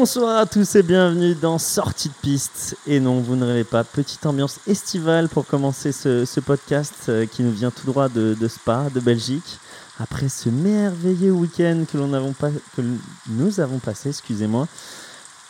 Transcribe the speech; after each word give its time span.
Bonsoir 0.00 0.38
à 0.38 0.46
tous 0.46 0.76
et 0.76 0.82
bienvenue 0.82 1.34
dans 1.34 1.58
Sortie 1.58 2.08
de 2.08 2.14
piste. 2.22 2.74
Et 2.86 3.00
non, 3.00 3.20
vous 3.20 3.36
ne 3.36 3.44
rêvez 3.44 3.64
pas, 3.64 3.84
petite 3.84 4.24
ambiance 4.24 4.58
estivale 4.66 5.28
pour 5.28 5.46
commencer 5.46 5.92
ce, 5.92 6.24
ce 6.24 6.40
podcast 6.40 6.94
euh, 7.10 7.26
qui 7.26 7.42
nous 7.42 7.50
vient 7.50 7.70
tout 7.70 7.84
droit 7.84 8.08
de, 8.08 8.32
de 8.32 8.48
Spa, 8.48 8.86
de 8.94 8.98
Belgique. 8.98 9.58
Après 9.98 10.30
ce 10.30 10.48
merveilleux 10.48 11.32
week-end 11.32 11.84
que, 11.86 11.98
l'on 11.98 12.14
avons 12.14 12.32
pas, 12.32 12.48
que 12.74 12.82
nous 13.28 13.60
avons 13.60 13.78
passé, 13.78 14.08
excusez-moi, 14.08 14.68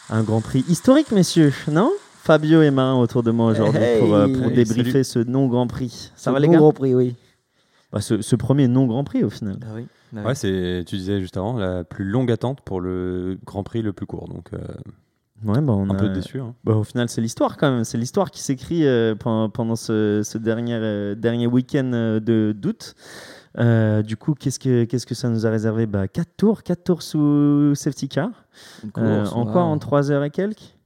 un 0.09 0.25
Grand 0.25 0.41
Prix 0.41 0.65
historique, 0.69 1.13
messieurs, 1.13 1.55
non? 1.71 1.93
Fabio 2.25 2.61
et 2.63 2.73
Marin 2.73 2.97
autour 2.97 3.23
de 3.23 3.31
moi 3.31 3.53
aujourd'hui 3.53 3.81
Hey, 3.81 4.01
pour, 4.01 4.15
euh, 4.17 4.27
pour 4.27 4.47
hey, 4.47 4.53
débriefer 4.53 5.05
ce 5.05 5.21
non-Grand 5.21 5.69
Prix. 5.69 6.11
Ça 6.17 6.25
Ce 6.25 6.31
va 6.31 6.41
les 6.41 6.49
gars? 6.49 6.59
Grand 6.59 6.73
Prix, 6.73 6.97
oui. 6.97 7.15
Bah, 7.93 8.01
ce, 8.01 8.23
ce 8.23 8.37
premier 8.37 8.69
non-Grand 8.69 9.05
Prix 9.05 9.25
au 9.25 9.31
final. 9.31 9.57
Bah 9.59 9.67
oui. 9.75 9.87
bah 10.13 10.21
Ouais, 10.23 10.29
oui. 10.29 10.37
c'est, 10.37 10.85
tu 10.87 10.97
disais 10.97 11.21
juste 11.21 11.37
avant, 11.37 11.59
la 11.59 11.83
plus 11.85 12.05
longue 12.05 12.31
attente 12.31 12.61
pour 12.61 12.81
le 12.81 13.39
Grand 13.45 13.63
Prix 13.65 13.83
le 13.83 13.93
plus 13.93 14.07
court. 14.07 14.29
Donc, 14.29 14.53
euh, 14.53 14.59
Ouais, 15.45 15.61
bah, 15.63 15.73
on 15.73 15.89
un 15.91 15.95
a- 15.95 15.99
peu 15.99 16.09
déçu. 16.11 16.39
hein. 16.41 16.55
Bah, 16.65 16.75
au 16.77 16.85
final, 16.85 17.09
c'est 17.09 17.21
l'histoire 17.21 17.57
quand 17.57 17.71
même. 17.73 17.85
C'est 17.85 17.97
l'histoire 17.99 18.31
qui 18.31 18.43
s'écrit 18.43 18.87
euh, 18.87 19.15
pendant, 19.15 19.49
pendant 19.49 19.75
ce, 19.77 20.21
ce 20.23 20.37
dernier, 20.39 20.75
euh, 20.75 21.15
dernier 21.15 21.47
week-end 21.47 21.91
euh, 21.95 22.21
de 22.21 22.55
d'août. 22.57 22.95
Euh, 23.59 24.03
du 24.03 24.17
coup, 24.17 24.35
qu'est-ce 24.35 24.59
que, 24.61 24.85
qu'est-ce 24.85 25.07
que 25.07 25.15
ça 25.17 25.29
nous 25.29 25.45
a 25.47 25.51
réservé? 25.51 25.87
Bah, 25.87 26.07
4 26.07 26.29
tours, 26.37 26.63
4 26.63 26.85
tours 26.85 27.03
sous 27.03 27.75
safety 27.75 28.09
car. 28.09 28.29
Une 28.85 28.91
Euh, 28.99 29.23
course, 29.23 29.33
encore 29.35 29.67
wow. 29.67 29.73
en 29.73 29.79
3 29.79 30.11
heures 30.13 30.23
et 30.25 30.31
quelques. 30.31 30.77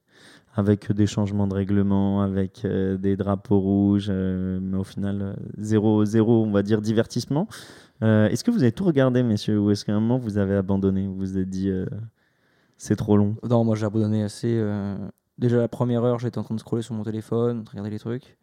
Avec 0.56 0.92
des 0.92 1.06
changements 1.06 1.48
de 1.48 1.55
règlement, 1.55 2.22
avec 2.22 2.64
euh, 2.64 2.97
des 2.97 3.16
drapeaux 3.16 3.58
rouges, 3.58 4.06
euh, 4.08 4.61
mais 4.62 4.77
au 4.77 4.84
final, 4.84 5.20
euh, 5.20 5.34
zéro, 5.58 6.05
zéro, 6.05 6.44
on 6.44 6.52
va 6.52 6.62
dire, 6.62 6.80
divertissement. 6.80 7.48
Est-ce 8.00 8.44
que 8.44 8.50
vous 8.50 8.62
avez 8.62 8.72
tout 8.72 8.84
regardé, 8.84 9.22
messieurs, 9.22 9.58
ou 9.58 9.70
est-ce 9.70 9.84
qu'à 9.84 9.92
un 9.92 10.00
moment 10.00 10.19
vous 10.19 10.36
avez 10.36 10.55
abandonné 10.55 11.06
Vous 11.06 11.16
vous 11.16 11.38
êtes 11.38 11.48
dit, 11.48 11.72
c'est 12.77 12.96
trop 12.96 13.16
long? 13.16 13.34
Non, 13.48 13.64
moi 13.64 13.77
j'ai 13.77 13.86
abandonné 13.86 14.22
assez. 14.22 14.62
Déjà 15.38 15.56
la 15.56 15.69
première 15.69 16.05
heure, 16.05 16.19
j'étais 16.19 16.36
en 16.36 16.42
train 16.42 16.55
de 16.55 16.61
scroller 16.61 16.83
sur 16.83 16.94
mon 16.94 17.02
téléphone, 17.02 17.64
de 17.64 17.70
regarder 17.70 17.89
les 17.89 17.98
trucs. 17.98 18.36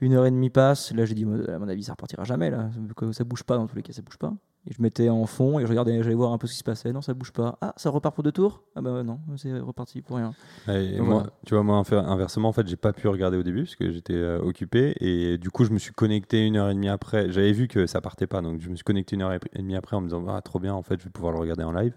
Une 0.00 0.12
heure 0.12 0.26
et 0.26 0.30
demie 0.30 0.50
passe, 0.50 0.94
là 0.94 1.06
j'ai 1.06 1.14
dit, 1.16 1.24
à 1.24 1.58
mon 1.58 1.66
avis, 1.66 1.82
ça 1.82 1.92
repartira 1.94 2.22
jamais 2.22 2.50
là. 2.50 2.70
Ça 3.10 3.24
bouge 3.24 3.42
pas 3.42 3.56
dans 3.56 3.66
tous 3.66 3.74
les 3.74 3.82
cas, 3.82 3.92
ça 3.92 4.02
bouge 4.02 4.18
pas. 4.18 4.32
Et 4.66 4.72
je 4.72 4.80
mettais 4.80 5.10
en 5.10 5.26
fond 5.26 5.58
et 5.58 5.62
je 5.62 5.68
regardais, 5.68 6.02
j'allais 6.02 6.14
voir 6.14 6.32
un 6.32 6.38
peu 6.38 6.46
ce 6.46 6.52
qui 6.52 6.58
se 6.58 6.64
passait. 6.64 6.90
Non, 6.90 7.02
ça 7.02 7.12
bouge 7.12 7.32
pas. 7.32 7.58
Ah, 7.60 7.74
ça 7.76 7.90
repart 7.90 8.14
pour 8.14 8.24
deux 8.24 8.32
tours? 8.32 8.62
Ah 8.74 8.80
bah 8.80 9.02
non, 9.02 9.20
c'est 9.36 9.52
reparti 9.58 10.00
pour 10.00 10.16
rien. 10.16 10.32
Et 10.68 10.96
Donc 10.96 11.06
moi, 11.06 11.14
voilà. 11.16 11.30
tu 11.44 11.54
vois, 11.54 11.62
moi, 11.62 11.82
inversement, 11.90 12.48
en 12.48 12.52
fait, 12.52 12.66
j'ai 12.66 12.76
pas 12.76 12.94
pu 12.94 13.06
regarder 13.08 13.36
au 13.36 13.42
début 13.42 13.64
parce 13.64 13.76
que 13.76 13.90
j'étais 13.90 14.14
euh, 14.14 14.40
occupé. 14.40 14.94
Et 15.00 15.36
du 15.36 15.50
coup, 15.50 15.66
je 15.66 15.70
me 15.70 15.78
suis 15.78 15.92
connecté 15.92 16.46
une 16.46 16.56
heure 16.56 16.70
et 16.70 16.74
demie 16.74 16.88
après. 16.88 17.30
J'avais 17.30 17.52
vu 17.52 17.68
que 17.68 17.86
ça 17.86 18.00
partait 18.00 18.26
pas. 18.26 18.40
Donc, 18.40 18.62
je 18.62 18.70
me 18.70 18.74
suis 18.74 18.84
connecté 18.84 19.16
une 19.16 19.22
heure 19.22 19.32
et 19.32 19.40
demie 19.54 19.76
après 19.76 19.96
en 19.96 20.00
me 20.00 20.06
disant, 20.06 20.24
ah, 20.28 20.40
trop 20.40 20.58
bien, 20.60 20.72
en 20.72 20.82
fait, 20.82 20.98
je 20.98 21.04
vais 21.04 21.10
pouvoir 21.10 21.32
le 21.34 21.40
regarder 21.40 21.64
en 21.64 21.72
live. 21.72 21.94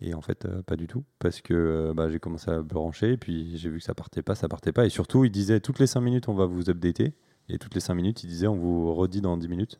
Et 0.00 0.14
en 0.14 0.22
fait, 0.22 0.46
euh, 0.46 0.62
pas 0.62 0.76
du 0.76 0.86
tout. 0.86 1.04
Parce 1.18 1.42
que 1.42 1.52
euh, 1.52 1.94
bah, 1.94 2.08
j'ai 2.08 2.18
commencé 2.18 2.50
à 2.50 2.62
brancher. 2.62 3.12
Et 3.12 3.16
puis, 3.18 3.58
j'ai 3.58 3.68
vu 3.68 3.78
que 3.80 3.84
ça 3.84 3.94
partait 3.94 4.22
pas, 4.22 4.34
ça 4.34 4.48
partait 4.48 4.72
pas. 4.72 4.86
Et 4.86 4.90
surtout, 4.90 5.26
il 5.26 5.30
disait, 5.30 5.60
toutes 5.60 5.78
les 5.78 5.86
5 5.86 6.00
minutes, 6.00 6.28
on 6.30 6.34
va 6.34 6.46
vous 6.46 6.70
updater. 6.70 7.12
Et 7.50 7.58
toutes 7.58 7.74
les 7.74 7.80
5 7.80 7.94
minutes, 7.94 8.24
il 8.24 8.28
disait, 8.28 8.46
on 8.46 8.56
vous 8.56 8.94
redit 8.94 9.20
dans 9.20 9.36
10 9.36 9.48
minutes. 9.48 9.78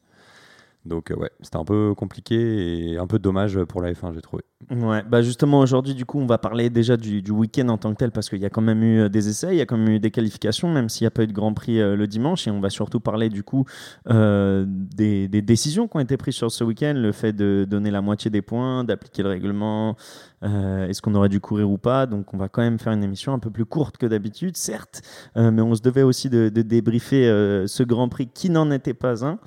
Donc, 0.85 1.11
euh, 1.11 1.17
ouais, 1.17 1.31
c'était 1.41 1.57
un 1.57 1.65
peu 1.65 1.95
compliqué 1.95 2.93
et 2.93 2.99
un 2.99 3.07
peu 3.07 3.19
dommage 3.19 3.63
pour 3.65 3.83
la 3.83 3.93
F1, 3.93 4.15
j'ai 4.15 4.23
trouvé. 4.23 4.43
Ouais, 4.71 5.03
bah 5.03 5.23
justement 5.23 5.59
aujourd'hui 5.59 5.93
du 5.93 6.07
coup 6.07 6.21
on 6.21 6.27
va 6.27 6.39
parler 6.39 6.71
déjà 6.71 6.97
du, 6.97 7.23
week-end 7.31 7.69
en 7.69 7.79
tant 7.79 7.91
que 7.93 7.97
tel 7.97 8.13
parce 8.13 8.29
qu'il 8.29 8.39
y 8.39 8.47
a 8.47 8.51
quand 8.51 8.63
même 8.63 8.83
eu 8.83 9.01
euh, 9.01 9.09
des 9.09 9.29
essais, 9.29 9.49
il 9.49 9.57
y 9.57 9.61
a 9.61 9.67
quand 9.67 9.77
même 9.77 9.97
eu 9.97 9.99
des 9.99 10.13
qualifications 10.13 10.69
même 10.69 10.89
s'il 10.89 11.05
n'y 11.05 11.09
a 11.09 11.11
pas 11.11 11.25
eu 11.25 11.27
de 11.27 11.33
Grand 11.33 11.53
Prix 11.53 11.81
euh, 11.81 11.97
le 11.97 12.07
dimanche 12.07 12.47
et 12.47 12.51
on 12.51 12.61
va 12.61 12.71
surtout 12.71 13.01
parler 13.01 13.29
du 13.29 13.43
coup 13.43 13.65
euh, 14.09 14.65
des, 14.67 15.27
décisions 15.29 15.89
qui 15.89 15.97
ont 15.97 16.01
été 16.01 16.17
prises 16.17 16.37
sur 16.37 16.51
ce 16.53 16.63
week-end, 16.63 16.95
le 16.97 17.11
fait 17.11 17.33
de 17.33 17.67
donner 17.69 17.91
la 17.91 18.01
moitié 18.01 18.31
des 18.31 18.43
points, 18.43 18.85
d'appliquer 18.85 19.25
le 19.25 19.31
règlement, 19.31 19.97
est-ce 20.43 21.01
qu'on 21.03 21.15
aurait 21.15 21.29
dû 21.29 21.41
courir 21.41 21.71
ou 21.71 21.79
pas, 21.79 22.07
donc 22.07 22.33
on 22.35 22.37
va 22.37 22.49
quand 22.49 22.63
même 22.63 22.79
faire 22.79 22.93
une 22.93 23.05
émission 23.05 23.33
un 23.33 23.39
peu 23.39 23.51
plus 23.51 23.65
courte 23.65 23.97
que 23.97 24.07
d'habitude 24.07 24.57
certes, 24.57 25.03
mais 25.37 25.63
on 25.63 25.75
se 25.75 25.83
devait 25.83 26.03
aussi 26.03 26.31
de, 26.31 26.49
débriefer 26.49 27.25
ce 27.67 27.83
Grand 27.83 28.09
Prix 28.09 28.29
qui 28.29 28.51
n'en 28.51 28.71
était 28.71 28.95
pas 28.95 29.25
un. 29.25 29.39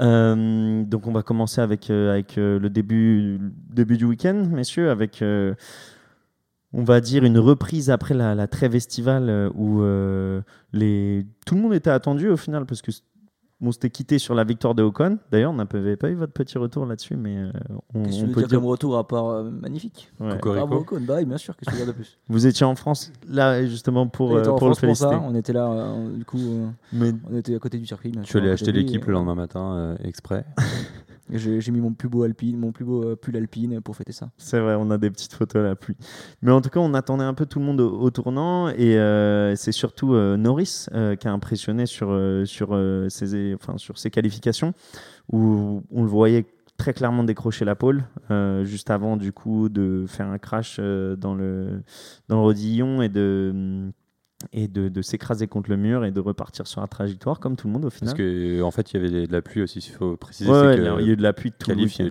Euh, 0.00 0.84
donc 0.84 1.06
on 1.06 1.12
va 1.12 1.22
commencer 1.22 1.60
avec, 1.60 1.90
euh, 1.90 2.12
avec 2.12 2.38
euh, 2.38 2.58
le 2.58 2.70
début, 2.70 3.38
début 3.70 3.96
du 3.96 4.04
week-end, 4.04 4.46
messieurs, 4.50 4.90
avec, 4.90 5.22
on 6.72 6.84
va 6.84 7.00
dire, 7.00 7.24
une 7.24 7.38
reprise 7.38 7.90
après 7.90 8.14
la, 8.14 8.46
trêve 8.46 8.74
estivale 8.74 9.50
où 9.54 9.82
les... 10.72 11.26
tout 11.46 11.54
le 11.54 11.60
monde 11.60 11.74
était 11.74 11.90
attendu 11.90 12.28
au 12.28 12.36
final 12.36 12.66
parce 12.66 12.82
que 12.82 12.90
c- 13.62 13.66
on 13.66 13.72
s'était 13.72 13.90
quitté 13.90 14.18
sur 14.18 14.34
la 14.34 14.44
victoire 14.44 14.74
de 14.74 14.82
Ocon. 14.82 15.18
D'ailleurs, 15.30 15.52
on 15.52 15.54
n'avait 15.54 15.96
pas 15.96 16.10
eu 16.10 16.14
votre 16.14 16.32
petit 16.32 16.58
retour 16.58 16.86
là-dessus, 16.86 17.16
mais 17.16 17.36
euh, 17.36 17.50
on, 17.94 18.02
Qu'est-ce 18.04 18.20
que 18.22 18.26
tu 18.26 18.32
peut 18.32 18.40
dire 18.40 18.48
dire... 18.48 18.58
comme 18.58 18.66
retour 18.68 18.96
à 18.98 19.06
part 19.06 19.26
euh, 19.28 19.50
magnifique 19.50 20.10
Ouais. 20.20 20.36
Bravo 20.38 20.76
Ocon, 20.76 21.00
bah 21.06 21.14
oui, 21.18 21.24
bien 21.24 21.38
sûr, 21.38 21.56
qu'est-ce 21.56 21.70
que 21.70 21.76
tu 21.76 21.80
veux 21.82 21.86
de 21.92 21.96
plus 21.96 22.18
Vous 22.28 22.46
étiez 22.46 22.66
en 22.66 22.74
France 22.74 23.12
là 23.28 23.64
justement 23.66 24.06
pour, 24.08 24.36
euh, 24.36 24.42
pour 24.42 24.68
le 24.68 24.74
France 24.74 24.80
pour 24.80 24.96
ça, 24.96 25.08
féliciter. 25.10 25.26
on 25.30 25.34
était 25.34 25.52
là, 25.52 25.70
euh, 25.70 26.16
du 26.16 26.24
coup, 26.24 26.38
euh, 26.38 26.66
Mais 26.92 27.12
on 27.30 27.36
était 27.36 27.54
à 27.54 27.58
côté 27.58 27.78
du 27.78 27.86
circuit. 27.86 28.10
bien 28.10 28.22
Je 28.22 28.26
suis 28.26 28.32
sûr, 28.32 28.40
allé 28.40 28.50
à 28.50 28.52
acheter 28.54 28.72
l'équipe 28.72 29.02
et- 29.02 29.06
le 29.06 29.12
lendemain 29.12 29.34
matin 29.34 29.74
euh, 29.76 29.96
exprès. 30.04 30.44
J'ai 31.30 31.70
mis 31.70 31.80
mon 31.80 31.92
plus 31.92 32.08
beau 32.08 32.24
alpine, 32.24 32.58
mon 32.58 32.72
plus 32.72 32.84
beau 32.84 33.16
pull 33.16 33.36
alpine 33.36 33.80
pour 33.80 33.96
fêter 33.96 34.12
ça. 34.12 34.30
C'est 34.36 34.60
vrai, 34.60 34.74
on 34.78 34.90
a 34.90 34.98
des 34.98 35.10
petites 35.10 35.32
photos 35.32 35.60
à 35.60 35.64
la 35.64 35.76
pluie. 35.76 35.96
Mais 36.42 36.50
en 36.50 36.60
tout 36.60 36.68
cas, 36.68 36.80
on 36.80 36.94
attendait 36.94 37.24
un 37.24 37.34
peu 37.34 37.46
tout 37.46 37.58
le 37.58 37.64
monde 37.64 37.80
au, 37.80 38.10
tournant 38.10 38.68
et 38.68 38.98
euh, 38.98 39.56
c'est 39.56 39.72
surtout 39.72 40.14
euh, 40.14 40.36
Norris 40.36 40.86
euh, 40.92 41.16
qui 41.16 41.28
a 41.28 41.32
impressionné 41.32 41.86
sur, 41.86 42.08
sur, 42.44 42.78
ses, 43.08 44.10
qualifications 44.10 44.74
où 45.30 45.82
on 45.90 46.02
le 46.02 46.08
voyait 46.08 46.46
très 46.76 46.92
clairement 46.92 47.24
décrocher 47.24 47.64
la 47.64 47.74
pole 47.74 48.04
juste 48.64 48.90
avant 48.90 49.16
du 49.16 49.32
coup 49.32 49.68
de 49.68 50.04
faire 50.08 50.26
un 50.26 50.38
crash 50.38 50.78
dans, 50.78 51.34
le, 51.34 51.82
dans 52.28 52.36
le 52.36 52.42
rodillon 52.42 53.02
et 53.02 53.08
de 53.08 53.92
et 54.52 54.68
de, 54.68 54.88
de 54.88 55.02
s'écraser 55.02 55.46
contre 55.46 55.70
le 55.70 55.76
mur 55.76 56.04
et 56.04 56.10
de 56.10 56.20
repartir 56.20 56.66
sur 56.66 56.80
la 56.80 56.86
trajectoire 56.86 57.40
comme 57.40 57.56
tout 57.56 57.66
le 57.66 57.72
monde 57.72 57.84
au 57.84 57.90
final. 57.90 58.14
Parce 58.14 58.18
que 58.18 58.62
en 58.62 58.70
fait, 58.70 58.92
il 58.92 59.00
y 59.00 59.04
avait 59.04 59.26
de 59.26 59.32
la 59.32 59.42
pluie 59.42 59.62
aussi, 59.62 59.78
il 59.78 59.92
faut 59.92 60.16
préciser. 60.16 60.50
Ouais, 60.50 60.76
que 60.76 60.80
il 61.00 61.06
y 61.06 61.10
a 61.10 61.12
eu 61.12 61.16
de 61.16 61.22
la 61.22 61.32
pluie 61.32 61.52
tout 61.52 61.70
le 61.70 61.76
week-end. 62.06 62.08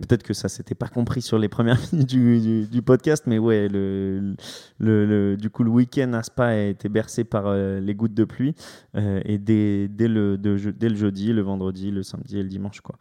Peut-être 0.00 0.22
que 0.22 0.34
ça 0.34 0.48
s'était 0.48 0.74
pas 0.74 0.88
compris 0.88 1.22
sur 1.22 1.38
les 1.38 1.48
premières 1.48 1.78
minutes 1.92 2.08
du, 2.08 2.40
du, 2.40 2.66
du 2.66 2.82
podcast, 2.82 3.24
mais 3.26 3.38
ouais, 3.38 3.68
le, 3.68 4.34
le, 4.78 5.06
le- 5.06 5.36
du 5.36 5.50
coup, 5.50 5.62
le 5.64 5.70
week-end 5.70 6.12
à 6.14 6.22
Spa 6.22 6.46
a 6.46 6.56
été 6.56 6.88
bercé 6.88 7.24
par 7.24 7.44
euh, 7.46 7.80
les 7.80 7.94
gouttes 7.94 8.14
de 8.14 8.24
pluie. 8.24 8.54
euh, 8.96 9.20
et 9.24 9.38
dès, 9.38 9.88
dès, 9.88 10.08
le, 10.08 10.36
de 10.38 10.56
je- 10.56 10.70
dès 10.70 10.88
le 10.88 10.96
jeudi, 10.96 11.32
le 11.32 11.42
vendredi, 11.42 11.90
le 11.90 12.02
samedi 12.02 12.38
et 12.38 12.42
le 12.42 12.48
dimanche. 12.48 12.80
Quoi. 12.80 12.96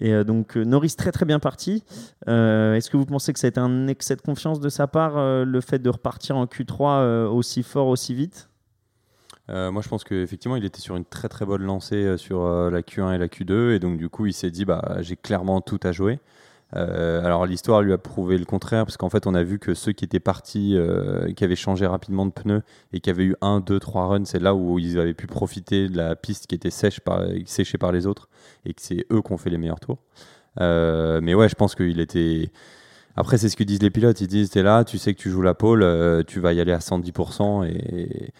Et 0.00 0.12
euh, 0.12 0.24
donc, 0.24 0.56
Norris 0.56 0.94
très 0.96 1.12
très 1.12 1.24
bien 1.24 1.38
parti. 1.38 1.82
Est-ce 2.26 2.90
que 2.90 2.96
vous 2.96 3.06
pensez 3.06 3.32
que 3.32 3.38
ça 3.38 3.46
a 3.46 3.48
été 3.48 3.60
un 3.60 3.86
excès 3.88 4.16
de 4.16 4.20
confiance 4.22 4.60
de 4.60 4.68
sa 4.68 4.86
part, 4.86 5.14
le 5.44 5.60
fait 5.60 5.78
de 5.78 5.88
repartir 5.90 6.36
en 6.36 6.46
Q3 6.46 6.76
euh, 6.82 7.28
aussi 7.28 7.62
fort, 7.62 7.71
aussi 7.80 8.14
vite 8.14 8.48
Euh, 9.50 9.70
moi, 9.72 9.82
je 9.82 9.88
pense 9.88 10.04
qu'effectivement, 10.04 10.56
il 10.56 10.64
était 10.64 10.80
sur 10.80 10.96
une 10.96 11.04
très 11.04 11.28
très 11.28 11.44
bonne 11.44 11.62
lancée 11.62 11.96
euh, 11.96 12.16
sur 12.16 12.42
euh, 12.42 12.70
la 12.70 12.82
Q1 12.82 13.14
et 13.14 13.18
la 13.18 13.26
Q2, 13.26 13.72
et 13.72 13.78
donc 13.80 13.98
du 13.98 14.08
coup, 14.08 14.26
il 14.26 14.32
s'est 14.32 14.50
dit, 14.50 14.64
bah, 14.64 14.98
j'ai 15.00 15.16
clairement 15.16 15.60
tout 15.60 15.80
à 15.82 15.92
jouer. 15.92 16.20
Alors 16.74 17.44
l'histoire 17.44 17.82
lui 17.82 17.92
a 17.92 17.98
prouvé 17.98 18.38
le 18.38 18.46
contraire, 18.46 18.86
parce 18.86 18.96
qu'en 18.96 19.10
fait, 19.10 19.26
on 19.26 19.34
a 19.34 19.42
vu 19.42 19.58
que 19.58 19.74
ceux 19.74 19.92
qui 19.92 20.06
étaient 20.06 20.20
partis, 20.20 20.74
qui 21.36 21.44
avaient 21.44 21.54
changé 21.54 21.86
rapidement 21.86 22.24
de 22.24 22.30
pneus 22.30 22.62
et 22.94 23.00
qui 23.00 23.10
avaient 23.10 23.24
eu 23.24 23.36
un, 23.42 23.60
deux, 23.60 23.78
trois 23.78 24.06
runs, 24.06 24.24
c'est 24.24 24.38
là 24.38 24.54
où 24.54 24.78
ils 24.78 24.98
avaient 24.98 25.12
pu 25.12 25.26
profiter 25.26 25.90
de 25.90 25.98
la 25.98 26.16
piste 26.16 26.46
qui 26.46 26.54
était 26.54 26.70
sèche 26.70 27.00
par, 27.00 27.26
séchée 27.44 27.76
par 27.76 27.92
les 27.92 28.06
autres, 28.06 28.30
et 28.64 28.72
que 28.72 28.80
c'est 28.80 29.04
eux 29.12 29.20
qui 29.20 29.32
ont 29.32 29.36
fait 29.36 29.50
les 29.50 29.58
meilleurs 29.58 29.80
tours. 29.80 29.98
Mais 30.58 31.34
ouais, 31.34 31.50
je 31.50 31.54
pense 31.54 31.74
qu'il 31.74 32.00
était. 32.00 32.50
Après, 33.16 33.38
c'est 33.38 33.48
ce 33.48 33.56
que 33.56 33.64
disent 33.64 33.82
les 33.82 33.90
pilotes. 33.90 34.20
Ils 34.20 34.28
disent, 34.28 34.50
t'es 34.50 34.62
là, 34.62 34.84
tu 34.84 34.98
sais 34.98 35.14
que 35.14 35.20
tu 35.20 35.30
joues 35.30 35.42
la 35.42 35.54
pole, 35.54 35.82
euh, 35.82 36.22
tu 36.26 36.40
vas 36.40 36.52
y 36.52 36.60
aller 36.60 36.72
à 36.72 36.78
110%, 36.78 37.66
et, 37.66 38.32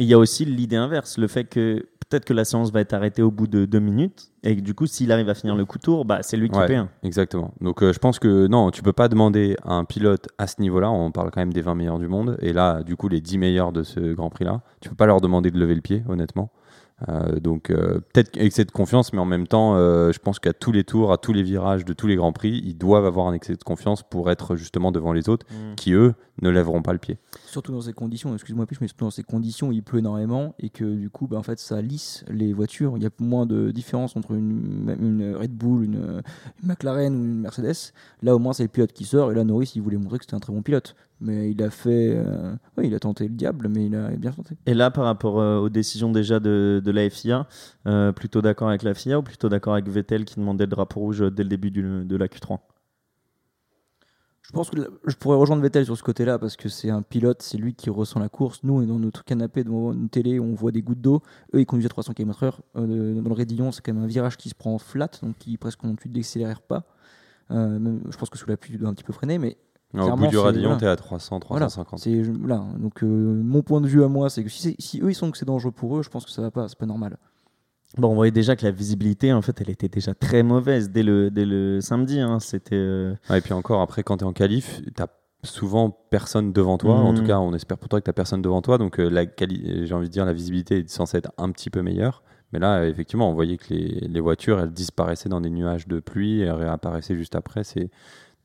il 0.00 0.06
y 0.06 0.14
a 0.14 0.18
aussi 0.18 0.44
l'idée 0.44 0.76
inverse, 0.76 1.18
le 1.18 1.28
fait 1.28 1.44
que 1.44 1.86
peut-être 2.08 2.24
que 2.24 2.32
la 2.32 2.44
séance 2.44 2.72
va 2.72 2.80
être 2.80 2.94
arrêtée 2.94 3.22
au 3.22 3.30
bout 3.30 3.46
de 3.46 3.64
deux 3.64 3.78
minutes 3.78 4.32
et 4.44 4.56
que 4.56 4.60
du 4.60 4.74
coup, 4.74 4.86
s'il 4.86 5.10
arrive 5.10 5.28
à 5.30 5.34
finir 5.34 5.56
le 5.56 5.64
coup 5.64 5.78
tour, 5.78 6.04
bah, 6.04 6.18
c'est 6.22 6.36
lui 6.36 6.50
qui 6.50 6.58
Ouais. 6.58 6.82
Exactement. 7.02 7.52
Donc 7.60 7.82
euh, 7.82 7.92
je 7.92 7.98
pense 7.98 8.18
que 8.18 8.46
non, 8.46 8.70
tu 8.70 8.82
peux 8.82 8.92
pas 8.92 9.08
demander 9.08 9.56
à 9.64 9.72
un 9.74 9.84
pilote 9.84 10.28
à 10.38 10.46
ce 10.46 10.60
niveau-là, 10.60 10.90
on 10.90 11.10
parle 11.10 11.30
quand 11.30 11.40
même 11.40 11.52
des 11.52 11.62
20 11.62 11.74
meilleurs 11.74 11.98
du 11.98 12.08
monde, 12.08 12.36
et 12.40 12.52
là, 12.52 12.82
du 12.82 12.94
coup, 12.96 13.08
les 13.08 13.20
10 13.20 13.38
meilleurs 13.38 13.72
de 13.72 13.82
ce 13.82 14.12
Grand 14.12 14.30
Prix-là, 14.30 14.60
tu 14.80 14.88
peux 14.88 14.94
pas 14.94 15.06
leur 15.06 15.20
demander 15.20 15.50
de 15.50 15.58
lever 15.58 15.74
le 15.74 15.80
pied, 15.80 16.04
honnêtement. 16.08 16.52
Euh, 17.08 17.40
donc 17.40 17.70
euh, 17.70 18.00
peut-être 18.12 18.36
excès 18.36 18.64
de 18.64 18.70
confiance, 18.70 19.12
mais 19.12 19.18
en 19.18 19.24
même 19.24 19.46
temps, 19.46 19.74
euh, 19.74 20.12
je 20.12 20.18
pense 20.18 20.38
qu'à 20.38 20.52
tous 20.52 20.72
les 20.72 20.84
tours, 20.84 21.12
à 21.12 21.18
tous 21.18 21.32
les 21.32 21.42
virages 21.42 21.84
de 21.84 21.92
tous 21.92 22.06
les 22.06 22.16
Grands 22.16 22.32
Prix, 22.32 22.60
ils 22.64 22.76
doivent 22.76 23.04
avoir 23.04 23.26
un 23.26 23.34
excès 23.34 23.54
de 23.54 23.62
confiance 23.62 24.02
pour 24.02 24.30
être 24.30 24.56
justement 24.56 24.92
devant 24.92 25.12
les 25.12 25.28
autres, 25.28 25.46
qui 25.76 25.92
eux 25.92 26.14
ne 26.40 26.50
lèveront 26.50 26.82
pas 26.82 26.92
le 26.92 26.98
pied. 26.98 27.18
Surtout 27.46 27.72
dans 27.72 27.80
ces 27.80 27.92
conditions, 27.92 28.32
excuse-moi 28.34 28.66
plus, 28.66 28.80
mais 28.80 28.88
surtout 28.88 29.04
dans 29.04 29.10
ces 29.10 29.22
conditions 29.22 29.72
il 29.72 29.82
pleut 29.82 29.98
énormément 29.98 30.54
et 30.58 30.70
que 30.70 30.84
du 30.84 31.10
coup, 31.10 31.26
bah, 31.26 31.36
en 31.36 31.42
fait, 31.42 31.58
ça 31.58 31.82
lisse 31.82 32.24
les 32.28 32.52
voitures. 32.52 32.94
Il 32.96 33.02
y 33.02 33.06
a 33.06 33.10
même 33.20 33.46
de 33.46 33.70
différence 33.70 34.16
entre 34.16 34.33
une, 34.34 35.34
Red 35.38 35.52
Bull, 35.52 35.84
une, 35.84 36.22
McLaren 36.62 37.14
ou 37.14 37.24
une 37.24 37.40
Mercedes. 37.40 37.92
Là, 38.22 38.34
au 38.34 38.38
moins, 38.38 38.52
c'est 38.52 38.62
le 38.62 38.68
pilote 38.68 38.92
qui 38.92 39.04
sort. 39.04 39.32
Et 39.32 39.34
là, 39.34 39.44
Norris, 39.44 39.72
il 39.74 39.82
voulait 39.82 39.96
montrer 39.96 40.18
que 40.18 40.24
c'était 40.24 40.34
un 40.34 40.40
très 40.40 40.52
bon 40.52 40.62
pilote. 40.62 40.94
Mais 41.20 41.50
il 41.50 41.62
a 41.62 41.70
fait. 41.70 42.14
euh, 42.16 42.54
oui, 42.76 42.88
il 42.88 42.94
a 42.94 42.98
tenté 42.98 43.24
le 43.24 43.34
diable, 43.34 43.68
mais 43.68 43.86
il 43.86 43.94
a 43.94 44.10
bien 44.10 44.32
tenté. 44.32 44.56
Et 44.66 44.74
là, 44.74 44.90
par 44.90 45.04
rapport 45.04 45.40
euh, 45.40 45.58
aux 45.58 45.68
décisions 45.68 46.10
déjà 46.10 46.40
de, 46.40 46.82
la 46.84 47.08
FIA, 47.08 47.46
euh, 47.86 48.12
plutôt 48.12 48.42
d'accord 48.42 48.68
avec 48.68 48.82
la 48.82 48.94
FIA 48.94 49.18
ou 49.18 49.22
plutôt 49.22 49.48
d'accord 49.48 49.74
avec 49.74 49.88
Vettel 49.88 50.24
qui 50.24 50.36
demandait 50.36 50.64
le 50.64 50.70
drapeau 50.70 51.00
rouge 51.00 51.24
dès 51.32 51.42
le 51.42 51.48
début 51.48 51.70
de 51.70 52.16
la 52.16 52.26
Q3 52.26 52.58
Je 54.44 54.52
pense 54.52 54.68
que 54.68 54.76
je 55.06 55.16
pourrais 55.16 55.38
rejoindre 55.38 55.62
Vettel 55.62 55.86
sur 55.86 55.96
ce 55.96 56.02
côté-là 56.02 56.38
parce 56.38 56.56
que 56.56 56.68
c'est 56.68 56.90
un 56.90 57.00
pilote, 57.00 57.40
c'est 57.40 57.56
lui 57.56 57.74
qui 57.74 57.88
ressent 57.88 58.20
la 58.20 58.28
course. 58.28 58.60
Nous, 58.62 58.74
on 58.74 58.82
est 58.82 58.86
dans 58.86 58.98
notre 58.98 59.24
canapé 59.24 59.64
devant 59.64 59.92
une 59.94 60.10
télé, 60.10 60.38
on 60.38 60.52
voit 60.54 60.70
des 60.70 60.82
gouttes 60.82 61.00
d'eau. 61.00 61.22
Eux, 61.54 61.60
ils 61.60 61.66
conduisent 61.66 61.86
à 61.86 61.88
300 61.88 62.12
km/h. 62.12 62.58
Euh, 62.76 63.20
dans 63.20 63.30
le 63.30 63.34
Rédillon, 63.34 63.72
c'est 63.72 63.80
quand 63.82 63.94
même 63.94 64.04
un 64.04 64.06
virage 64.06 64.36
qui 64.36 64.50
se 64.50 64.54
prend 64.54 64.78
flat, 64.78 65.08
donc 65.22 65.38
qui 65.38 65.56
presque 65.56 65.80
tu 65.80 66.08
ne 66.08 66.12
décélères 66.12 66.60
pas. 66.60 66.84
Euh, 67.50 67.98
je 68.10 68.16
pense 68.18 68.28
que 68.28 68.36
sous 68.36 68.48
la 68.48 68.58
pluie, 68.58 68.72
tu 68.72 68.78
dois 68.78 68.90
un 68.90 68.94
petit 68.94 69.04
peu 69.04 69.14
freiner, 69.14 69.38
mais 69.38 69.56
au 69.94 70.14
bout 70.16 70.26
du 70.26 70.36
radillon, 70.36 70.76
tu 70.76 70.84
es 70.84 70.88
à 70.88 70.96
300, 70.96 71.40
350. 71.40 72.06
Voilà, 72.06 72.54
là. 72.54 72.64
Donc, 72.78 73.02
euh, 73.02 73.06
mon 73.06 73.62
point 73.62 73.80
de 73.80 73.86
vue 73.86 74.04
à 74.04 74.08
moi, 74.08 74.28
c'est 74.28 74.44
que 74.44 74.50
si, 74.50 74.76
si, 74.78 75.00
eux 75.00 75.10
ils 75.10 75.14
sont 75.14 75.30
que 75.30 75.38
c'est 75.38 75.46
dangereux 75.46 75.72
pour 75.72 75.96
eux, 75.96 76.02
je 76.02 76.10
pense 76.10 76.26
que 76.26 76.30
ça 76.30 76.42
va 76.42 76.50
pas, 76.50 76.68
c'est 76.68 76.78
pas 76.78 76.86
normal. 76.86 77.16
Bon, 77.96 78.08
on 78.08 78.14
voyait 78.14 78.32
déjà 78.32 78.56
que 78.56 78.64
la 78.64 78.72
visibilité, 78.72 79.32
en 79.32 79.42
fait, 79.42 79.60
elle 79.60 79.70
était 79.70 79.88
déjà 79.88 80.14
très 80.14 80.42
mauvaise 80.42 80.90
dès 80.90 81.02
le, 81.02 81.30
dès 81.30 81.44
le 81.44 81.80
samedi. 81.80 82.20
Hein. 82.20 82.40
C'était. 82.40 82.74
Euh, 82.74 83.14
et 83.32 83.40
puis 83.40 83.52
encore, 83.52 83.80
après, 83.80 84.02
quand 84.02 84.18
tu 84.18 84.24
es 84.24 84.26
en 84.26 84.32
qualif, 84.32 84.82
tu 84.96 85.02
souvent 85.44 85.90
personne 86.10 86.52
devant 86.52 86.78
toi. 86.78 86.94
En 86.94 87.14
tout 87.14 87.22
mmh. 87.22 87.26
cas, 87.26 87.38
on 87.38 87.52
espère 87.52 87.78
pour 87.78 87.88
toi 87.88 88.00
que 88.00 88.10
tu 88.10 88.12
personne 88.12 88.42
devant 88.42 88.62
toi. 88.62 88.78
Donc, 88.78 88.98
euh, 88.98 89.08
la 89.08 89.24
j'ai 89.38 89.94
envie 89.94 90.08
de 90.08 90.12
dire, 90.12 90.24
la 90.24 90.32
visibilité 90.32 90.78
est 90.78 90.88
censée 90.88 91.18
être 91.18 91.32
un 91.38 91.50
petit 91.50 91.70
peu 91.70 91.82
meilleure. 91.82 92.22
Mais 92.52 92.58
là, 92.58 92.86
effectivement, 92.86 93.30
on 93.30 93.34
voyait 93.34 93.58
que 93.58 93.74
les, 93.74 94.08
les 94.08 94.20
voitures, 94.20 94.60
elles 94.60 94.72
disparaissaient 94.72 95.28
dans 95.28 95.40
des 95.40 95.50
nuages 95.50 95.86
de 95.86 96.00
pluie 96.00 96.40
et 96.40 96.50
réapparaissaient 96.50 97.16
juste 97.16 97.34
après. 97.34 97.64
C'est 97.64 97.90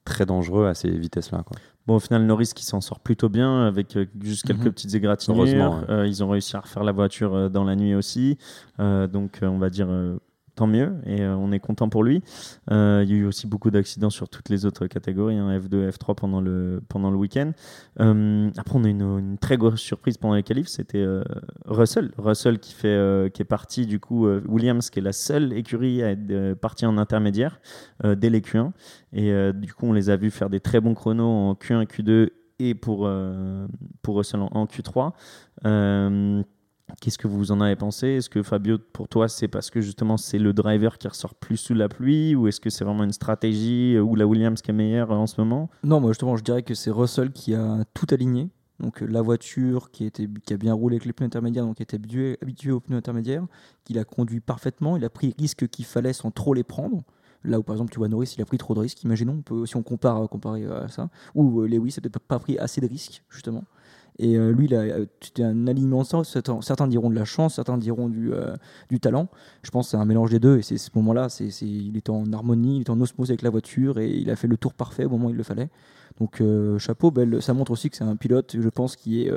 très 0.03 0.25
dangereux 0.25 0.67
à 0.67 0.73
ces 0.73 0.89
vitesses-là. 0.89 1.43
Bon, 1.87 1.95
au 1.95 1.99
final, 1.99 2.25
Norris 2.25 2.51
qui 2.55 2.65
s'en 2.65 2.81
sort 2.81 2.99
plutôt 2.99 3.29
bien 3.29 3.65
avec 3.65 3.95
euh, 3.97 4.05
juste 4.21 4.45
quelques 4.45 4.65
mhm. 4.65 4.73
petites 4.73 4.93
égratignures. 4.95 5.85
Euh, 5.89 6.07
ils 6.07 6.23
ont 6.23 6.29
réussi 6.29 6.55
à 6.55 6.59
refaire 6.59 6.83
la 6.83 6.91
voiture 6.91 7.33
euh, 7.33 7.49
dans 7.49 7.63
la 7.63 7.75
nuit 7.75 7.95
aussi. 7.95 8.37
donc, 8.77 9.39
on 9.41 9.57
va 9.57 9.69
dire 9.69 9.87
tant 10.59 10.67
mieux 10.67 10.91
et 11.05 11.21
euh, 11.21 11.37
on 11.37 11.53
est 11.53 11.59
content 11.59 11.87
pour 11.87 12.03
lui. 12.03 12.21
Euh, 12.69 13.01
il 13.05 13.09
y 13.09 13.13
a 13.13 13.17
eu 13.19 13.23
aussi 13.23 13.47
beaucoup 13.47 13.71
d'accidents 13.71 14.09
sur 14.09 14.27
toutes 14.27 14.49
les 14.49 14.65
autres 14.65 14.87
catégories, 14.87 15.37
hein, 15.37 15.57
F2, 15.57 15.89
F3 15.89 16.15
pendant 16.15 16.41
le, 16.41 16.81
pendant 16.89 17.11
le 17.11 17.15
week-end. 17.15 17.53
Euh, 18.01 18.49
après, 18.57 18.77
on 18.77 18.83
a 18.83 18.89
une, 18.89 19.01
une, 19.01 19.37
très 19.37 19.55
grosse 19.55 19.79
surprise 19.79 20.17
pendant 20.17 20.35
les 20.35 20.43
qualifs, 20.43 20.67
c'était 20.67 21.05
Russell. 21.65 22.11
Russell 22.17 22.59
qui, 22.59 22.73
fait, 22.73 23.31
qui 23.33 23.41
est 23.41 23.45
parti, 23.45 23.85
du 23.85 24.01
coup, 24.01 24.27
Williams, 24.27 24.89
qui 24.89 24.99
est 24.99 25.01
la 25.01 25.13
seule 25.13 25.53
écurie 25.53 26.03
à 26.03 26.11
être 26.11 26.55
partie 26.55 26.85
en 26.85 26.97
intermédiaire 26.97 27.61
dès 28.03 28.29
les 28.29 28.41
Q1. 28.41 28.71
Et 29.13 29.53
du 29.53 29.73
coup, 29.73 29.85
on 29.87 29.93
les 29.93 30.09
a 30.09 30.17
vus 30.17 30.31
faire 30.31 30.49
des 30.49 30.59
très 30.59 30.81
bons 30.81 30.93
chronos 30.93 31.23
en 31.23 31.53
Q1, 31.53 31.85
Q2 31.85 32.29
et 32.59 32.75
pour, 32.75 33.09
pour 34.01 34.17
Russell 34.17 34.41
en 34.41 34.65
Q3. 34.65 35.13
Qu'est-ce 37.01 37.17
que 37.17 37.27
vous 37.27 37.51
en 37.51 37.61
avez 37.61 37.75
pensé? 37.75 38.07
Est-ce 38.07 38.29
que 38.29 38.43
Fabio, 38.43 38.77
pour 38.77 39.07
toi, 39.07 39.27
c'est 39.27 39.47
parce 39.47 39.69
que 39.69 39.81
justement 39.81 40.17
c'est 40.17 40.39
le 40.39 40.53
driver 40.53 40.97
qui 40.97 41.07
ressort 41.07 41.35
plus 41.35 41.57
sous 41.57 41.73
la 41.73 41.89
pluie 41.89 42.35
ou 42.35 42.47
est-ce 42.47 42.59
que 42.59 42.69
c'est 42.69 42.83
vraiment 42.83 43.03
une 43.03 43.13
stratégie 43.13 43.97
ou 43.99 44.15
la 44.15 44.25
Williams 44.25 44.61
qui 44.61 44.71
est 44.71 44.73
meilleure 44.73 45.11
en 45.11 45.27
ce 45.27 45.39
moment? 45.39 45.69
Non, 45.83 45.99
moi 45.99 46.11
justement, 46.11 46.35
je 46.35 46.43
dirais 46.43 46.63
que 46.63 46.73
c'est 46.73 46.91
Russell 46.91 47.31
qui 47.31 47.53
a 47.53 47.83
tout 47.93 48.07
aligné. 48.11 48.49
Donc 48.79 49.01
la 49.01 49.21
voiture 49.21 49.91
qui, 49.91 50.05
était, 50.05 50.27
qui 50.45 50.53
a 50.53 50.57
bien 50.57 50.73
roulé 50.73 50.95
avec 50.95 51.05
les 51.05 51.13
pneus 51.13 51.25
intermédiaires, 51.25 51.65
donc 51.65 51.77
qui 51.77 51.83
était 51.83 51.95
habitué, 51.95 52.37
habitué 52.41 52.71
aux 52.71 52.79
pneus 52.79 52.97
intermédiaires, 52.97 53.45
qu'il 53.83 53.99
a 53.99 54.05
conduit 54.05 54.39
parfaitement, 54.39 54.95
il 54.95 55.03
a 55.03 55.09
pris 55.09 55.27
les 55.27 55.35
risques 55.37 55.67
qu'il 55.67 55.85
fallait 55.85 56.13
sans 56.13 56.31
trop 56.31 56.53
les 56.53 56.63
prendre. 56.63 57.03
Là 57.43 57.59
où 57.59 57.63
par 57.63 57.75
exemple 57.75 57.91
tu 57.91 57.99
vois 57.99 58.07
Norris, 58.07 58.33
il 58.37 58.41
a 58.41 58.45
pris 58.45 58.57
trop 58.57 58.73
de 58.73 58.79
risques. 58.79 59.03
Imaginons, 59.03 59.43
si 59.65 59.75
on 59.75 59.83
compare 59.83 60.27
comparer 60.29 60.65
à 60.65 60.87
ça, 60.87 61.09
ou 61.35 61.61
euh, 61.61 61.67
Lewis 61.67 61.95
n'a 61.97 62.01
peut-être 62.01 62.19
pas 62.19 62.39
pris 62.39 62.57
assez 62.57 62.81
de 62.81 62.87
risques 62.87 63.23
justement. 63.29 63.63
Et 64.19 64.35
euh, 64.35 64.51
lui, 64.51 64.69
c'était 65.21 65.43
un 65.43 65.65
alignement 65.67 66.01
de 66.01 66.23
certains, 66.25 66.61
certains 66.61 66.87
diront 66.87 67.09
de 67.09 67.15
la 67.15 67.23
chance, 67.23 67.55
certains 67.55 67.77
diront 67.77 68.09
du, 68.09 68.33
euh, 68.33 68.55
du 68.89 68.99
talent. 68.99 69.29
Je 69.63 69.71
pense 69.71 69.87
que 69.87 69.91
c'est 69.91 69.97
un 69.97 70.03
mélange 70.03 70.29
des 70.29 70.39
deux. 70.39 70.57
Et 70.57 70.61
c'est 70.61 70.77
ce 70.77 70.89
moment-là, 70.95 71.29
c'est, 71.29 71.47
il 71.61 71.95
était 71.95 72.09
en 72.09 72.31
harmonie, 72.33 72.77
il 72.77 72.81
était 72.81 72.89
en 72.89 72.99
osmose 72.99 73.29
avec 73.31 73.41
la 73.41 73.49
voiture 73.49 73.97
et 73.97 74.09
il 74.09 74.29
a 74.29 74.35
fait 74.35 74.47
le 74.47 74.57
tour 74.57 74.73
parfait 74.73 75.05
au 75.05 75.09
moment 75.09 75.27
où 75.27 75.29
il 75.29 75.37
le 75.37 75.43
fallait. 75.43 75.69
Donc 76.19 76.41
euh, 76.41 76.77
chapeau, 76.77 77.11
belle, 77.11 77.41
ça 77.41 77.53
montre 77.53 77.71
aussi 77.71 77.89
que 77.89 77.95
c'est 77.95 78.03
un 78.03 78.17
pilote, 78.17 78.57
je 78.59 78.67
pense, 78.67 78.97
qui 78.97 79.21
est 79.21 79.31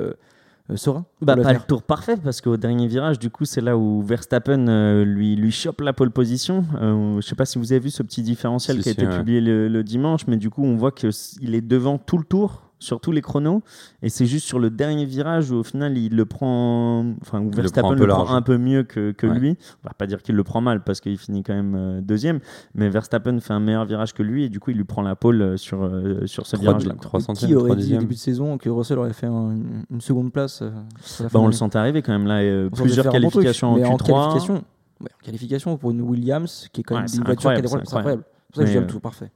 serein. 0.75 1.05
Bah, 1.21 1.37
pas 1.37 1.53
le 1.53 1.59
tour 1.59 1.81
parfait 1.81 2.17
parce 2.21 2.41
qu'au 2.41 2.57
dernier 2.57 2.87
virage, 2.87 3.19
du 3.19 3.29
coup, 3.29 3.45
c'est 3.45 3.61
là 3.61 3.77
où 3.77 4.01
Verstappen 4.01 5.03
lui, 5.05 5.37
lui 5.37 5.51
chope 5.51 5.79
la 5.79 5.93
pole 5.93 6.11
position. 6.11 6.65
je 6.81 7.25
sais 7.25 7.35
pas 7.35 7.45
si 7.45 7.57
vous 7.57 7.71
avez 7.71 7.79
vu 7.79 7.89
ce 7.89 8.03
petit 8.03 8.21
différentiel 8.21 8.81
qui 8.81 8.89
a 8.89 8.91
été 8.91 9.07
publié 9.07 9.39
le, 9.39 9.69
le, 9.69 9.83
dimanche, 9.85 10.27
mais 10.27 10.35
du 10.35 10.49
coup, 10.49 10.65
on 10.65 10.75
voit 10.75 10.91
qu'il 10.91 11.55
est 11.55 11.61
devant 11.61 11.97
tout 11.97 12.17
le 12.17 12.25
tour 12.25 12.72
sur 12.83 12.99
tous 12.99 13.11
les 13.11 13.21
chronos. 13.21 13.63
Et 14.01 14.09
c'est 14.09 14.25
juste 14.25 14.45
sur 14.45 14.59
le 14.59 14.69
dernier 14.69 15.05
virage 15.05 15.51
où 15.51 15.55
au 15.55 15.63
final 15.63 15.97
il 15.97 16.15
le 16.15 16.25
prend, 16.25 17.05
enfin 17.21 17.41
où 17.41 17.49
Verstappen 17.49 17.95
le 17.95 18.07
prend, 18.07 18.33
un 18.33 18.41
peu, 18.41 18.57
mieux 18.57 18.83
que, 18.83 19.11
que 19.11 19.25
lui. 19.25 19.57
On 19.83 19.87
va 19.87 19.93
pas 19.93 20.07
dire 20.07 20.21
qu'il 20.21 20.35
le 20.35 20.43
prend 20.43 20.61
mal 20.61 20.83
parce 20.83 21.01
qu'il 21.01 21.17
finit 21.17 21.43
quand 21.43 21.53
même 21.53 21.75
euh, 21.75 22.01
deuxième, 22.01 22.39
mais 22.75 22.89
Verstappen 22.89 23.39
fait 23.39 23.53
un 23.53 23.59
meilleur 23.59 23.85
virage 23.85 24.13
que 24.13 24.23
lui 24.23 24.43
et 24.43 24.49
du 24.49 24.59
coup 24.59 24.71
il 24.71 24.77
lui 24.77 24.83
prend 24.83 25.01
la 25.01 25.15
pole 25.15 25.41
euh, 25.41 25.57
sur, 25.57 25.83
euh, 25.83 26.25
sur 26.25 26.45
ce 26.45 26.57
virage-là. 26.57 26.95
Qui 27.35 27.55
aurait 27.55 27.75
dit 27.75 27.95
au 27.95 27.99
début 27.99 28.15
de 28.15 28.19
saison 28.19 28.57
que 28.57 28.69
Russell 28.69 28.99
aurait 28.99 29.13
fait 29.13 29.27
une 29.27 30.01
seconde 30.01 30.31
place 30.31 30.61
bah, 30.61 31.29
On 31.35 31.47
le 31.47 31.53
sentait 31.53 31.77
arriver 31.77 32.01
quand 32.01 32.11
même 32.11 32.27
là, 32.27 32.69
plusieurs 32.69 33.09
qualifications 33.09 33.73
en 33.73 33.77
Q3. 33.77 33.91
En 33.93 33.97
qualification, 33.97 34.63
en 35.01 35.23
qualification 35.23 35.77
pour 35.77 35.91
une 35.91 36.01
Williams 36.01 36.69
qui 36.71 36.81
est 36.81 36.83
quand 36.83 36.95
même 36.95 37.07
une 37.13 37.23
voiture 37.23 37.53
qui 37.53 37.61
est 37.61 37.75
incroyable. 37.75 38.23
C'est 38.53 38.53
pour 38.53 38.61
ça 38.61 38.65
que 38.65 38.71
je 38.71 38.79
le 38.79 38.87
tout 38.87 38.99
parfait. 38.99 39.31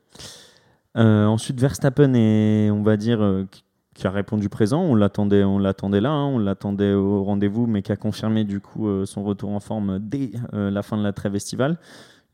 Euh, 0.97 1.25
ensuite, 1.25 1.59
Verstappen 1.59 2.13
est, 2.13 2.71
on 2.71 2.81
va 2.81 2.97
dire, 2.97 3.21
euh, 3.21 3.45
qui 3.93 4.07
a 4.07 4.11
répondu 4.11 4.49
présent. 4.49 4.81
On 4.81 4.95
l'attendait, 4.95 5.43
on 5.43 5.59
l'attendait 5.59 6.01
là, 6.01 6.11
hein. 6.11 6.25
on 6.25 6.39
l'attendait 6.39 6.93
au 6.93 7.23
rendez-vous, 7.23 7.67
mais 7.67 7.81
qui 7.81 7.91
a 7.91 7.95
confirmé 7.95 8.43
du 8.43 8.59
coup 8.59 8.87
euh, 8.87 9.05
son 9.05 9.23
retour 9.23 9.51
en 9.51 9.59
forme 9.59 9.99
dès 9.99 10.31
la 10.53 10.81
fin 10.83 10.97
de 10.97 11.03
la 11.03 11.13
trêve 11.13 11.35
estivale. 11.35 11.77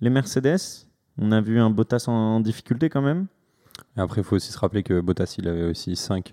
Les 0.01 0.09
Mercedes, 0.09 0.87
on 1.17 1.31
a 1.31 1.41
vu 1.41 1.59
un 1.59 1.69
Bottas 1.69 2.05
en, 2.07 2.39
difficulté 2.39 2.89
quand 2.89 3.01
même. 3.01 3.27
après, 3.95 4.21
il 4.21 4.23
faut 4.23 4.35
aussi 4.35 4.51
se 4.51 4.57
rappeler 4.57 4.83
que 4.83 4.99
Bottas, 4.99 5.35
il 5.37 5.47
avait 5.47 5.63
aussi 5.63 5.95
5 5.95 6.31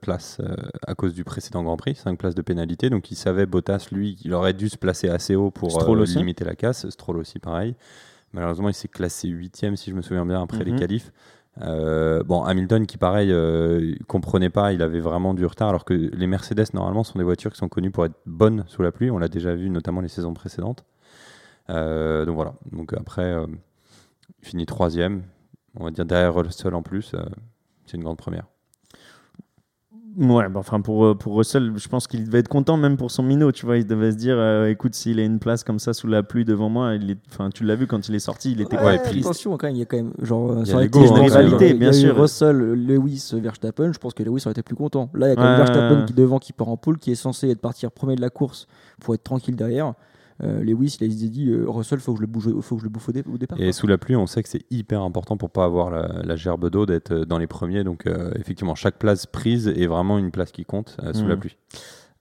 places 0.00 0.40
à 0.86 0.94
cause 0.94 1.14
du 1.14 1.22
précédent 1.24 1.62
Grand 1.62 1.76
Prix, 1.76 1.94
5 1.94 2.18
places 2.18 2.34
de 2.34 2.42
pénalité. 2.42 2.90
Donc 2.90 3.10
il 3.10 3.16
savait, 3.16 3.46
Bottas, 3.46 3.88
lui, 3.92 4.16
qu'il 4.16 4.34
aurait 4.34 4.54
dû 4.54 4.68
se 4.68 4.76
placer 4.76 5.08
assez 5.08 5.36
haut 5.36 5.50
pour 5.50 5.96
limiter 5.96 6.44
la 6.44 6.56
casse. 6.56 6.88
Stroll 6.90 7.18
aussi, 7.18 7.38
pareil. 7.38 7.76
Malheureusement, 8.32 8.68
il 8.68 8.74
s'est 8.74 8.88
classé 8.88 9.28
8 9.28 9.76
si 9.76 9.90
je 9.90 9.94
me 9.94 10.02
souviens 10.02 10.26
bien, 10.26 10.42
après 10.42 10.64
les 10.64 10.72
mhm. 10.72 10.80
qualifs. 10.80 11.12
Euh, 11.60 12.22
bon, 12.22 12.42
Hamilton 12.44 12.86
qui 12.86 12.96
pareil 12.96 13.30
euh, 13.30 13.94
comprenait 14.06 14.48
pas, 14.50 14.72
il 14.72 14.80
avait 14.80 15.00
vraiment 15.00 15.34
du 15.34 15.44
retard 15.44 15.68
alors 15.68 15.84
que 15.84 15.92
les 15.92 16.26
Mercedes 16.26 16.72
normalement 16.72 17.04
sont 17.04 17.18
des 17.18 17.24
voitures 17.24 17.52
qui 17.52 17.58
sont 17.58 17.68
connues 17.68 17.90
pour 17.90 18.06
être 18.06 18.18
bonnes 18.24 18.64
sous 18.68 18.82
la 18.82 18.90
pluie, 18.90 19.10
on 19.10 19.18
l'a 19.18 19.28
déjà 19.28 19.54
vu 19.54 19.68
notamment 19.68 20.00
les 20.00 20.08
saisons 20.08 20.32
précédentes. 20.32 20.84
Euh, 21.68 22.24
donc 22.24 22.36
voilà, 22.36 22.54
donc 22.70 22.94
après 22.94 23.36
il 24.42 24.48
finit 24.48 24.66
troisième, 24.66 25.24
on 25.78 25.84
va 25.84 25.90
dire 25.90 26.06
derrière 26.06 26.34
Russell 26.34 26.74
en 26.74 26.82
plus, 26.82 27.14
c'est 27.84 27.96
une 27.96 28.02
grande 28.04 28.18
première. 28.18 28.51
Ouais, 30.18 30.48
bah, 30.48 30.60
enfin 30.60 30.80
pour, 30.82 31.06
euh, 31.06 31.14
pour 31.14 31.36
Russell, 31.36 31.72
je 31.76 31.88
pense 31.88 32.06
qu'il 32.06 32.24
devait 32.24 32.40
être 32.40 32.48
content 32.48 32.76
même 32.76 32.96
pour 32.98 33.10
son 33.10 33.22
minot, 33.22 33.50
tu 33.50 33.64
vois. 33.64 33.78
Il 33.78 33.86
devait 33.86 34.12
se 34.12 34.16
dire, 34.16 34.34
euh, 34.36 34.68
écoute, 34.68 34.94
s'il 34.94 35.18
a 35.18 35.22
une 35.22 35.38
place 35.38 35.64
comme 35.64 35.78
ça 35.78 35.94
sous 35.94 36.06
la 36.06 36.22
pluie 36.22 36.44
devant 36.44 36.68
moi, 36.68 36.94
il 36.94 37.12
est, 37.12 37.18
enfin, 37.30 37.48
tu 37.48 37.64
l'as 37.64 37.76
vu 37.76 37.86
quand 37.86 38.08
il 38.08 38.14
est 38.14 38.20
sorti, 38.20 38.52
il 38.52 38.60
était 38.60 38.78
ouais, 38.78 38.98
Attention, 38.98 39.56
quand 39.56 39.66
même, 39.66 39.76
il 39.76 39.80
y 39.80 39.82
a 39.82 39.86
quand 39.86 39.96
même 39.96 40.12
genre 40.20 40.54
il 40.64 40.68
y 40.68 40.72
a 40.72 40.82
une 40.82 41.12
rivalité, 41.12 41.74
bien 41.74 41.92
sûr. 41.92 42.20
Russell, 42.20 42.56
Lewis, 42.56 43.32
Verstappen, 43.34 43.92
je 43.92 43.98
pense 43.98 44.12
que 44.12 44.22
Lewis 44.22 44.42
aurait 44.44 44.52
été 44.52 44.62
plus 44.62 44.76
content. 44.76 45.08
Là, 45.14 45.28
il 45.28 45.30
y 45.30 45.32
a 45.32 45.36
quand 45.36 45.44
même 45.44 45.56
Verstappen 45.56 46.04
qui 46.04 46.12
devant, 46.12 46.38
qui 46.38 46.52
part 46.52 46.68
en 46.68 46.76
poule, 46.76 46.98
qui 46.98 47.10
est 47.10 47.16
censé 47.16 47.48
être 47.48 47.60
partir 47.60 47.90
premier 47.90 48.16
de 48.16 48.20
la 48.20 48.30
course 48.30 48.66
pour 49.00 49.14
être 49.14 49.24
tranquille 49.24 49.56
derrière. 49.56 49.94
Euh, 50.42 50.62
Lewis, 50.62 50.96
il 51.00 51.04
a 51.04 51.08
dit 51.08 51.48
euh, 51.48 51.64
Russell, 51.68 52.00
faut 52.00 52.12
que 52.12 52.18
je 52.18 52.22
le 52.22 52.26
bouge, 52.26 52.48
faut 52.60 52.76
que 52.76 52.80
je 52.80 52.86
le 52.86 52.90
bouffe 52.90 53.08
au, 53.08 53.12
départ. 53.12 53.60
Et 53.60 53.72
sous 53.72 53.86
la 53.86 53.98
pluie, 53.98 54.16
on 54.16 54.26
sait 54.26 54.42
que 54.42 54.48
c'est 54.48 54.64
hyper 54.70 55.02
important 55.02 55.36
pour 55.36 55.50
pas 55.50 55.64
avoir 55.64 55.90
la, 55.90 56.36
gerbe 56.36 56.70
d'eau 56.70 56.86
d'être 56.86 57.14
dans 57.14 57.38
les 57.38 57.46
premiers. 57.46 57.84
Donc 57.84 58.06
euh, 58.06 58.32
effectivement, 58.36 58.74
chaque 58.74 58.98
place 58.98 59.26
prise 59.26 59.68
est 59.68 59.86
vraiment 59.86 60.18
une 60.18 60.30
place 60.30 60.52
qui 60.52 60.64
compte 60.64 60.96
sous 61.12 61.26
la 61.26 61.36
mmh. 61.36 61.40
pluie. 61.40 61.56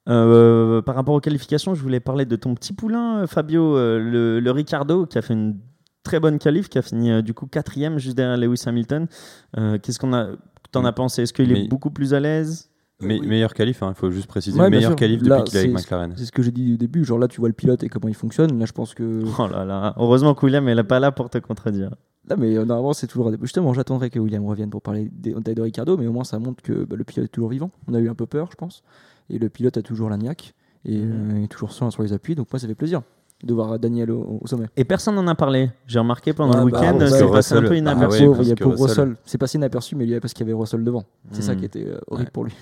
par 0.05 0.95
rapport 0.95 1.15
aux 1.15 1.21
qualifications, 1.21 1.73
je 1.73 1.81
voulais 1.81 1.99
parler 1.99 2.25
de 2.25 2.35
ton 2.35 2.55
petit 2.55 2.73
poulain, 2.73 3.25
Fabio, 3.27 3.75
le, 3.75 4.51
Ricardo, 4.51 5.05
qui 5.05 5.17
a 5.17 5.21
fait 5.21 5.33
une 5.33 5.57
très 6.03 6.19
bonne 6.19 6.39
qualif, 6.39 6.69
qui 6.69 6.77
a 6.77 6.81
fini 6.81 7.23
du 7.23 7.33
coup 7.33 7.45
quatrième 7.47 7.97
juste 7.97 8.17
derrière 8.17 8.37
Lewis 8.37 8.63
Hamilton. 8.65 9.07
Qu'est-ce 9.55 9.99
qu'on 9.99 10.13
a, 10.13 10.29
t'en 10.71 10.85
as 10.85 10.93
pensé? 10.93 11.23
Est-ce 11.23 11.33
qu'il 11.33 11.51
est 11.51 11.67
beaucoup 11.67 11.91
plus 11.91 12.13
à 12.13 12.19
l'aise? 12.19 12.70
Meilleur 13.01 13.53
qualif, 13.53 13.79
il 13.81 13.85
hein, 13.85 13.93
faut 13.93 14.11
juste 14.11 14.27
préciser. 14.27 14.59
meilleur 14.69 14.95
qualif 14.95 15.21
depuis 15.21 15.43
qu'il 15.43 15.57
est 15.57 15.59
avec 15.61 15.73
McLaren. 15.73 16.13
C'est 16.15 16.25
ce 16.25 16.31
que 16.31 16.41
j'ai 16.41 16.51
dit 16.51 16.73
au 16.73 16.77
début. 16.77 17.03
Genre 17.03 17.19
là, 17.19 17.27
tu 17.27 17.39
vois 17.39 17.49
le 17.49 17.53
pilote 17.53 17.83
et 17.83 17.89
comment 17.89 18.07
il 18.07 18.15
fonctionne. 18.15 18.57
Là, 18.59 18.65
je 18.65 18.73
pense 18.73 18.93
que. 18.93 19.23
Oh 19.39 19.47
là 19.47 19.65
là. 19.65 19.93
Heureusement 19.97 20.35
que 20.35 20.45
William 20.45 20.63
n'est 20.63 20.83
pas 20.83 20.99
là 20.99 21.11
pour 21.11 21.29
te 21.29 21.37
contredire. 21.39 21.95
Là, 22.27 22.35
mais 22.37 22.55
euh, 22.55 22.65
normalement, 22.65 22.93
c'est 22.93 23.07
toujours. 23.07 23.31
Justement, 23.41 23.73
j'attendrai 23.73 24.09
que 24.09 24.19
William 24.19 24.45
revienne 24.45 24.69
pour 24.69 24.81
parler 24.81 25.09
de, 25.11 25.39
de 25.39 25.61
Ricardo, 25.61 25.97
mais 25.97 26.05
au 26.05 26.11
moins, 26.11 26.23
ça 26.23 26.37
montre 26.37 26.61
que 26.61 26.85
bah, 26.85 26.95
le 26.95 27.03
pilote 27.03 27.25
est 27.25 27.29
toujours 27.29 27.49
vivant. 27.49 27.71
On 27.87 27.93
a 27.93 27.99
eu 27.99 28.09
un 28.09 28.15
peu 28.15 28.27
peur, 28.27 28.49
je 28.51 28.55
pense. 28.55 28.83
Et 29.29 29.39
le 29.39 29.49
pilote 29.49 29.77
a 29.77 29.81
toujours 29.81 30.09
la 30.09 30.17
niaque 30.17 30.53
et 30.85 30.99
euh, 31.01 31.43
est 31.43 31.47
toujours 31.47 31.71
sur, 31.71 31.91
sur 31.91 32.03
les 32.03 32.13
appuis. 32.13 32.35
Donc, 32.35 32.51
moi, 32.51 32.59
ça 32.59 32.67
fait 32.67 32.75
plaisir 32.75 33.01
de 33.43 33.53
voir 33.53 33.79
Daniel 33.79 34.11
au, 34.11 34.39
sommet. 34.45 34.67
Et 34.77 34.85
personne 34.85 35.15
n'en 35.15 35.27
a 35.27 35.35
parlé. 35.35 35.71
J'ai 35.87 35.99
remarqué 35.99 36.33
pendant 36.33 36.63
le 36.63 36.71
bah, 36.71 36.79
week-end, 36.79 36.99
c'est 37.07 37.29
passé 37.29 37.55
un 37.55 37.61
peu 37.63 37.77
inaperçu. 37.77 38.23
il 38.39 38.47
y 38.47 38.51
a 38.51 38.55
pour 38.55 38.79
Russell. 38.79 39.15
C'est 39.25 39.37
passé 39.37 39.57
inaperçu, 39.57 39.95
mais 39.95 40.05
il 40.05 40.09
y 40.09 40.15
a 40.15 40.19
parce 40.19 40.33
qu'il 40.33 40.45
y 40.45 40.49
avait 40.49 40.57
Russell 40.57 40.83
devant. 40.83 41.03
C'est 41.31 41.41
ça 41.41 41.53
mhm. 41.53 41.59
qui 41.59 41.65
était 41.65 41.87
euh, 41.87 41.99
horrible 42.07 42.31
pour 42.31 42.43
lui. 42.43 42.53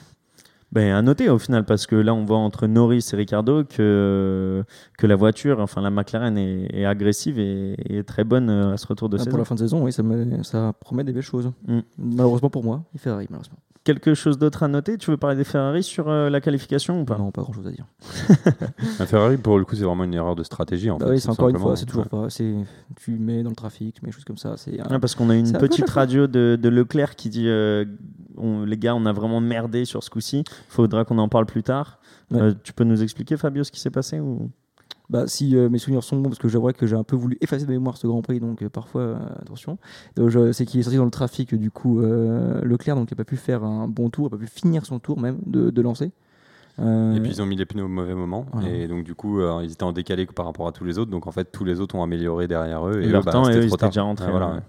Ben, 0.71 0.93
à 0.93 1.01
noter 1.01 1.29
au 1.29 1.39
final, 1.39 1.65
parce 1.65 1.87
que 1.87 1.95
là, 1.95 2.13
on 2.13 2.25
voit 2.25 2.37
entre 2.37 2.67
Norris 2.67 3.03
et 3.11 3.15
Ricardo 3.15 3.63
que, 3.63 4.63
que 4.99 5.07
la 5.07 5.15
voiture, 5.15 5.59
enfin 5.59 5.81
la 5.81 5.89
McLaren, 5.89 6.37
est, 6.37 6.67
est 6.71 6.85
agressive 6.85 7.39
et, 7.39 7.75
et 7.89 8.03
très 8.03 8.23
bonne 8.23 8.49
euh, 8.51 8.73
à 8.73 8.77
ce 8.77 8.85
retour 8.85 9.09
de 9.09 9.15
Ah, 9.15 9.19
saison. 9.19 9.29
pour 9.31 9.39
la 9.39 9.45
fin 9.45 9.55
de 9.55 9.59
saison, 9.59 9.83
oui, 9.83 9.91
ça, 9.91 10.03
me- 10.03 10.43
ça 10.43 10.73
promet 10.79 11.03
des 11.03 11.11
belles 11.11 11.23
choses. 11.23 11.51
Mm. 11.67 11.79
Malheureusement 11.97 12.51
pour 12.51 12.63
moi, 12.63 12.83
et 12.93 12.99
Ferrari, 12.99 13.25
malheureusement. 13.31 13.57
Quelque 13.89 14.13
chose 14.13 14.37
d'autre 14.37 14.61
à 14.61 14.67
noter? 14.67 14.99
Tu 14.99 15.09
veux 15.09 15.17
parler 15.17 15.35
des 15.35 15.43
Ferrari 15.43 15.81
sur 15.81 16.09
euh, 16.09 16.29
la 16.29 16.41
qualification 16.41 17.01
ou 17.01 17.05
pas? 17.05 17.17
Non, 17.17 17.31
pas 17.31 17.41
grand 17.41 17.53
chose 17.53 17.65
à 17.65 17.71
dire. 17.71 17.85
Un 18.99 19.05
Ferrari, 19.07 19.37
pour 19.37 19.57
le 19.57 19.65
coup, 19.65 19.75
c'est 19.75 19.83
vraiment 19.83 20.03
une 20.03 20.13
erreur 20.13 20.35
de 20.35 20.43
stratégie. 20.43 20.91
En 20.91 20.97
Bah 20.97 21.07
fait, 21.07 21.13
oui, 21.13 21.19
c'est 21.19 21.29
encore 21.31 21.49
une 21.49 21.57
fois, 21.57 21.75
c'est 21.75 21.85
toujours 21.87 22.03
Ouais. 22.03 22.09
pas. 22.09 22.29
c'est- 22.29 22.53
Tu 22.97 23.11
mets 23.17 23.41
dans 23.41 23.49
le 23.49 23.55
trafic, 23.55 23.95
tu 23.95 24.01
mets 24.03 24.09
des 24.09 24.13
choses 24.13 24.25
comme 24.25 24.37
ça. 24.37 24.57
C'est 24.57 24.77
Ah, 24.87 24.99
parce 24.99 25.15
qu'on 25.15 25.31
a 25.31 25.35
une 25.35 25.51
petite 25.53 25.89
radio 25.89 26.27
de, 26.27 26.55
de 26.61 26.69
Leclerc 26.69 27.15
qui 27.15 27.29
dit 27.29 27.47
euh, 27.47 27.83
on- 28.37 28.63
les 28.63 28.77
gars, 28.77 28.93
on 28.93 29.07
a 29.07 29.11
vraiment 29.11 29.41
merdé 29.41 29.85
sur 29.85 30.03
ce 30.03 30.11
coup-ci. 30.11 30.43
Faudra 30.67 31.03
qu'on 31.03 31.17
en 31.17 31.27
parle 31.29 31.47
plus 31.47 31.63
tard. 31.63 31.99
Ouais. 32.29 32.39
Euh, 32.41 32.53
tu 32.63 32.73
peux 32.73 32.83
nous 32.83 33.01
expliquer, 33.01 33.37
Fabio, 33.37 33.63
ce 33.63 33.71
qui 33.71 33.79
s'est 33.79 33.89
passé 33.89 34.19
ou... 34.19 34.51
Bah, 35.09 35.23
si 35.25 35.55
euh, 35.55 35.69
mes 35.69 35.79
souvenirs 35.79 36.03
sont 36.03 36.17
bons, 36.17 36.29
parce 36.29 36.37
que 36.39 36.47
j'avouerais 36.47 36.73
que 36.73 36.85
j'ai 36.85 36.95
un 36.95 37.03
peu 37.03 37.15
voulu 37.15 37.37
effacer 37.41 37.65
de 37.65 37.71
mémoire 37.71 37.97
ce 37.97 38.05
Grand 38.05 38.21
Prix, 38.21 38.39
donc 38.39 38.61
euh, 38.61 38.69
parfois, 38.69 39.01
euh, 39.01 39.17
attention. 39.41 39.77
C'est 40.51 40.65
qu'il 40.65 40.79
est 40.79 40.83
sorti 40.83 40.97
dans 40.97 41.05
le 41.05 41.09
trafic, 41.11 41.55
du 41.55 41.71
coup, 41.71 42.01
euh, 42.01 42.61
Leclerc, 42.63 42.95
donc 42.95 43.09
il 43.09 43.13
n'a 43.13 43.17
pas 43.17 43.23
pu 43.25 43.35
faire 43.37 43.63
un 43.63 43.87
bon 43.87 44.09
tour, 44.11 44.27
il 44.27 44.31
n'a 44.35 44.37
pas 44.37 44.45
pu 44.45 44.51
finir 44.51 44.85
son 44.85 44.99
tour 44.99 45.19
même 45.19 45.39
de, 45.47 45.71
de 45.71 45.81
lancer. 45.81 46.11
Euh, 46.77 47.15
Et 47.15 47.19
puis 47.19 47.31
ils 47.31 47.41
ont 47.41 47.45
mis 47.45 47.55
les 47.57 47.65
pneus 47.65 47.83
au 47.83 47.87
mauvais 47.89 48.13
moment. 48.15 48.45
Voilà. 48.53 48.69
Et 48.69 48.87
donc 48.87 49.03
du 49.03 49.13
coup, 49.15 49.41
euh, 49.41 49.61
ils 49.63 49.71
étaient 49.71 49.83
en 49.83 49.91
décalé 49.91 50.25
par 50.27 50.45
rapport 50.45 50.67
à 50.67 50.71
tous 50.71 50.85
les 50.85 50.97
autres. 50.99 51.11
Donc 51.11 51.25
en 51.27 51.31
fait, 51.31 51.51
tous 51.51 51.65
les 51.65 51.79
autres 51.81 51.95
ont 51.95 52.03
amélioré 52.03 52.47
derrière 52.47 52.87
eux. 52.87 53.01
Et, 53.01 53.07
Leur 53.09 53.21
eux, 53.21 53.25
bah, 53.25 53.31
temps, 53.31 53.49
et 53.49 53.55
eux, 53.57 53.63
ils 53.63 53.67
trop 53.67 53.77
tard. 53.77 53.89
déjà 53.89 54.03
rentrés, 54.03 54.25
Ouais, 54.27 54.31
voilà, 54.31 54.47
ouais. 54.49 54.53
ouais. 54.53 54.59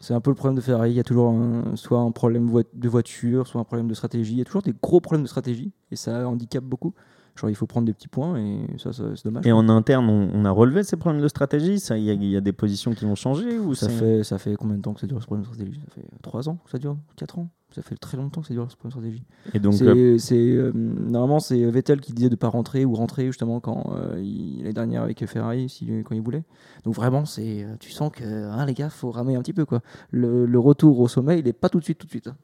C'est 0.00 0.14
un 0.14 0.20
peu 0.20 0.30
le 0.30 0.34
problème 0.34 0.56
de 0.56 0.62
Ferrari. 0.62 0.92
Il 0.92 0.96
y 0.96 1.00
a 1.00 1.04
toujours 1.04 1.28
un- 1.30 1.76
soit 1.76 2.00
un 2.00 2.10
problème 2.10 2.50
de 2.72 2.88
voiture, 2.88 3.46
soit 3.46 3.60
un 3.60 3.64
problème 3.64 3.86
de 3.86 3.94
stratégie. 3.94 4.32
Il 4.32 4.38
y 4.38 4.40
a 4.40 4.44
toujours 4.46 4.62
des 4.62 4.72
gros 4.82 5.00
problèmes 5.00 5.22
de 5.24 5.28
stratégie 5.28 5.72
et 5.92 5.96
ça 5.96 6.26
handicape 6.26 6.64
beaucoup. 6.64 6.94
Genre, 7.36 7.48
il 7.50 7.54
faut 7.54 7.66
prendre 7.66 7.86
des 7.86 7.92
petits 7.94 8.08
points 8.08 8.36
et 8.38 8.66
ça, 8.78 8.92
ça, 8.92 9.04
c'est 9.16 9.24
dommage. 9.24 9.46
Et 9.46 9.52
en 9.52 9.68
interne, 9.68 10.08
on, 10.08 10.30
on 10.34 10.44
a 10.44 10.50
relevé 10.50 10.82
ces 10.82 10.96
problèmes 10.96 11.22
de 11.22 11.28
stratégie 11.28 11.76
Il 11.76 12.02
y, 12.02 12.10
a- 12.10 12.14
il 12.14 12.24
y 12.24 12.36
a 12.36 12.40
des 12.40 12.52
positions 12.52 12.92
qui 12.92 13.04
vont 13.04 13.14
changer 13.14 13.58
ou 13.58 13.74
ça 13.74 13.88
fait, 13.88 14.24
ça 14.24 14.38
fait 14.38 14.56
combien 14.56 14.76
de 14.76 14.82
temps 14.82 14.92
que 14.94 15.00
ça 15.00 15.06
dure 15.06 15.20
ce 15.20 15.26
problème 15.26 15.46
de 15.46 15.52
stratégie? 15.52 15.80
Ça 15.86 15.90
fait 15.94 16.06
3 16.22 16.48
ans 16.48 16.58
que 16.64 16.70
ça 16.70 16.78
dure 16.78 16.96
4 17.16 17.38
ans? 17.38 17.48
Ça 17.72 17.82
fait 17.82 17.94
très 17.96 18.16
longtemps 18.16 18.40
que 18.40 18.48
ça 18.48 18.54
dure 18.54 18.68
ce 18.68 18.76
problème 18.76 18.90
de 19.00 19.00
stratégie. 19.00 19.24
Et 19.54 19.60
donc, 19.60 19.74
C'est- 19.74 19.86
euh, 19.86 20.18
euh, 20.32 20.72
normalement, 20.74 21.38
c'est 21.38 21.64
Vettel 21.70 22.00
qui 22.00 22.12
disait 22.12 22.28
de 22.28 22.34
ne 22.34 22.36
pas 22.38 22.48
rentrer 22.48 22.84
ou 22.84 22.94
rentrer 22.94 23.26
justement 23.26 23.60
quand 23.60 23.92
euh, 23.94 24.20
il- 24.20 24.58
l'année 24.58 24.72
dernière 24.72 25.02
avec 25.02 25.24
Ferrari, 25.26 25.68
si, 25.68 25.86
quand 26.04 26.14
il 26.16 26.20
voulait. 26.20 26.42
Donc 26.84 26.94
vraiment, 26.96 27.24
c'est, 27.26 27.64
tu 27.78 27.92
sens 27.92 28.10
que 28.12 28.24
hein, 28.24 28.66
les 28.66 28.74
gars, 28.74 28.90
faut 28.90 29.12
ramer 29.12 29.36
un 29.36 29.42
petit 29.42 29.52
peu 29.52 29.64
quoi. 29.64 29.82
Le, 30.10 30.46
le 30.46 30.58
retour 30.58 30.98
au 30.98 31.06
sommet, 31.06 31.38
il 31.38 31.46
est 31.46 31.52
pas 31.52 31.68
tout 31.68 31.78
de 31.78 31.84
suite, 31.84 31.98
tout 31.98 32.06
de 32.06 32.10
suite. 32.10 32.26
hein. 32.26 32.36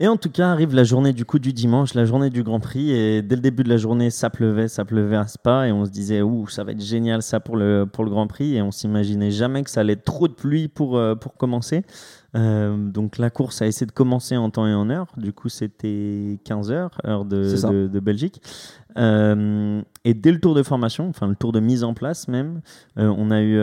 Et 0.00 0.08
en 0.08 0.16
tout 0.16 0.28
cas, 0.28 0.48
arrive 0.48 0.74
la 0.74 0.82
journée 0.82 1.12
du 1.12 1.24
coup 1.24 1.38
du 1.38 1.52
dimanche, 1.52 1.94
la 1.94 2.04
journée 2.04 2.28
du 2.28 2.42
Grand 2.42 2.58
Prix. 2.58 2.90
Et 2.90 3.22
dès 3.22 3.36
le 3.36 3.40
début 3.40 3.62
de 3.62 3.68
la 3.68 3.76
journée, 3.76 4.10
ça 4.10 4.28
pleuvait, 4.28 4.66
ça 4.66 4.84
pleuvait 4.84 5.16
à 5.16 5.28
Spa. 5.28 5.68
Et 5.68 5.72
on 5.72 5.84
se 5.84 5.90
disait, 5.90 6.20
ouh, 6.20 6.48
ça 6.48 6.64
va 6.64 6.72
être 6.72 6.80
génial 6.80 7.22
ça 7.22 7.38
pour 7.38 7.56
le, 7.56 7.86
pour 7.90 8.04
le 8.04 8.10
Grand 8.10 8.26
Prix. 8.26 8.56
Et 8.56 8.62
on 8.62 8.72
s'imaginait 8.72 9.30
jamais 9.30 9.62
que 9.62 9.70
ça 9.70 9.80
allait 9.80 9.92
être 9.92 10.04
trop 10.04 10.26
de 10.26 10.32
pluie 10.32 10.66
pour, 10.66 10.96
euh, 10.96 11.14
pour 11.14 11.36
commencer. 11.36 11.84
Euh, 12.36 12.76
donc 12.76 13.18
la 13.18 13.30
course 13.30 13.62
a 13.62 13.66
essayé 13.66 13.86
de 13.86 13.92
commencer 13.92 14.36
en 14.36 14.50
temps 14.50 14.66
et 14.66 14.74
en 14.74 14.90
heure. 14.90 15.06
Du 15.16 15.32
coup, 15.32 15.48
c'était 15.48 16.40
15h, 16.44 16.90
heure 17.06 17.24
de, 17.24 17.68
de, 17.68 17.86
de 17.86 18.00
Belgique. 18.00 18.42
Euh, 18.98 19.80
et 20.04 20.14
dès 20.14 20.32
le 20.32 20.40
tour 20.40 20.54
de 20.54 20.62
formation, 20.62 21.08
enfin 21.08 21.28
le 21.28 21.36
tour 21.36 21.52
de 21.52 21.60
mise 21.60 21.84
en 21.84 21.94
place 21.94 22.28
même, 22.28 22.60
euh, 22.98 23.12
on 23.16 23.30
a 23.30 23.42
eu 23.42 23.58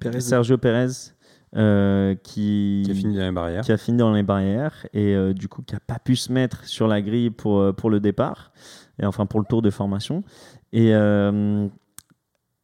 Pérez. 0.00 0.20
Sergio 0.20 0.56
Pérez 0.56 1.12
euh, 1.56 2.14
qui, 2.14 2.82
Qui 2.84 2.90
a 2.92 2.94
fini 2.94 3.16
dans 3.16 3.22
les 3.22 3.32
barrières. 3.32 3.62
qui 3.62 3.72
a 3.72 3.76
fini 3.76 3.98
dans 3.98 4.12
les 4.12 4.22
barrières 4.22 4.86
et 4.92 5.14
euh, 5.14 5.32
du 5.32 5.48
coup 5.48 5.62
qui 5.62 5.74
n'a 5.74 5.80
pas 5.80 5.98
pu 5.98 6.14
se 6.16 6.32
mettre 6.32 6.64
sur 6.64 6.86
la 6.86 7.02
grille 7.02 7.30
pour, 7.30 7.58
euh, 7.58 7.72
pour 7.72 7.90
le 7.90 7.98
départ, 8.00 8.52
et 9.00 9.06
enfin 9.06 9.26
pour 9.26 9.40
le 9.40 9.46
tour 9.46 9.60
de 9.62 9.70
formation. 9.70 10.22
Et 10.72 10.94
euh, 10.94 11.66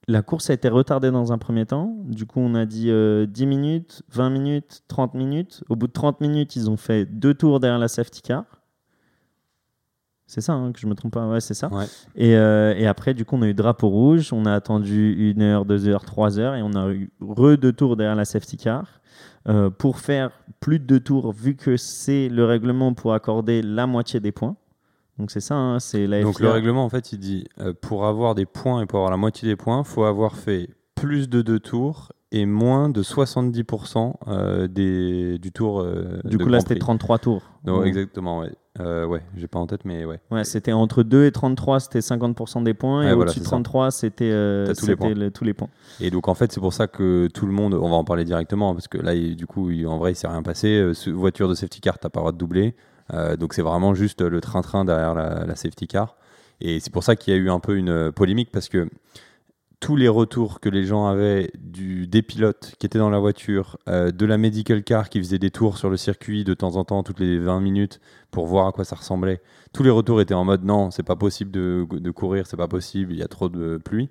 la 0.08 0.22
course 0.22 0.50
a 0.50 0.54
été 0.54 0.68
retardée 0.68 1.10
dans 1.10 1.32
un 1.32 1.38
premier 1.38 1.66
temps. 1.66 1.96
Du 2.04 2.26
coup, 2.26 2.38
on 2.38 2.54
a 2.54 2.64
dit 2.64 2.90
euh, 2.90 3.26
10 3.26 3.46
minutes, 3.46 4.02
20 4.12 4.30
minutes, 4.30 4.84
30 4.86 5.14
minutes. 5.14 5.64
Au 5.68 5.74
bout 5.74 5.88
de 5.88 5.92
30 5.92 6.20
minutes, 6.20 6.54
ils 6.54 6.70
ont 6.70 6.76
fait 6.76 7.06
deux 7.06 7.34
tours 7.34 7.58
derrière 7.58 7.80
la 7.80 7.88
safety 7.88 8.22
car. 8.22 8.44
C'est 10.26 10.40
ça, 10.40 10.54
hein, 10.54 10.72
que 10.72 10.80
je 10.80 10.86
me 10.88 10.94
trompe 10.94 11.12
pas. 11.12 11.28
Ouais, 11.28 11.40
c'est 11.40 11.54
ça. 11.54 11.68
Ouais. 11.72 11.84
Et, 12.16 12.34
euh, 12.36 12.74
et 12.76 12.86
après, 12.86 13.14
du 13.14 13.24
coup, 13.24 13.36
on 13.36 13.42
a 13.42 13.46
eu 13.46 13.54
drapeau 13.54 13.88
rouge. 13.88 14.32
On 14.32 14.44
a 14.44 14.52
attendu 14.52 15.14
une 15.30 15.40
heure, 15.42 15.64
deux 15.64 15.86
heures, 15.86 16.04
trois 16.04 16.38
heures. 16.40 16.54
Et 16.56 16.62
on 16.62 16.74
a 16.74 16.90
eu 16.90 17.10
re 17.20 17.56
deux 17.56 17.72
tours 17.72 17.96
derrière 17.96 18.16
la 18.16 18.24
safety 18.24 18.56
car. 18.56 19.00
euh, 19.48 19.70
pour 19.70 20.00
faire 20.00 20.30
plus 20.58 20.80
de 20.80 20.84
deux 20.84 20.98
tours, 21.00 21.32
vu 21.32 21.54
que 21.54 21.76
c'est 21.76 22.28
le 22.28 22.44
règlement 22.44 22.92
pour 22.94 23.14
accorder 23.14 23.62
la 23.62 23.86
moitié 23.86 24.18
des 24.18 24.32
points. 24.32 24.56
Donc 25.18 25.30
c'est 25.30 25.40
ça, 25.40 25.54
hein, 25.54 25.78
c'est 25.78 26.06
la 26.08 26.22
Donc 26.22 26.38
FIA. 26.38 26.46
le 26.46 26.52
règlement, 26.52 26.84
en 26.84 26.88
fait, 26.90 27.12
il 27.12 27.18
dit 27.20 27.44
euh, 27.60 27.72
pour 27.80 28.06
avoir 28.06 28.34
des 28.34 28.44
points 28.46 28.82
et 28.82 28.86
pour 28.86 28.98
avoir 28.98 29.12
la 29.12 29.16
moitié 29.16 29.48
des 29.48 29.56
points, 29.56 29.84
faut 29.84 30.02
avoir 30.04 30.34
fait 30.36 30.68
plus 30.96 31.28
de 31.28 31.40
deux 31.42 31.60
tours 31.60 32.10
et 32.32 32.44
moins 32.46 32.88
de 32.88 33.02
70% 33.02 34.14
euh, 34.28 34.66
des, 34.68 35.38
du 35.38 35.52
tour. 35.52 35.80
euh, 35.80 36.20
Du 36.24 36.36
de 36.36 36.42
coup, 36.44 36.48
là, 36.50 36.58
Grand 36.58 36.60
c'était 36.60 36.74
Prix. 36.74 36.80
33 36.80 37.18
tours. 37.18 37.42
Non, 37.64 37.78
Ouais. 37.80 37.88
exactement, 37.88 38.40
ouais. 38.40 38.50
Euh, 38.78 39.06
ouais, 39.06 39.22
j'ai 39.36 39.46
pas 39.48 39.58
en 39.58 39.66
tête, 39.66 39.84
mais 39.86 40.04
ouais. 40.04 40.20
Ouais, 40.30 40.44
c'était 40.44 40.72
entre 40.72 41.02
2 41.02 41.24
et 41.24 41.32
33, 41.32 41.80
c'était 41.80 42.00
50% 42.02 42.62
des 42.62 42.74
points. 42.74 43.00
Ouais, 43.04 43.10
et 43.10 43.14
voilà, 43.14 43.30
au-dessus 43.30 43.38
de 43.40 43.44
c'est 43.44 43.50
ça. 43.50 43.56
33, 43.56 43.90
c'était 43.90 44.30
euh, 44.30 44.66
T'as 44.66 44.74
tous 44.74 44.86
les 44.86 44.92
c'était 44.92 44.96
points. 44.96 45.14
le- 45.14 45.30
tous 45.30 45.44
les 45.44 45.54
points. 45.54 45.68
Et 46.00 46.10
donc 46.10 46.28
en 46.28 46.34
fait, 46.34 46.52
c'est 46.52 46.60
pour 46.60 46.74
ça 46.74 46.86
que 46.86 47.28
tout 47.32 47.46
le 47.46 47.52
monde, 47.52 47.72
on 47.74 47.88
va 47.88 47.96
en 47.96 48.04
parler 48.04 48.24
directement, 48.24 48.74
parce 48.74 48.86
que 48.88 48.98
là, 48.98 49.14
il- 49.14 49.34
du 49.36 49.46
coup, 49.46 49.70
il- 49.70 49.86
en 49.86 49.96
vrai, 49.96 50.12
il 50.12 50.14
s'est 50.14 50.28
rien 50.28 50.42
passé. 50.42 50.68
Euh, 50.76 50.92
ce- 50.94 51.08
voiture 51.10 51.48
de 51.48 51.54
safety 51.54 51.80
car, 51.80 51.98
t'as 51.98 52.10
pas 52.10 52.20
le 52.20 52.22
droit 52.24 52.32
de 52.32 52.38
doubler. 52.38 52.74
Euh, 53.14 53.36
donc 53.36 53.54
c'est 53.54 53.62
vraiment 53.62 53.94
juste 53.94 54.20
le 54.20 54.40
train-train 54.40 54.84
derrière 54.84 55.14
la, 55.14 55.46
la 55.46 55.56
safety 55.56 55.86
car. 55.86 56.16
Et 56.60 56.80
c'est 56.80 56.92
pour 56.92 57.02
ça 57.04 57.16
qu'il 57.16 57.32
y 57.32 57.36
a 57.36 57.40
eu 57.40 57.48
un 57.48 57.60
peu 57.60 57.76
une 57.76 57.88
euh, 57.88 58.12
polémique, 58.12 58.50
parce 58.52 58.68
que 58.68 58.88
tous 59.78 59.94
les 59.96 60.08
retours 60.08 60.60
que 60.60 60.68
les 60.68 60.84
gens 60.84 61.06
avaient 61.06 61.50
du, 61.58 62.06
des 62.06 62.22
pilotes 62.22 62.74
qui 62.78 62.86
étaient 62.86 62.98
dans 62.98 63.10
la 63.10 63.18
voiture, 63.18 63.76
euh, 63.88 64.10
de 64.10 64.24
la 64.26 64.38
medical 64.38 64.82
car 64.82 65.08
qui 65.10 65.18
faisait 65.18 65.38
des 65.38 65.50
tours 65.50 65.76
sur 65.76 65.90
le 65.90 65.96
circuit 65.96 66.44
de 66.44 66.54
temps 66.54 66.76
en 66.76 66.84
temps, 66.84 67.02
toutes 67.02 67.20
les 67.20 67.38
20 67.38 67.60
minutes, 67.60 68.00
pour 68.30 68.46
voir 68.46 68.66
à 68.66 68.72
quoi 68.72 68.84
ça 68.84 68.96
ressemblait, 68.96 69.40
tous 69.72 69.82
les 69.82 69.90
retours 69.90 70.20
étaient 70.20 70.34
en 70.34 70.44
mode 70.44 70.64
non, 70.64 70.90
c'est 70.90 71.02
pas 71.02 71.16
possible 71.16 71.50
de, 71.50 71.86
de 71.90 72.10
courir, 72.10 72.46
c'est 72.46 72.56
pas 72.56 72.68
possible, 72.68 73.12
il 73.12 73.18
y 73.18 73.22
a 73.22 73.28
trop 73.28 73.48
de 73.48 73.76
pluie. 73.76 74.08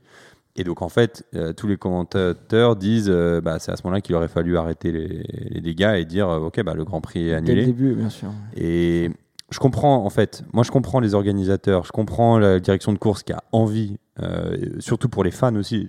Et 0.55 0.63
donc 0.63 0.81
en 0.81 0.87
fait, 0.87 1.25
euh, 1.35 1.51
tous 1.51 1.67
les 1.67 1.77
commentateurs 1.77 2.75
disent, 2.75 3.09
euh, 3.09 3.41
bah, 3.41 3.59
c'est 3.59 3.71
à 3.71 3.75
ce 3.75 3.81
moment-là 3.83 4.01
qu'il 4.01 4.15
aurait 4.15 4.29
fallu 4.29 4.57
arrêter 4.57 4.91
les, 4.91 5.23
les 5.49 5.61
dégâts 5.61 5.95
et 5.97 6.05
dire, 6.05 6.29
ok, 6.29 6.63
bah, 6.63 6.75
le 6.75 6.85
Grand 6.85 7.01
Prix 7.01 7.21
est 7.21 7.23
Dès 7.23 7.31
le 7.31 7.37
annulé. 7.37 7.65
début, 7.65 7.93
bien 7.95 8.09
sûr. 8.09 8.29
Et 8.55 9.09
je 9.55 9.59
comprends, 9.61 10.03
en 10.03 10.09
fait, 10.09 10.43
moi 10.51 10.65
je 10.65 10.71
comprends 10.71 10.99
les 10.99 11.13
organisateurs, 11.13 11.85
je 11.85 11.93
comprends 11.93 12.37
la 12.37 12.59
direction 12.59 12.91
de 12.91 12.97
course 12.97 13.23
qui 13.23 13.31
a 13.31 13.41
envie, 13.53 13.97
euh, 14.21 14.57
surtout 14.79 15.07
pour 15.07 15.23
les 15.23 15.31
fans 15.31 15.55
aussi. 15.55 15.87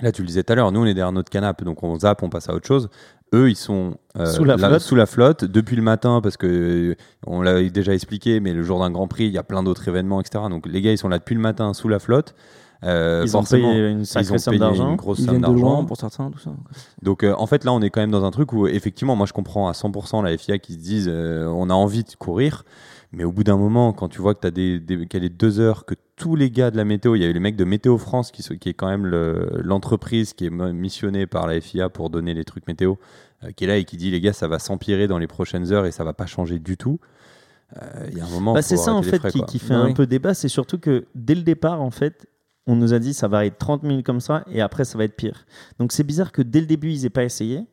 Là, 0.00 0.10
tu 0.10 0.22
le 0.22 0.26
disais 0.26 0.42
tout 0.42 0.54
à 0.54 0.56
l'heure, 0.56 0.72
nous 0.72 0.80
on 0.80 0.86
est 0.86 0.94
derrière 0.94 1.12
notre 1.12 1.28
canapé, 1.28 1.66
donc 1.66 1.82
on 1.82 1.98
zappe, 1.98 2.22
on 2.22 2.30
passe 2.30 2.48
à 2.48 2.54
autre 2.54 2.66
chose. 2.66 2.88
Eux, 3.34 3.50
ils 3.50 3.56
sont 3.56 3.98
euh, 4.16 4.24
Sous 4.24 4.44
la 4.44 4.56
flotte. 4.56 4.80
sous 4.80 4.94
la 4.94 5.04
flotte 5.04 5.44
depuis 5.44 5.76
le 5.76 5.82
matin 5.82 6.22
parce 6.22 6.38
que 6.38 6.46
euh, 6.46 6.94
on 7.26 7.42
l'a 7.42 7.62
déjà 7.68 7.92
expliqué, 7.92 8.40
mais 8.40 8.54
le 8.54 8.62
jour 8.62 8.78
d'un 8.78 8.90
Grand 8.90 9.06
Prix, 9.06 9.26
il 9.26 9.32
y 9.32 9.38
a 9.38 9.42
plein 9.42 9.62
d'autres 9.62 9.86
événements, 9.86 10.22
etc. 10.22 10.44
Donc 10.48 10.66
les 10.66 10.80
gars, 10.80 10.92
ils 10.92 10.96
sont 10.96 11.10
là 11.10 11.18
depuis 11.18 11.34
le 11.34 11.42
matin 11.42 11.74
sous 11.74 11.88
la 11.88 11.98
flotte. 11.98 12.34
Euh, 12.84 13.22
Ils 13.24 13.36
ont 13.36 13.42
payé 13.42 13.88
une 13.90 14.00
ils 14.00 14.06
sacrée 14.06 14.34
ont 14.34 14.38
somme 14.38 14.56
d'argent. 14.58 14.90
une 14.90 14.96
grosse 14.96 15.18
Ils 15.18 15.24
somme 15.24 15.38
viennent 15.38 15.50
de 15.52 15.58
loin 15.58 15.70
d'argent. 15.72 15.84
pour 15.86 15.96
certains, 15.96 16.30
tout 16.30 16.38
ça. 16.38 16.52
Donc 17.02 17.24
euh, 17.24 17.34
en 17.36 17.46
fait 17.46 17.64
là 17.64 17.72
on 17.72 17.80
est 17.82 17.90
quand 17.90 18.00
même 18.00 18.12
dans 18.12 18.24
un 18.24 18.30
truc 18.30 18.52
où 18.52 18.68
effectivement 18.68 19.16
moi 19.16 19.26
je 19.26 19.32
comprends 19.32 19.68
à 19.68 19.72
100% 19.72 20.22
la 20.22 20.36
FIA 20.38 20.58
qui 20.58 20.74
se 20.74 20.78
disent 20.78 21.08
euh, 21.12 21.46
on 21.48 21.70
a 21.70 21.74
envie 21.74 22.04
de 22.04 22.10
courir 22.16 22.64
mais 23.10 23.24
au 23.24 23.32
bout 23.32 23.42
d'un 23.42 23.56
moment 23.56 23.92
quand 23.92 24.08
tu 24.08 24.20
vois 24.20 24.34
que 24.34 24.40
tu 24.42 24.46
as 24.46 24.50
des, 24.52 24.78
des 24.78 25.06
qu'elle 25.06 25.24
est 25.24 25.28
deux 25.28 25.58
heures 25.58 25.86
que 25.86 25.94
tous 26.14 26.36
les 26.36 26.50
gars 26.52 26.70
de 26.70 26.76
la 26.76 26.84
météo 26.84 27.16
il 27.16 27.22
y 27.22 27.24
a 27.24 27.28
eu 27.28 27.32
les 27.32 27.40
mecs 27.40 27.56
de 27.56 27.64
Météo 27.64 27.98
France 27.98 28.30
qui, 28.30 28.42
sont- 28.42 28.54
qui 28.56 28.68
est 28.68 28.74
quand 28.74 28.88
même 28.88 29.06
le- 29.06 29.50
l'entreprise 29.64 30.32
qui 30.32 30.46
est 30.46 30.50
missionnée 30.50 31.26
par 31.26 31.46
la 31.48 31.60
FIA 31.60 31.88
pour 31.88 32.10
donner 32.10 32.32
les 32.32 32.44
trucs 32.44 32.68
météo 32.68 32.94
euh, 33.42 33.50
qui 33.56 33.64
est 33.64 33.66
là 33.66 33.76
et 33.76 33.84
qui 33.84 33.96
dit 33.96 34.10
les 34.12 34.20
gars 34.20 34.32
ça 34.32 34.46
va 34.46 34.60
s'empirer 34.60 35.08
dans 35.08 35.18
les 35.18 35.26
prochaines 35.26 35.72
heures 35.72 35.86
et 35.86 35.90
ça 35.90 36.04
va 36.04 36.12
pas 36.12 36.26
changer 36.26 36.60
du 36.60 36.76
tout 36.76 37.00
Euh, 37.76 38.06
il 38.10 38.16
y 38.16 38.20
a 38.20 38.24
un 38.24 38.30
moment 38.30 38.54
Bah, 38.54 38.62
c'est 38.62 38.76
ça 38.78 38.94
en 38.94 39.02
fait 39.02 39.18
frais, 39.18 39.30
qui, 39.46 39.58
fait 39.58 39.74
un 39.74 39.92
peu 39.92 40.06
débat, 40.06 40.32
c'est 40.32 40.48
surtout 40.48 40.78
que 40.78 41.04
dès 41.14 41.34
le 41.34 41.42
départ 41.42 41.82
en 41.82 41.90
fait, 41.90 42.26
on 42.68 42.76
nous 42.76 42.92
a 42.92 43.00
dit 43.00 43.14
ça 43.14 43.26
va 43.26 43.44
être 43.46 43.58
30 43.58 43.82
minutes 43.82 44.06
comme 44.06 44.20
ça 44.20 44.44
et 44.52 44.60
après 44.60 44.84
ça 44.84 44.96
va 44.98 45.04
être 45.04 45.16
pire. 45.16 45.44
Donc 45.80 45.90
c'est 45.90 46.04
bizarre 46.04 46.30
que 46.30 46.42
dès 46.42 46.60
le 46.60 46.66
début 46.66 46.90
ils 46.92 47.04
aient 47.04 47.10
pas 47.10 47.24
essayé 47.24 47.64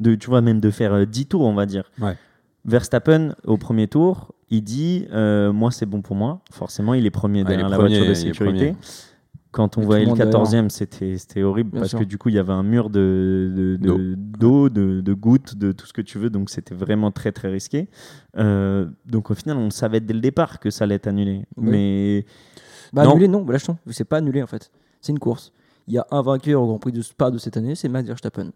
de 0.00 0.14
tu 0.14 0.28
vois 0.30 0.40
même 0.40 0.60
de 0.60 0.70
faire 0.70 0.94
euh, 0.94 1.04
10 1.04 1.26
tours 1.26 1.42
on 1.42 1.54
va 1.54 1.66
dire. 1.66 1.90
Ouais. 2.00 2.16
Verstappen 2.64 3.34
au 3.44 3.56
premier 3.58 3.86
tour, 3.86 4.34
il 4.50 4.62
dit 4.62 5.06
euh, 5.12 5.52
moi 5.52 5.70
c'est 5.70 5.86
bon 5.86 6.02
pour 6.02 6.16
moi. 6.16 6.40
Forcément, 6.50 6.94
il 6.94 7.06
est 7.06 7.10
premier 7.10 7.42
Ouais, 7.42 7.48
derrière 7.48 7.68
la 7.68 7.76
voiture 7.78 8.06
de 8.06 8.14
sécurité. 8.14 8.74
Quand 9.52 9.78
on 9.78 9.82
Et 9.82 9.84
voyait 9.86 10.04
le 10.04 10.10
le 10.12 10.16
monde 10.24 10.68
14e, 10.68 10.68
c'était 10.68 11.42
horrible 11.42 11.70
Bien 11.70 11.80
parce 11.80 11.90
sûr. 11.90 12.00
que 12.00 12.04
du 12.04 12.18
coup, 12.18 12.28
il 12.28 12.34
y 12.34 12.38
avait 12.38 12.52
un 12.52 12.62
mur 12.64 12.90
de 12.90 13.50
de- 13.56 13.76
de- 13.76 14.14
d'eau, 14.16 14.68
de, 14.68 15.00
de 15.00 15.12
gouttes, 15.14 15.56
de 15.56 15.72
tout 15.72 15.86
ce 15.86 15.94
que 15.94 16.02
tu 16.02 16.18
veux. 16.18 16.28
Donc, 16.28 16.50
c'était 16.50 16.74
vraiment 16.74 17.10
très, 17.10 17.32
très 17.32 17.48
risqué. 17.48 17.88
Euh, 18.36 18.86
donc, 19.06 19.30
au 19.30 19.34
final, 19.34 19.56
on 19.56 19.70
savait 19.70 20.00
dès 20.00 20.12
le 20.12 20.20
départ 20.20 20.58
que 20.60 20.68
ça 20.68 20.84
allait 20.84 20.96
être 20.96 21.06
annulé. 21.06 21.46
Oui. 21.56 21.70
Mais 21.70 22.26
Bah, 22.96 23.04
Non. 23.04 23.10
annulé, 23.12 23.28
non, 23.28 23.42
bah, 23.42 23.52
lâche-toi. 23.52 23.76
C'est 23.90 24.04
pas 24.04 24.16
annulé 24.16 24.42
en 24.42 24.46
fait. 24.46 24.70
C'est 25.00 25.12
une 25.12 25.18
course. 25.18 25.52
Il 25.86 25.94
y 25.94 25.98
a 25.98 26.06
un 26.10 26.22
vainqueur 26.22 26.60
au 26.62 26.66
Grand 26.66 26.78
Prix 26.78 26.92
de 26.92 27.02
Spa 27.02 27.30
de 27.30 27.38
cette 27.38 27.56
année, 27.56 27.74
c'est 27.76 27.88
Max 27.88 28.08
Verstappen. 28.08 28.50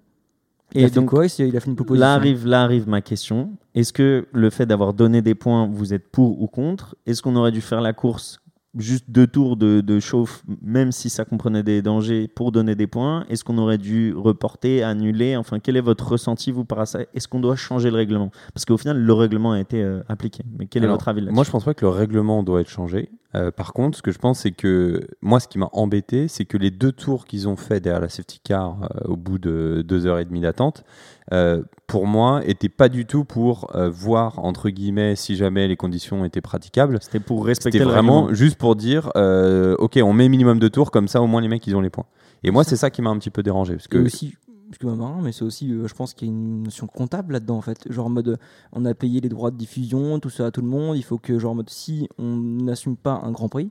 Il 0.74 0.82
a 0.82 0.86
Et 0.86 0.88
fait 0.88 0.94
donc 0.94 1.10
quoi? 1.10 1.26
Il 1.26 1.56
a 1.56 1.60
fait 1.60 1.68
une 1.70 1.76
proposition. 1.76 2.00
là 2.06 2.14
arrive, 2.14 2.46
là 2.46 2.62
arrive 2.62 2.88
ma 2.88 3.00
question. 3.02 3.50
Est-ce 3.74 3.92
que 3.92 4.26
le 4.32 4.50
fait 4.50 4.66
d'avoir 4.66 4.94
donné 4.94 5.20
des 5.20 5.34
points, 5.34 5.68
vous 5.70 5.92
êtes 5.94 6.08
pour 6.10 6.40
ou 6.42 6.46
contre? 6.46 6.96
Est-ce 7.06 7.22
qu'on 7.22 7.36
aurait 7.36 7.52
dû 7.52 7.60
faire 7.60 7.80
la 7.80 7.92
course 7.92 8.40
juste 8.76 9.06
deux 9.10 9.26
tours 9.26 9.56
de, 9.56 9.80
de 9.80 9.98
chauffe, 9.98 10.44
même 10.62 10.92
si 10.92 11.10
ça 11.10 11.24
comprenait 11.24 11.64
des 11.64 11.82
dangers, 11.82 12.28
pour 12.28 12.52
donner 12.52 12.76
des 12.76 12.86
points? 12.86 13.24
Est-ce 13.28 13.42
qu'on 13.42 13.58
aurait 13.58 13.78
dû 13.78 14.14
reporter, 14.14 14.84
annuler? 14.84 15.36
Enfin, 15.36 15.58
quel 15.58 15.76
est 15.76 15.80
votre 15.80 16.06
ressenti, 16.12 16.52
vous, 16.52 16.64
par 16.64 16.78
rapport 16.78 16.82
à 16.82 16.86
ça? 16.86 17.00
Est-ce 17.14 17.26
qu'on 17.26 17.40
doit 17.40 17.56
changer 17.56 17.90
le 17.90 17.96
règlement? 17.96 18.30
Parce 18.54 18.64
qu'au 18.64 18.76
final, 18.76 18.96
le 18.96 19.12
règlement 19.12 19.52
a 19.52 19.60
été 19.60 19.82
euh, 19.82 20.02
appliqué. 20.08 20.44
Mais 20.56 20.66
quel 20.66 20.84
est 20.84 20.86
votre 20.88 21.08
avis 21.08 21.20
là-dessus? 21.20 21.34
Moi, 21.34 21.42
je 21.44 21.50
pense 21.50 21.64
pas 21.64 21.74
que 21.74 21.84
le 21.84 21.90
règlement 21.90 22.44
doit 22.44 22.60
être 22.60 22.70
changé. 22.70 23.10
Euh, 23.34 23.50
par 23.50 23.72
contre, 23.72 23.98
ce 23.98 24.02
que 24.02 24.10
je 24.10 24.18
pense, 24.18 24.40
c'est 24.40 24.50
que 24.50 25.06
moi, 25.20 25.38
ce 25.38 25.46
qui 25.46 25.58
m'a 25.58 25.68
embêté, 25.72 26.26
c'est 26.26 26.44
que 26.44 26.56
les 26.56 26.70
deux 26.70 26.90
tours 26.92 27.26
qu'ils 27.26 27.48
ont 27.48 27.56
fait 27.56 27.80
derrière 27.80 28.00
la 28.00 28.08
safety 28.08 28.40
car 28.42 28.82
euh, 28.82 29.08
au 29.08 29.16
bout 29.16 29.38
de 29.38 29.84
deux 29.86 30.06
heures 30.06 30.18
et 30.18 30.24
demie 30.24 30.40
d'attente, 30.40 30.84
euh, 31.32 31.62
pour 31.86 32.06
moi, 32.06 32.40
étaient 32.44 32.68
pas 32.68 32.88
du 32.88 33.06
tout 33.06 33.24
pour 33.24 33.70
voir 33.92 34.38
entre 34.40 34.70
guillemets 34.70 35.16
si 35.16 35.36
jamais 35.36 35.68
les 35.68 35.76
conditions 35.76 36.24
étaient 36.24 36.40
praticables. 36.40 36.98
C'était 37.00 37.20
pour 37.20 37.44
respecter 37.46 37.78
C'était 37.78 37.90
vraiment 37.90 38.22
règlement. 38.22 38.34
juste 38.34 38.56
pour 38.56 38.76
dire, 38.76 39.10
ok, 39.14 39.98
on 40.02 40.12
met 40.12 40.28
minimum 40.28 40.58
de 40.58 40.68
tours, 40.68 40.90
comme 40.90 41.08
ça 41.08 41.20
au 41.22 41.26
moins 41.26 41.40
les 41.40 41.48
mecs 41.48 41.66
ils 41.66 41.76
ont 41.76 41.80
les 41.80 41.90
points. 41.90 42.06
Et 42.42 42.50
moi, 42.50 42.64
c'est 42.64 42.76
ça 42.76 42.90
qui 42.90 43.02
m'a 43.02 43.10
un 43.10 43.18
petit 43.18 43.30
peu 43.30 43.42
dérangé, 43.42 43.74
parce 43.74 43.86
Et 43.86 43.88
que 43.88 43.98
aussi, 43.98 44.34
excuse-moi 44.70 44.96
Marin, 44.96 45.20
mais 45.22 45.32
c'est 45.32 45.42
aussi, 45.42 45.72
euh, 45.72 45.86
je 45.86 45.94
pense 45.94 46.14
qu'il 46.14 46.28
y 46.28 46.30
a 46.30 46.34
une 46.34 46.62
notion 46.62 46.86
comptable 46.86 47.34
là-dedans 47.34 47.58
en 47.58 47.60
fait. 47.60 47.90
Genre 47.92 48.06
en 48.06 48.10
mode, 48.10 48.28
euh, 48.28 48.36
on 48.72 48.84
a 48.84 48.94
payé 48.94 49.20
les 49.20 49.28
droits 49.28 49.50
de 49.50 49.56
diffusion, 49.56 50.18
tout 50.20 50.30
ça 50.30 50.46
à 50.46 50.50
tout 50.50 50.62
le 50.62 50.68
monde. 50.68 50.96
Il 50.96 51.02
faut 51.02 51.18
que, 51.18 51.38
genre 51.38 51.52
en 51.52 51.56
mode, 51.56 51.70
si 51.70 52.08
on 52.18 52.36
n'assume 52.36 52.96
pas 52.96 53.20
un 53.22 53.32
grand 53.32 53.48
prix, 53.48 53.70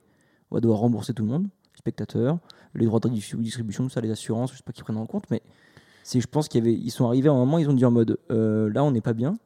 on 0.51 0.55
va 0.55 0.61
devoir 0.61 0.79
rembourser 0.79 1.13
tout 1.13 1.23
le 1.23 1.29
monde, 1.29 1.47
spectateurs, 1.75 2.39
les 2.75 2.85
droits 2.85 2.99
de 2.99 3.09
distribution, 3.09 3.85
tout 3.85 3.89
ça, 3.89 4.01
les 4.01 4.11
assurances, 4.11 4.51
je 4.51 4.57
sais 4.57 4.63
pas 4.63 4.73
qui 4.73 4.83
prennent 4.83 4.97
en 4.97 5.05
compte, 5.05 5.25
mais 5.31 5.41
c'est, 6.03 6.19
je 6.19 6.27
pense 6.27 6.47
qu'il 6.47 6.63
y 6.63 6.67
avait, 6.67 6.77
ils 6.77 6.91
sont 6.91 7.05
arrivés 7.05 7.29
à 7.29 7.31
un 7.31 7.35
moment, 7.35 7.57
ils 7.59 7.69
ont 7.69 7.73
dit 7.73 7.85
en 7.85 7.91
mode, 7.91 8.19
euh, 8.31 8.69
là 8.71 8.83
on 8.83 8.91
n'est 8.91 9.01
pas 9.01 9.13
bien. 9.13 9.37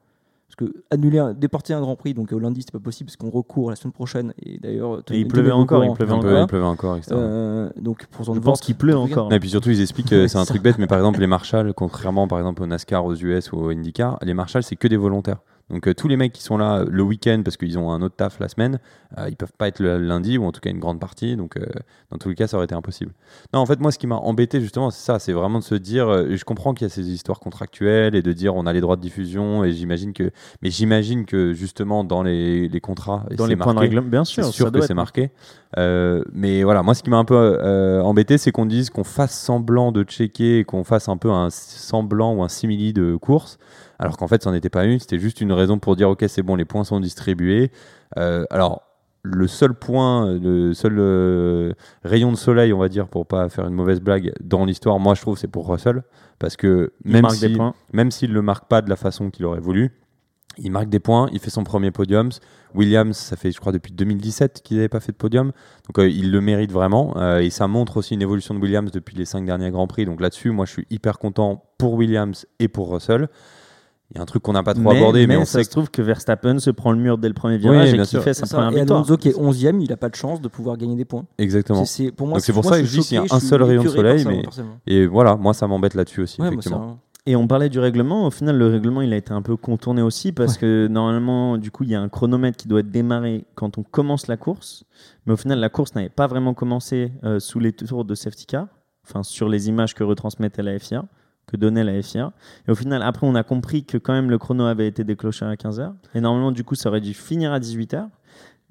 Parce 0.56 0.70
que 0.70 0.78
annuler, 0.92 1.18
un- 1.20 1.34
déporter 1.34 1.74
un 1.74 1.82
grand 1.82 1.96
prix, 1.96 2.14
donc 2.14 2.32
au 2.32 2.38
lundi 2.38 2.62
c'était 2.62 2.78
pas 2.78 2.84
possible 2.84 3.08
parce 3.08 3.18
qu'on 3.18 3.32
recourt 3.32 3.72
la 3.72 3.76
semaine 3.76 3.92
prochaine 3.92 4.34
et 4.40 4.60
d'ailleurs. 4.60 5.00
Et 5.10 5.20
il 5.20 5.28
pleuvait 5.28 5.52
encore, 5.52 5.84
il 5.84 5.94
pleuvait 5.94 6.12
peu, 6.12 6.18
encore. 6.18 6.42
il 6.42 6.48
pleuvait 6.48 6.66
encore, 6.66 6.98
etc. 6.98 7.16
Euh, 7.16 7.70
donc 7.80 8.06
pour 8.08 8.26
son 8.26 8.36
Je 8.36 8.40
pense 8.40 8.62
qu'il 8.62 8.76
pleut 8.76 8.96
encore. 8.96 9.34
Et 9.34 9.40
puis 9.40 9.50
surtout, 9.50 9.72
ils 9.72 9.82
expliquent 9.82 10.10
que 10.10 10.28
c'est 10.28 10.38
un 10.38 10.46
truc 10.46 10.62
bête, 10.62 10.78
mais 10.78 10.86
par 10.86 11.00
exemple, 11.00 11.20
les 11.20 11.28
marshals, 11.28 11.74
contrairement 11.74 12.28
par 12.28 12.38
exemple 12.38 12.62
au 12.62 12.68
NASCAR, 12.68 13.04
aux 13.04 13.16
US 13.16 13.52
ou 13.52 13.58
au 13.58 13.70
IndyCar, 13.70 14.20
les 14.22 14.36
marshals, 14.36 14.64
c'est 14.64 14.76
que 14.76 14.88
des 14.88 14.98
volontaires. 14.98 15.38
Donc 15.70 15.88
euh, 15.88 15.94
tous 15.94 16.08
les 16.08 16.18
mecs 16.18 16.34
qui 16.34 16.44
sont 16.44 16.58
là 16.58 16.84
le 16.88 17.04
week-end 17.04 17.42
parce 17.44 17.58
qu'ils 17.58 17.80
ont 17.80 17.92
un 17.92 18.02
autre 18.02 18.16
taf 18.16 18.40
la 18.40 18.50
semaine, 18.50 18.80
euh, 19.18 19.30
ils 19.30 19.36
peuvent 19.36 19.54
pas 19.58 19.68
être 19.68 19.80
le 19.80 19.98
lundi 19.98 20.38
ou 20.38 20.46
en 20.46 20.52
tout 20.52 20.60
cas 20.60 20.70
une 20.70 20.80
grande 20.80 21.00
partie. 21.00 21.36
Donc 21.36 21.58
euh, 21.58 21.66
dans 22.12 22.18
tous 22.18 22.30
les 22.30 22.36
cas, 22.36 22.48
ça 22.48 22.58
aurait 22.58 22.66
été 22.66 22.76
impossible. 22.76 23.12
Non, 23.54 23.60
en 23.60 23.66
fait, 23.66 23.80
moi, 23.80 23.92
ce 23.92 23.98
qui 23.98 24.08
m'a 24.08 24.16
embêté 24.16 24.60
justement, 24.62 24.90
c'est 24.92 25.04
ça, 25.04 25.20
c'est 25.20 25.34
vraiment 25.34 25.60
de 25.60 25.64
se 25.64 25.76
dire, 25.76 26.08
euh, 26.10 26.36
je 26.36 26.44
comprends 26.46 26.74
qu'il 26.74 26.86
y 26.86 26.92
a 26.92 26.94
ces 26.94 27.10
histoires 27.10 27.40
contractuelles 27.40 28.16
et 28.16 28.22
de 28.22 28.34
dire 28.34 28.56
on 28.56 28.66
a 28.66 28.74
les 28.74 28.82
droits 28.82 28.96
de 28.96 29.02
diffusion 29.02 29.64
et 29.64 29.72
j'imagine 29.72 30.14
que, 30.14 30.32
mais 30.62 30.70
j'imagine 30.70 31.26
que 31.26 31.54
justement 31.54 32.04
dans 32.04 32.24
les, 32.24 32.68
les 32.68 32.80
contrats, 32.82 33.26
Dans 33.38 33.46
les 33.46 33.56
points 33.56 33.74
de 33.74 33.80
règlement, 33.80 34.08
bien 34.08 34.26
sûr. 34.26 34.44
c'est 34.46 34.52
sûr 34.52 34.72
que 34.72 34.82
c'est 34.82 34.94
marqué. 34.94 35.32
Euh, 35.78 36.24
mais 36.32 36.64
voilà, 36.64 36.84
moi, 36.84 36.94
ce 36.94 37.04
qui 37.04 37.10
m'a 37.10 37.18
un 37.18 37.26
peu 37.26 37.36
euh, 37.36 38.02
embêté, 38.02 38.38
c'est 38.38 38.52
qu'on 38.52 38.66
dise 38.66 38.90
qu'on 38.90 39.04
fasse 39.04 39.38
semblant 39.38 39.92
de 39.92 40.04
checker 40.04 40.60
et 40.60 40.64
qu'on 40.64 40.84
fasse 40.84 41.10
un 41.10 41.18
peu 41.18 41.32
un 41.32 41.50
semblant 41.50 42.34
ou 42.36 42.44
un 42.44 42.50
simili 42.50 42.94
de 42.94 43.16
course, 43.16 43.58
alors 44.04 44.18
qu'en 44.18 44.28
fait, 44.28 44.44
ça 44.44 44.50
n'en 44.50 44.56
était 44.58 44.70
pas 44.70 44.84
une. 44.84 45.00
C'était 45.00 45.18
juste 45.18 45.40
une 45.40 45.54
raison 45.54 45.80
pour 45.80 45.96
dire, 45.96 46.10
ok, 46.10 46.26
c'est 46.28 46.42
bon, 46.42 46.58
les 46.58 46.66
points 46.66 46.84
sont 46.84 47.00
distribués. 47.00 47.72
Euh, 48.18 48.44
alors, 48.50 48.82
le 49.24 49.48
seul 49.48 49.74
point, 49.74 50.38
le 50.38 50.74
seul 50.74 50.98
euh, 51.00 51.72
rayon 52.04 52.30
de 52.30 52.36
soleil, 52.36 52.74
on 52.74 52.80
va 52.80 52.90
dire, 52.90 53.08
pour 53.08 53.26
pas 53.26 53.48
faire 53.48 53.66
une 53.66 53.76
mauvaise 53.76 54.02
blague 54.02 54.34
dans 54.42 54.66
l'histoire, 54.66 55.00
moi, 55.00 55.14
je 55.16 55.22
trouve, 55.22 55.38
c'est 55.38 55.48
pour 55.48 55.70
Russell, 55.70 56.04
parce 56.38 56.58
que 56.58 56.92
même 57.06 57.30
si, 57.30 57.56
s'il 58.12 58.34
le 58.34 58.42
marque 58.42 58.68
pas 58.68 58.82
de 58.82 58.90
la 58.90 58.98
façon 58.98 59.30
qu'il 59.30 59.46
aurait 59.46 59.62
voulu, 59.62 59.94
il 60.58 60.72
marque 60.72 60.90
des 60.90 61.00
points, 61.00 61.30
il 61.32 61.40
fait 61.40 61.50
son 61.50 61.64
premier 61.64 61.92
podium. 61.92 62.30
Williams, 62.76 63.16
ça 63.16 63.38
fait 63.38 63.52
je 63.52 63.60
crois 63.60 63.72
depuis 63.72 63.94
2017 63.94 64.62
qu'il 64.64 64.78
n'avait 64.78 64.90
pas 64.90 65.00
fait 65.00 65.14
de 65.14 65.18
podium, 65.18 65.54
donc 65.88 66.00
euh, 66.00 66.10
il 66.10 66.30
le 66.30 66.42
mérite 66.42 66.74
vraiment. 66.74 67.16
Euh, 67.16 67.40
et 67.40 67.50
ça 67.50 67.70
montre 67.70 67.98
aussi 67.98 68.16
une 68.16 68.22
évolution 68.22 68.54
de 68.54 68.60
Williams 68.60 68.92
depuis 68.92 69.16
les 69.16 69.26
cinq 69.26 69.46
derniers 69.46 69.72
Grands 69.72 69.88
Prix. 69.88 70.06
Donc 70.06 70.20
là-dessus, 70.20 70.52
moi 70.52 70.66
je 70.66 70.72
suis 70.72 70.88
hyper 70.90 71.20
content 71.20 71.64
pour 71.78 71.94
Williams 71.94 72.46
et 72.60 72.68
pour 72.68 72.92
Russell. 72.92 73.30
Il 74.14 74.18
y 74.18 74.20
a 74.20 74.22
un 74.22 74.26
truc 74.28 74.44
qu'on 74.44 74.54
n'a 74.54 74.62
pas 74.62 74.76
trop 74.76 74.92
abordé, 74.92 75.26
mais, 75.26 75.38
on 75.38 75.46
ça 75.46 75.58
sait 75.58 75.64
se 75.64 75.72
trouve 75.72 75.90
que 75.90 76.04
Verstappen 76.04 76.60
se 76.60 76.70
prend 76.70 76.92
le 76.92 77.00
mur 77.00 77.18
dès 77.18 77.28
le 77.28 77.34
premier 77.34 77.58
virage 77.58 77.94
et 77.96 77.98
qu'il 77.98 78.20
fait 78.22 78.36
sa 78.36 78.46
première 78.46 78.72
Et 78.72 78.76
victoire. 78.82 79.00
Alonso 79.00 79.18
qui 79.18 79.30
est 79.30 79.36
11ème, 79.36 79.82
il 79.82 79.92
a 79.92 79.98
pas 79.98 80.10
de 80.10 80.16
chance 80.16 80.40
de 80.40 80.48
pouvoir 80.48 80.78
gagner 80.78 80.96
des 80.96 81.06
points. 81.06 81.26
exactement. 81.40 81.84
C'est- 81.86 82.12
pour 82.12 82.28
moi, 82.28 82.40
c'est 82.40 82.54
pour 82.54 82.64
moi, 82.64 82.74
ça 82.74 82.80
que 82.80 82.86
je 82.86 83.00
dis 83.00 83.06
qu'il 83.08 83.16
y 83.18 83.20
a 83.20 83.24
un 83.36 83.40
seul 83.40 83.64
rayon 83.64 83.84
de 83.84 83.90
soleil, 83.90 84.24
mais-. 84.26 84.44
Et 84.86 85.08
voilà, 85.08 85.36
moi 85.36 85.54
ça 85.56 85.68
m'embête 85.68 85.96
là-dessus 85.96 86.22
aussi, 86.22 86.42
Ouais, 86.42 86.50
ça- 86.62 86.80
Et 87.26 87.36
on 87.38 87.48
parlait 87.48 87.70
du 87.70 87.80
règlement. 87.80 88.28
Au 88.28 88.32
final, 88.32 88.58
le 88.58 88.68
règlement, 88.68 89.02
il 89.02 89.14
a 89.14 89.16
été 89.16 89.32
un 89.32 89.42
peu 89.42 89.56
contourné 89.56 90.02
aussi 90.02 90.34
parce 90.34 90.58
que 90.58 90.88
normalement, 90.88 91.58
du 91.58 91.72
coup, 91.72 91.84
il 91.86 91.90
y 91.90 91.96
a 91.96 92.02
un 92.02 92.10
chronomètre 92.10 92.58
qui 92.58 92.68
doit 92.68 92.82
être 92.82 92.92
démarré 92.92 93.46
quand 93.56 93.78
on 93.78 93.84
commence 93.84 94.28
la 94.28 94.36
course. 94.36 94.84
Mais 95.26 95.32
au 95.34 95.38
final, 95.38 95.58
la 95.60 95.70
course 95.70 95.96
n'avait 95.96 96.10
pas 96.10 96.28
vraiment 96.28 96.54
commencé 96.54 97.14
euh, 97.24 97.40
sous 97.40 97.60
les 97.60 97.72
tours 97.72 98.04
de 98.04 98.14
safety 98.14 98.46
car, 98.46 98.68
enfin 99.08 99.24
sur 99.24 99.48
les 99.48 99.70
images 99.70 99.96
que 99.96 100.04
retransmettait 100.04 100.64
la 100.64 100.78
FIA, 100.78 101.06
que 101.48 101.58
donnait 101.58 101.84
la 101.84 102.02
FIA. 102.02 102.32
Et 102.68 102.72
au 102.72 102.76
final, 102.76 103.02
après, 103.04 103.28
on 103.28 103.36
a 103.36 103.44
compris 103.44 103.84
que 103.84 103.98
quand 103.98 104.14
même 104.14 104.30
le 104.30 104.38
chrono 104.38 104.66
avait 104.66 104.88
été 104.88 105.04
déclenché 105.04 105.46
à 105.46 105.54
15h. 105.56 105.92
Et 106.16 106.22
normalement, 106.22 106.52
du 106.52 106.64
coup, 106.64 106.76
ça 106.76 106.90
aurait 106.90 107.02
dû 107.02 107.14
finir 107.14 107.52
à 107.52 107.60
18h. 107.60 108.08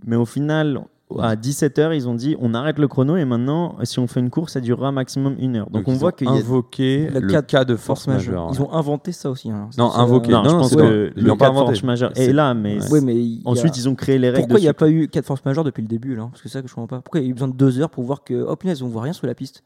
Mais 0.06 0.16
au 0.16 0.24
final, 0.24 0.80
à 1.20 1.36
17h, 1.36 1.94
ils 1.94 2.08
ont 2.08 2.14
dit 2.14 2.34
on 2.40 2.54
arrête 2.54 2.78
le 2.78 2.88
chrono 2.88 3.16
et 3.16 3.24
maintenant, 3.26 3.76
si 3.84 3.98
on 3.98 4.06
fait 4.06 4.18
une 4.20 4.30
course, 4.30 4.54
ça 4.54 4.60
durera 4.60 4.90
maximum 4.90 5.36
une 5.38 5.56
heure. 5.56 5.68
Donc, 5.70 5.86
on 5.86 5.92
voit 5.92 6.08
ont 6.08 6.12
qu'il 6.12 6.26
y 6.26 6.30
a 6.30 6.32
invoqué 6.32 7.08
Le 7.10 7.20
cas 7.28 7.42
cas, 7.42 7.64
de 7.64 7.74
de 7.74 7.76
force 7.76 8.04
Force 8.04 8.06
majeure. 8.08 8.46
majeure. 8.48 8.50
Ils 8.54 8.62
ont 8.66 8.72
inventé 8.72 9.12
ça 9.12 9.30
aussi. 9.30 9.50
hein. 9.50 9.68
Non, 9.78 9.90
C'est- 9.90 9.98
invoqué. 10.00 10.32
Non, 10.32 10.42
je 10.44 10.48
Non, 10.48 10.58
pense 10.60 10.70
c'est 10.70 10.76
que 10.76 11.12
le 11.14 11.30
cas 11.30 11.36
pas 11.36 11.44
de 11.46 11.50
inventé. 11.50 11.66
force 11.66 11.82
majeure 11.84 12.10
C'est- 12.14 12.24
est 12.24 12.32
là, 12.32 12.54
mais 12.54 12.80
Ouais. 12.82 12.90
Ouais, 12.90 13.00
mais 13.02 13.14
il 13.14 13.34
y 13.34 13.42
a- 13.44 13.48
ensuite 13.50 13.76
ils 13.76 13.88
ont 13.90 13.94
créé 13.94 14.18
les 14.18 14.30
règles. 14.30 14.40
Pourquoi 14.44 14.58
il 14.58 14.62
n'y 14.62 14.68
a 14.68 14.74
pas 14.74 14.88
eu 14.88 15.06
4 15.08 15.26
force 15.26 15.44
majeure 15.44 15.64
depuis 15.64 15.82
le 15.82 15.88
début 15.88 16.16
là? 16.16 16.28
Parce 16.30 16.40
que 16.42 16.48
c'est 16.48 16.54
ça 16.54 16.62
que 16.62 16.68
je 16.68 16.74
comprends 16.74 16.88
pas. 16.96 17.02
Pourquoi 17.02 17.20
il 17.20 17.24
y 17.24 17.26
a 17.26 17.30
eu 17.30 17.34
besoin 17.34 17.48
de 17.48 17.54
2 17.56 17.78
heures 17.80 17.90
pour 17.90 18.02
voir 18.04 18.24
que, 18.24 18.44
oh 18.48 18.56
punaise, 18.56 18.82
on 18.82 18.88
voit 18.88 19.02
rien 19.02 19.12
sur 19.12 19.26
la 19.26 19.34
piste? 19.34 19.62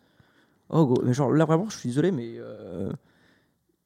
Oh, 0.70 0.86
gros, 0.86 1.02
mais 1.04 1.14
genre 1.14 1.30
là 1.32 1.44
vraiment, 1.44 1.68
je 1.68 1.78
suis 1.78 1.88
désolé, 1.90 2.10
mais 2.10 2.34
euh, 2.38 2.90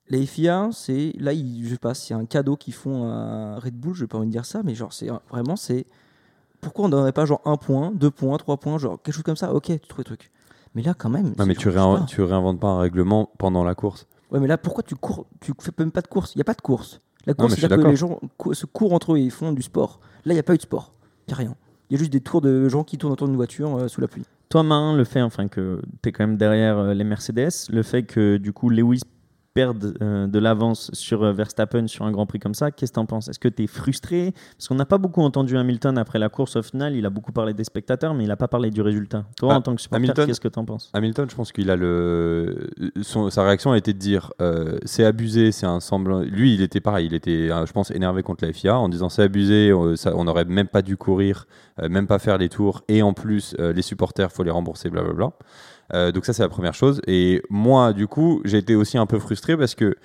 les 0.08 0.26
FIA, 0.26 0.70
c'est 0.72 1.12
là, 1.18 1.32
ils, 1.32 1.64
je 1.64 1.70
sais 1.70 1.78
pas, 1.78 1.94
c'est 1.94 2.14
un 2.14 2.24
cadeau 2.24 2.56
qu'ils 2.56 2.74
font 2.74 3.08
à 3.10 3.58
Red 3.60 3.74
Bull, 3.74 3.94
je 3.94 4.00
vais 4.04 4.08
pas 4.08 4.18
envie 4.18 4.26
de 4.26 4.32
dire 4.32 4.44
ça, 4.44 4.62
mais 4.64 4.74
genre, 4.74 4.92
c'est 4.92 5.08
vraiment, 5.30 5.56
c'est 5.56 5.86
pourquoi 6.60 6.86
on 6.86 6.88
donnerait 6.88 7.12
pas 7.12 7.26
genre 7.26 7.40
un 7.44 7.56
point, 7.56 7.92
deux 7.92 8.10
points, 8.10 8.36
trois 8.38 8.56
points, 8.56 8.78
genre 8.78 9.00
quelque 9.02 9.14
chose 9.14 9.22
comme 9.22 9.36
ça? 9.36 9.54
Ok, 9.54 9.66
tu 9.66 9.78
trouves 9.80 9.98
le 10.00 10.04
truc. 10.04 10.30
Mais 10.74 10.82
là, 10.82 10.94
quand 10.94 11.10
même. 11.10 11.26
Non, 11.28 11.34
c'est 11.38 11.46
mais 11.46 11.54
tu, 11.54 11.68
réin- 11.68 12.04
tu 12.06 12.22
réinventes 12.22 12.60
pas 12.60 12.68
un 12.68 12.80
règlement 12.80 13.30
pendant 13.38 13.64
la 13.64 13.74
course. 13.74 14.06
Ouais, 14.30 14.38
mais 14.40 14.46
là, 14.46 14.58
pourquoi 14.58 14.82
tu 14.82 14.94
cours 14.94 15.26
Tu 15.40 15.52
fais 15.60 15.72
même 15.78 15.90
pas 15.90 16.02
de 16.02 16.06
course? 16.06 16.34
Il 16.34 16.38
n'y 16.38 16.42
a 16.42 16.44
pas 16.44 16.54
de 16.54 16.60
course. 16.60 17.00
La 17.26 17.34
course, 17.34 17.52
suis 17.54 17.60
c'est-à-dire 17.60 17.76
que 17.84 17.88
les 17.90 17.96
gens 17.96 18.20
cou- 18.36 18.54
se 18.54 18.66
courent 18.66 18.92
entre 18.92 19.14
eux 19.14 19.18
et 19.18 19.22
ils 19.22 19.30
font 19.30 19.52
du 19.52 19.62
sport. 19.62 20.00
Là, 20.24 20.32
il 20.32 20.36
n'y 20.36 20.40
a 20.40 20.44
pas 20.44 20.54
eu 20.54 20.58
de 20.58 20.62
sport. 20.62 20.92
Il 21.26 21.30
n'y 21.30 21.34
a 21.34 21.36
rien. 21.36 21.56
Il 21.88 21.94
y 21.94 21.96
a 21.96 21.98
juste 21.98 22.12
des 22.12 22.20
tours 22.20 22.40
de 22.40 22.68
gens 22.68 22.84
qui 22.84 22.98
tournent 22.98 23.12
autour 23.12 23.26
d'une 23.26 23.36
voiture 23.36 23.76
euh, 23.76 23.88
sous 23.88 24.00
la 24.00 24.08
pluie. 24.08 24.24
Toi, 24.50 24.64
Marin, 24.64 24.96
le 24.96 25.04
fait 25.04 25.22
enfin, 25.22 25.46
que 25.46 25.80
tu 26.02 26.10
quand 26.10 26.26
même 26.26 26.36
derrière 26.36 26.76
euh, 26.76 26.92
les 26.92 27.04
Mercedes, 27.04 27.70
le 27.70 27.84
fait 27.84 28.02
que 28.02 28.36
du 28.36 28.52
coup 28.52 28.68
Lewis 28.68 29.02
euh, 30.02 30.26
de 30.26 30.38
l'avance 30.38 30.90
sur 30.92 31.22
euh, 31.22 31.32
Verstappen 31.32 31.86
sur 31.86 32.04
un 32.04 32.10
Grand 32.10 32.26
Prix 32.26 32.38
comme 32.38 32.54
ça, 32.54 32.70
qu'est-ce 32.70 32.92
que 32.92 32.94
tu 32.94 33.00
en 33.00 33.06
penses? 33.06 33.28
Est-ce 33.28 33.38
que 33.38 33.48
tu 33.48 33.64
es 33.64 33.66
frustré? 33.66 34.32
Parce 34.56 34.68
qu'on 34.68 34.74
n'a 34.74 34.86
pas 34.86 34.98
beaucoup 34.98 35.22
entendu 35.22 35.56
Hamilton 35.56 35.98
après 35.98 36.18
la 36.18 36.28
course 36.28 36.56
au 36.56 36.62
final, 36.62 36.94
il 36.96 37.04
a 37.06 37.10
beaucoup 37.10 37.32
parlé 37.32 37.52
des 37.54 37.64
spectateurs, 37.64 38.14
mais 38.14 38.24
il 38.24 38.28
n'a 38.28 38.36
pas 38.36 38.48
parlé 38.48 38.70
du 38.70 38.80
résultat. 38.82 39.24
Toi, 39.36 39.48
Bah, 39.50 39.54
en 39.56 39.60
tant 39.62 39.74
que 39.74 39.80
supporter, 39.82 40.04
Hamilton- 40.04 40.26
qu'est-ce 40.26 40.40
que 40.40 40.48
tu 40.48 40.58
en 40.58 40.64
penses? 40.64 40.90
Hamilton, 40.94 41.28
je 41.30 41.34
pense 41.36 41.52
qu'il 41.52 41.70
a 41.70 41.76
le. 41.76 42.68
son- 43.02 43.30
sa 43.30 43.44
réaction 43.44 43.72
a 43.72 43.78
été 43.78 43.92
de 43.92 43.98
dire 43.98 44.32
euh, 44.40 44.78
c'est 44.84 45.04
abusé, 45.04 45.52
c'est 45.52 45.66
un 45.66 45.80
semblant. 45.80 46.20
Lui, 46.20 46.54
il 46.54 46.62
était 46.62 46.80
pareil, 46.80 47.06
il 47.06 47.14
était, 47.14 47.48
je 47.48 47.72
pense, 47.72 47.90
énervé 47.90 48.22
contre 48.22 48.44
la 48.44 48.52
FIA 48.52 48.78
en 48.78 48.88
disant 48.88 49.08
c'est 49.08 49.22
abusé, 49.22 49.72
ça- 49.96 50.14
on 50.16 50.24
n'aurait 50.24 50.44
même 50.44 50.68
pas 50.68 50.82
dû 50.82 50.96
courir, 50.96 51.46
même 51.88 52.06
pas 52.06 52.18
faire 52.18 52.38
les 52.38 52.48
tours, 52.48 52.82
et 52.88 53.02
en 53.02 53.12
plus, 53.12 53.54
les 53.58 53.82
supporters, 53.82 54.30
faut 54.32 54.42
les 54.42 54.50
rembourser, 54.50 54.90
blablabla. 54.90 55.32
Euh, 55.94 56.12
donc, 56.12 56.24
ça, 56.24 56.32
c'est 56.32 56.42
la 56.42 56.48
première 56.48 56.74
chose. 56.74 57.00
Et 57.06 57.42
moi, 57.50 57.92
du 57.92 58.06
coup, 58.06 58.40
j'ai 58.44 58.58
été 58.58 58.74
aussi 58.74 58.98
un 58.98 59.06
peu 59.06 59.18
frustré 59.18 59.56
parce 59.56 59.74
que. 59.74 59.96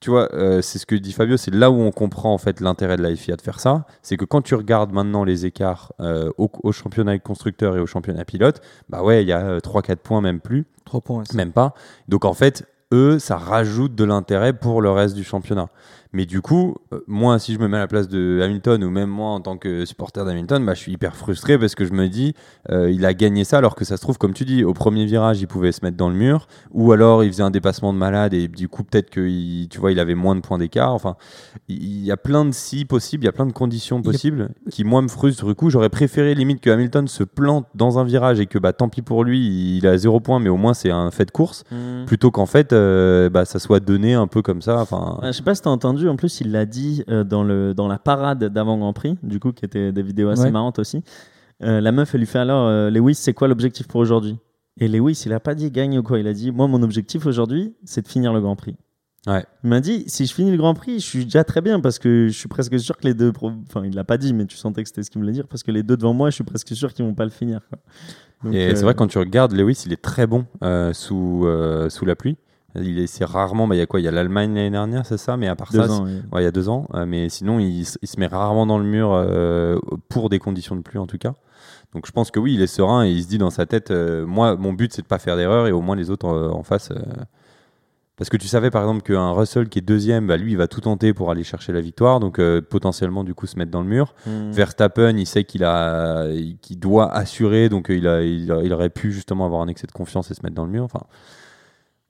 Tu 0.00 0.10
vois, 0.10 0.28
euh, 0.34 0.60
c'est 0.60 0.78
ce 0.78 0.84
que 0.84 0.94
dit 0.96 1.12
Fabio, 1.12 1.38
c'est 1.38 1.54
là 1.54 1.70
où 1.70 1.80
on 1.80 1.90
comprend 1.90 2.34
en 2.34 2.36
fait 2.36 2.60
l'intérêt 2.60 2.98
de 2.98 3.02
la 3.02 3.16
FIA 3.16 3.36
de 3.36 3.40
faire 3.40 3.58
ça. 3.58 3.86
C'est 4.02 4.18
que 4.18 4.26
quand 4.26 4.42
tu 4.42 4.54
regardes 4.54 4.92
maintenant 4.92 5.24
les 5.24 5.46
écarts 5.46 5.94
euh, 6.00 6.30
au, 6.36 6.50
au 6.62 6.72
championnat 6.72 7.18
constructeur 7.20 7.74
et 7.74 7.80
au 7.80 7.86
championnat 7.86 8.26
pilote, 8.26 8.60
bah 8.90 9.02
ouais, 9.02 9.22
il 9.22 9.28
y 9.28 9.32
a 9.32 9.60
3-4 9.60 9.96
points, 9.96 10.20
même 10.20 10.40
plus. 10.40 10.66
3 10.84 11.00
points. 11.00 11.22
Même 11.32 11.52
pas. 11.52 11.72
Donc 12.08 12.26
en 12.26 12.34
fait, 12.34 12.66
eux, 12.92 13.18
ça 13.18 13.38
rajoute 13.38 13.94
de 13.94 14.04
l'intérêt 14.04 14.52
pour 14.52 14.82
le 14.82 14.90
reste 14.90 15.14
du 15.14 15.24
championnat. 15.24 15.68
Mais 16.14 16.24
du 16.24 16.40
coup, 16.40 16.76
euh, 16.92 17.00
moi, 17.06 17.38
si 17.38 17.52
je 17.52 17.58
me 17.58 17.68
mets 17.68 17.76
à 17.76 17.80
la 17.80 17.86
place 17.86 18.08
de 18.08 18.40
Hamilton 18.42 18.82
ou 18.84 18.90
même 18.90 19.10
moi 19.10 19.30
en 19.30 19.40
tant 19.40 19.56
que 19.58 19.84
supporter 19.84 20.24
d'Hamilton, 20.24 20.64
bah, 20.64 20.74
je 20.74 20.80
suis 20.80 20.92
hyper 20.92 21.16
frustré 21.16 21.58
parce 21.58 21.74
que 21.74 21.84
je 21.84 21.92
me 21.92 22.08
dis, 22.08 22.34
euh, 22.70 22.90
il 22.90 23.04
a 23.04 23.12
gagné 23.14 23.44
ça 23.44 23.58
alors 23.58 23.74
que 23.74 23.84
ça 23.84 23.96
se 23.96 24.02
trouve, 24.02 24.16
comme 24.18 24.32
tu 24.32 24.44
dis, 24.44 24.64
au 24.64 24.72
premier 24.72 25.04
virage, 25.04 25.40
il 25.40 25.46
pouvait 25.46 25.72
se 25.72 25.84
mettre 25.84 25.96
dans 25.96 26.08
le 26.08 26.14
mur 26.14 26.46
ou 26.70 26.92
alors 26.92 27.24
il 27.24 27.30
faisait 27.30 27.42
un 27.42 27.50
dépassement 27.50 27.92
de 27.92 27.98
malade 27.98 28.32
et 28.34 28.48
du 28.48 28.68
coup, 28.68 28.84
peut-être 28.84 29.10
qu'il 29.10 29.68
tu 29.68 29.78
vois, 29.80 29.92
il 29.92 29.98
avait 29.98 30.14
moins 30.14 30.36
de 30.36 30.40
points 30.40 30.58
d'écart. 30.58 30.92
Enfin, 30.92 31.16
il 31.68 32.04
y 32.04 32.10
a 32.10 32.16
plein 32.16 32.44
de 32.44 32.52
si 32.52 32.84
possibles, 32.84 33.24
il 33.24 33.26
y 33.26 33.30
a 33.30 33.32
plein 33.32 33.46
de 33.46 33.52
conditions 33.52 34.00
possibles 34.00 34.50
qui, 34.70 34.84
moi, 34.84 35.02
me 35.02 35.08
frustrent. 35.08 35.46
Du 35.46 35.54
coup, 35.54 35.70
j'aurais 35.70 35.90
préféré 35.90 36.34
limite 36.34 36.60
que 36.60 36.70
Hamilton 36.70 37.08
se 37.08 37.24
plante 37.24 37.66
dans 37.74 37.98
un 37.98 38.04
virage 38.04 38.40
et 38.40 38.46
que 38.46 38.58
bah, 38.58 38.72
tant 38.72 38.88
pis 38.88 39.02
pour 39.02 39.24
lui, 39.24 39.76
il 39.78 39.86
a 39.86 39.96
zéro 39.98 40.20
point, 40.20 40.38
mais 40.38 40.48
au 40.48 40.56
moins 40.56 40.74
c'est 40.74 40.90
un 40.90 41.10
fait 41.10 41.24
de 41.24 41.30
course 41.30 41.64
Hmm. 41.70 42.04
plutôt 42.06 42.30
qu'en 42.30 42.46
fait, 42.46 42.72
euh, 42.72 43.28
bah, 43.30 43.44
ça 43.44 43.58
soit 43.58 43.80
donné 43.80 44.14
un 44.14 44.26
peu 44.26 44.42
comme 44.42 44.62
ça. 44.62 44.80
Enfin, 44.80 45.18
je 45.22 45.32
sais 45.32 45.42
pas 45.42 45.54
si 45.54 45.62
t'as 45.62 45.70
entendu, 45.70 46.03
en 46.08 46.16
plus 46.16 46.40
il 46.40 46.50
l'a 46.52 46.66
dit 46.66 47.02
euh, 47.08 47.24
dans, 47.24 47.42
le, 47.44 47.74
dans 47.74 47.88
la 47.88 47.98
parade 47.98 48.44
d'avant 48.44 48.78
Grand 48.78 48.92
Prix, 48.92 49.16
du 49.22 49.40
coup, 49.40 49.52
qui 49.52 49.64
était 49.64 49.92
des 49.92 50.02
vidéos 50.02 50.28
assez 50.30 50.44
Ouais. 50.44 50.50
marrantes 50.50 50.78
aussi. 50.78 51.02
Euh, 51.62 51.80
la 51.80 51.92
meuf, 51.92 52.14
elle 52.14 52.20
lui 52.20 52.26
fait 52.26 52.38
alors, 52.40 52.66
euh, 52.68 52.90
Lewis, 52.90 53.14
c'est 53.14 53.32
quoi 53.32 53.48
l'objectif 53.48 53.86
pour 53.88 54.00
aujourd'hui? 54.00 54.36
Et 54.80 54.88
Lewis, 54.88 55.22
il 55.26 55.32
a 55.32 55.40
pas 55.40 55.54
dit 55.54 55.70
gagne 55.70 55.98
ou 55.98 56.02
quoi, 56.02 56.18
il 56.18 56.26
a 56.26 56.32
dit, 56.32 56.50
moi, 56.50 56.66
mon 56.66 56.82
objectif 56.82 57.26
aujourd'hui, 57.26 57.74
c'est 57.84 58.02
de 58.02 58.08
finir 58.08 58.32
le 58.32 58.40
Grand 58.40 58.56
Prix. 58.56 58.76
Ouais. 59.26 59.44
Il 59.62 59.70
m'a 59.70 59.80
dit, 59.80 60.04
si 60.08 60.26
je 60.26 60.34
finis 60.34 60.50
le 60.50 60.56
Grand 60.56 60.74
Prix, 60.74 60.94
je 61.00 61.04
suis 61.06 61.24
déjà 61.24 61.44
très 61.44 61.60
bien 61.62 61.80
parce 61.80 61.98
que 61.98 62.26
je 62.26 62.36
suis 62.36 62.48
presque 62.48 62.78
sûr 62.78 62.96
que 62.96 63.06
les 63.06 63.14
deux. 63.14 63.32
pro- 63.32 63.52
Enfin, 63.68 63.82
il 63.86 63.94
l'a 63.94 64.04
pas 64.04 64.18
dit, 64.18 64.34
mais 64.34 64.44
tu 64.46 64.56
sentais 64.56 64.82
que 64.82 64.88
c'était 64.88 65.02
ce 65.04 65.10
qu'il 65.10 65.20
voulait 65.20 65.32
dire 65.32 65.46
parce 65.46 65.62
que 65.62 65.70
les 65.70 65.82
deux 65.82 65.96
devant 65.96 66.12
moi, 66.12 66.28
je 66.30 66.34
suis 66.34 66.44
presque 66.44 66.74
sûr 66.74 66.92
qu'ils 66.92 67.04
vont 67.06 67.14
pas 67.14 67.24
le 67.24 67.30
finir. 67.30 67.60
quoi. 67.70 67.78
Donc, 68.42 68.54
Et 68.54 68.74
c'est 68.74 68.82
vrai, 68.82 68.94
quand 68.94 69.06
tu 69.06 69.16
regardes 69.18 69.52
Lewis, 69.52 69.84
il 69.86 69.92
est 69.92 70.02
très 70.02 70.26
bon 70.26 70.44
sous, 70.92 71.46
sous 71.88 72.04
la 72.04 72.16
pluie. 72.16 72.36
Il 72.76 72.98
est, 72.98 73.06
c'est 73.06 73.24
rarement, 73.24 73.68
bah, 73.68 73.76
il 73.76 73.78
y 73.78 73.82
a 73.82 73.86
quoi? 73.86 74.00
Il 74.00 74.02
y 74.02 74.08
a 74.08 74.10
l'Allemagne 74.10 74.52
l'année 74.54 74.70
dernière, 74.70 75.06
c'est 75.06 75.16
ça? 75.16 75.36
Mais 75.36 75.46
à 75.46 75.54
part 75.54 75.70
deux 75.70 75.86
ça, 75.86 75.92
ans, 75.92 76.04
ouais, 76.06 76.40
il 76.40 76.44
y 76.44 76.46
a 76.46 76.50
deux 76.50 76.68
ans. 76.68 76.88
euh, 76.94 77.06
mais 77.06 77.28
sinon, 77.28 77.60
il, 77.60 77.84
se 77.84 77.96
met 78.18 78.26
rarement 78.26 78.66
dans 78.66 78.78
le 78.78 78.84
mur 78.84 79.12
euh, 79.12 79.78
pour 80.08 80.28
des 80.28 80.40
conditions 80.40 80.74
de 80.74 80.80
pluie 80.80 80.98
en 80.98 81.06
tout 81.06 81.18
cas. 81.18 81.34
Donc 81.92 82.06
je 82.06 82.12
pense 82.12 82.32
que 82.32 82.40
oui, 82.40 82.54
il 82.54 82.62
est 82.62 82.66
serein 82.66 83.04
et 83.04 83.10
il 83.10 83.22
se 83.22 83.28
dit 83.28 83.38
dans 83.38 83.50
sa 83.50 83.66
tête, 83.66 83.92
euh, 83.92 84.26
moi, 84.26 84.56
mon 84.56 84.72
but 84.72 84.92
c'est 84.92 85.02
de 85.02 85.06
pas 85.06 85.20
faire 85.20 85.36
d'erreur 85.36 85.68
et 85.68 85.72
au 85.72 85.80
moins 85.80 85.94
les 85.94 86.10
autres 86.10 86.26
en 86.26 86.64
face. 86.64 86.90
parce 88.16 88.28
que 88.30 88.36
tu 88.36 88.48
savais 88.48 88.70
par 88.72 88.82
exemple 88.82 89.02
qu'un 89.02 89.30
Russell 89.30 89.68
qui 89.68 89.78
est 89.78 89.82
deuxième, 89.82 90.26
bah, 90.26 90.36
lui 90.36 90.50
il 90.52 90.56
va 90.56 90.66
tout 90.66 90.80
tenter 90.80 91.14
pour 91.14 91.30
aller 91.30 91.44
chercher 91.44 91.72
la 91.72 91.80
victoire, 91.80 92.18
donc 92.18 92.40
potentiellement 92.70 93.22
du 93.22 93.34
coup 93.34 93.46
se 93.46 93.56
mettre 93.56 93.70
dans 93.70 93.82
le 93.82 93.88
mur. 93.88 94.14
Hmm. 94.26 94.50
Verstappen, 94.50 95.16
il 95.16 95.26
sait 95.26 95.44
qu'il 95.44 95.62
a, 95.62 96.26
qu'il 96.60 96.80
doit 96.80 97.12
assurer, 97.12 97.68
donc 97.68 97.86
il, 97.90 98.08
a, 98.08 98.22
il, 98.22 98.50
a- 98.50 98.62
il 98.62 98.72
aurait 98.72 98.90
pu 98.90 99.12
justement 99.12 99.46
avoir 99.46 99.62
un 99.62 99.68
excès 99.68 99.86
de 99.86 99.92
confiance 99.92 100.32
et 100.32 100.34
se 100.34 100.42
mettre 100.42 100.56
dans 100.56 100.64
le 100.64 100.72
mur. 100.72 100.82
Enfin, 100.82 101.02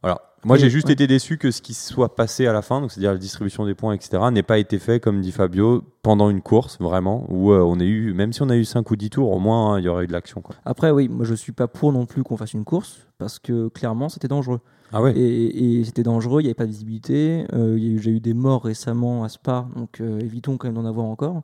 voilà. 0.03 0.21
Moi, 0.45 0.57
j'ai 0.59 0.71
juste 0.71 0.87
ouais. 0.87 0.93
été 0.93 1.07
déçu 1.07 1.39
que 1.39 1.51
ce 1.51 1.63
qui 1.63 1.75
soit 1.75 2.15
passé 2.15 2.47
à 2.47 2.53
la 2.53 2.63
fin, 2.63 2.81
donc 2.81 2.93
c'est-à-dire 2.93 3.13
la 3.13 3.19
distribution 3.19 3.65
des 3.65 3.75
points, 3.75 3.95
etc., 3.95 4.23
n'ait 4.31 4.43
pas 4.43 4.59
été 4.59 4.79
fait, 4.79 5.01
comme 5.01 5.21
dit 5.21 5.33
Fabio, 5.33 5.83
pendant 6.03 6.29
une 6.31 6.43
course, 6.43 6.79
vraiment, 6.81 7.25
où 7.29 7.53
euh, 7.53 7.61
on 7.61 7.81
a 7.81 7.85
eu, 7.85 8.13
même 8.13 8.33
si 8.33 8.43
on 8.43 8.49
a 8.51 8.57
eu 8.57 8.65
5 8.65 8.91
ou 8.91 8.97
10 8.97 9.11
tours, 9.11 9.31
au 9.33 9.39
moins, 9.39 9.75
hein, 9.75 9.79
il 9.81 9.85
y 9.85 9.89
aurait 9.89 10.05
eu 10.05 10.07
de 10.07 10.13
l'action. 10.13 10.43
Après, 10.65 10.91
oui, 10.91 11.09
moi 11.09 11.25
je 11.25 11.35
suis 11.35 11.53
pas 11.53 11.67
pour 11.67 11.93
non 11.93 12.07
plus 12.07 12.23
qu'on 12.23 12.37
fasse 12.37 12.53
une 12.53 12.65
course 12.65 13.07
parce 13.19 13.39
que 13.39 13.69
clairement 13.69 14.09
c'était 14.09 14.29
dangereux. 14.29 14.61
Ah 14.93 15.01
ouais 15.03 15.17
Et, 15.17 15.81
et 15.81 15.85
c'était 15.85 16.03
dangereux, 16.03 16.41
il 16.41 16.45
n'y 16.45 16.49
avait 16.49 16.55
pas 16.55 16.67
de 16.67 16.71
visibilité. 16.71 17.47
euh, 17.55 17.77
J'ai 17.79 18.11
eu 18.11 18.21
des 18.21 18.35
morts 18.35 18.65
récemment 18.65 19.25
à 19.25 19.29
Spa, 19.29 19.67
donc 19.77 20.01
euh, 20.01 20.21
évitons 20.21 20.57
quand 20.57 20.69
même 20.69 20.75
d'en 20.75 20.85
avoir 20.85 21.07
encore. 21.07 21.43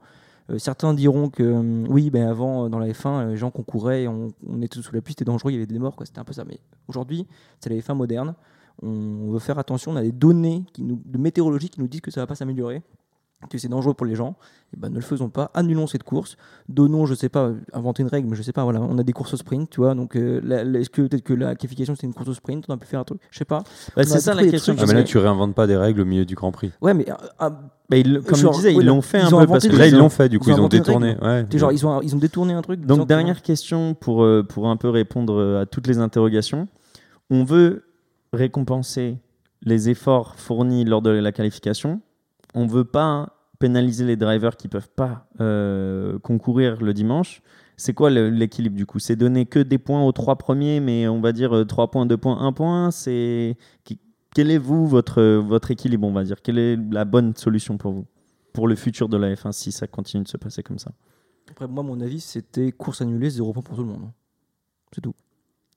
Euh, 0.50 0.58
certains 0.58 0.94
diront 0.94 1.30
que 1.30 1.42
hum, 1.42 1.86
oui, 1.88 2.10
ben 2.10 2.28
avant 2.28 2.68
dans 2.68 2.78
la 2.78 2.88
F1, 2.88 3.08
euh, 3.08 3.30
les 3.30 3.36
gens 3.36 3.50
concouraient, 3.50 4.06
on, 4.06 4.28
on 4.48 4.60
était 4.62 4.80
sous 4.82 4.94
la 4.94 5.00
pluie, 5.00 5.14
c'était 5.14 5.24
dangereux, 5.24 5.52
il 5.52 5.54
y 5.54 5.56
avait 5.56 5.66
des 5.66 5.78
morts, 5.78 5.96
c'était 6.04 6.18
un 6.18 6.24
peu 6.24 6.32
ça. 6.32 6.44
Mais 6.44 6.58
aujourd'hui, 6.88 7.26
c'est 7.60 7.70
la 7.70 7.76
F1 7.76 7.94
moderne. 7.94 8.34
On 8.82 9.30
veut 9.32 9.38
faire 9.38 9.58
attention, 9.58 9.92
on 9.92 9.96
a 9.96 10.02
des 10.02 10.12
données 10.12 10.64
qui 10.72 10.82
nous, 10.82 11.00
de 11.04 11.18
météorologie 11.18 11.68
qui 11.68 11.80
nous 11.80 11.88
disent 11.88 12.00
que 12.00 12.10
ça 12.10 12.20
va 12.20 12.26
pas 12.26 12.34
s'améliorer, 12.34 12.82
que 13.50 13.56
c'est 13.58 13.68
dangereux 13.68 13.94
pour 13.94 14.06
les 14.06 14.14
gens. 14.14 14.36
Et 14.74 14.76
ben, 14.78 14.88
ne 14.90 14.94
le 14.96 15.00
faisons 15.00 15.28
pas, 15.30 15.50
annulons 15.54 15.86
cette 15.86 16.02
course, 16.02 16.36
donnons, 16.68 17.04
je 17.06 17.14
sais 17.14 17.28
pas, 17.28 17.50
inventer 17.72 18.02
une 18.02 18.08
règle, 18.08 18.28
mais 18.28 18.36
je 18.36 18.42
sais 18.42 18.52
pas, 18.52 18.64
voilà, 18.64 18.80
on 18.82 18.96
a 18.98 19.02
des 19.02 19.12
courses 19.12 19.34
au 19.34 19.36
sprint, 19.36 19.68
tu 19.70 19.80
vois, 19.80 19.94
donc 19.94 20.14
euh, 20.16 20.40
est-ce 20.74 20.90
que 20.90 21.02
peut-être 21.02 21.22
que 21.24 21.32
la 21.34 21.54
qualification 21.56 21.94
c'était 21.94 22.06
une 22.06 22.14
course 22.14 22.28
au 22.28 22.34
sprint, 22.34 22.64
on 22.68 22.74
a 22.74 22.76
pu 22.76 22.86
faire 22.86 23.00
un 23.00 23.04
truc, 23.04 23.20
je 23.30 23.38
sais 23.38 23.44
pas. 23.44 23.62
Bah, 23.96 24.04
c'est 24.04 24.20
ça 24.20 24.34
la 24.34 24.46
question. 24.46 24.74
Ah, 24.78 24.84
mais 24.86 24.94
là, 24.94 25.02
tu 25.04 25.18
réinventes 25.18 25.54
pas 25.54 25.66
des 25.66 25.76
règles 25.76 26.02
au 26.02 26.04
milieu 26.04 26.24
du 26.24 26.34
Grand 26.34 26.52
Prix. 26.52 26.70
Ouais, 26.80 26.94
mais 26.94 27.10
euh, 27.10 27.14
ah, 27.38 27.50
bah, 27.88 27.96
comme 28.26 28.36
Genre, 28.38 28.52
je 28.52 28.58
disais, 28.58 28.74
ils 28.74 28.86
l'ont 28.86 29.02
fait 29.02 29.18
ils 29.20 29.34
un 29.34 29.40
peu 29.40 29.46
parce 29.48 29.66
que 29.66 29.74
Là, 29.76 29.86
ils 29.88 29.96
ont- 29.96 29.98
l'ont 30.00 30.08
fait, 30.10 30.28
du 30.28 30.36
ils 30.36 30.38
coup, 30.38 30.50
ont 30.50 30.56
ils 30.56 30.60
ont 30.60 30.68
détourné. 30.68 31.16
Ouais, 31.20 31.44
genre, 31.54 31.72
ils 31.72 31.84
ont, 31.86 32.00
ils 32.02 32.14
ont 32.14 32.18
détourné 32.18 32.52
un 32.54 32.62
truc. 32.62 32.80
Donc 32.86 33.00
que- 33.00 33.04
dernière 33.06 33.42
question 33.42 33.94
pour, 33.94 34.22
euh, 34.22 34.44
pour 34.48 34.68
un 34.68 34.76
peu 34.76 34.88
répondre 34.90 35.58
à 35.60 35.66
toutes 35.66 35.86
les 35.88 35.98
interrogations. 35.98 36.68
On 37.30 37.42
veut 37.44 37.84
récompenser 38.32 39.18
les 39.62 39.90
efforts 39.90 40.36
fournis 40.36 40.84
lors 40.84 41.02
de 41.02 41.10
la 41.10 41.32
qualification. 41.32 42.00
On 42.54 42.66
veut 42.66 42.84
pas 42.84 43.36
pénaliser 43.58 44.04
les 44.04 44.16
drivers 44.16 44.56
qui 44.56 44.68
peuvent 44.68 44.90
pas 44.90 45.28
euh, 45.40 46.18
concourir 46.18 46.80
le 46.82 46.94
dimanche. 46.94 47.42
C'est 47.76 47.94
quoi 47.94 48.10
l'équilibre 48.10 48.76
du 48.76 48.86
coup? 48.86 48.98
C'est 48.98 49.16
donner 49.16 49.46
que 49.46 49.58
des 49.58 49.78
points 49.78 50.02
aux 50.04 50.12
trois 50.12 50.36
premiers, 50.36 50.80
mais 50.80 51.08
on 51.08 51.20
va 51.20 51.32
dire 51.32 51.64
3 51.66 51.90
points, 51.90 52.04
2 52.04 52.16
points, 52.16 52.38
1 52.38 52.52
point? 52.52 52.90
C'est 52.90 53.56
quel 54.34 54.50
est 54.50 54.58
vous 54.58 54.86
votre 54.86 55.22
votre 55.22 55.70
équilibre 55.70 56.06
On 56.06 56.12
va 56.12 56.24
dire? 56.24 56.42
Quelle 56.42 56.58
est 56.58 56.76
la 56.76 57.06
bonne 57.06 57.34
solution 57.36 57.78
pour 57.78 57.92
vous? 57.92 58.06
Pour 58.52 58.68
le 58.68 58.74
futur 58.74 59.08
de 59.08 59.16
la 59.16 59.32
F1 59.34 59.52
si 59.52 59.72
ça 59.72 59.86
continue 59.86 60.24
de 60.24 60.28
se 60.28 60.36
passer 60.36 60.62
comme 60.62 60.78
ça 60.78 60.92
Après, 61.50 61.66
moi, 61.68 61.82
mon 61.82 62.00
avis, 62.00 62.20
c'était 62.20 62.70
course 62.72 63.00
annulée, 63.00 63.30
zéro 63.30 63.52
point 63.52 63.62
pour 63.62 63.76
tout 63.76 63.82
le 63.82 63.88
monde. 63.88 64.10
C'est 64.92 65.00
tout. 65.00 65.14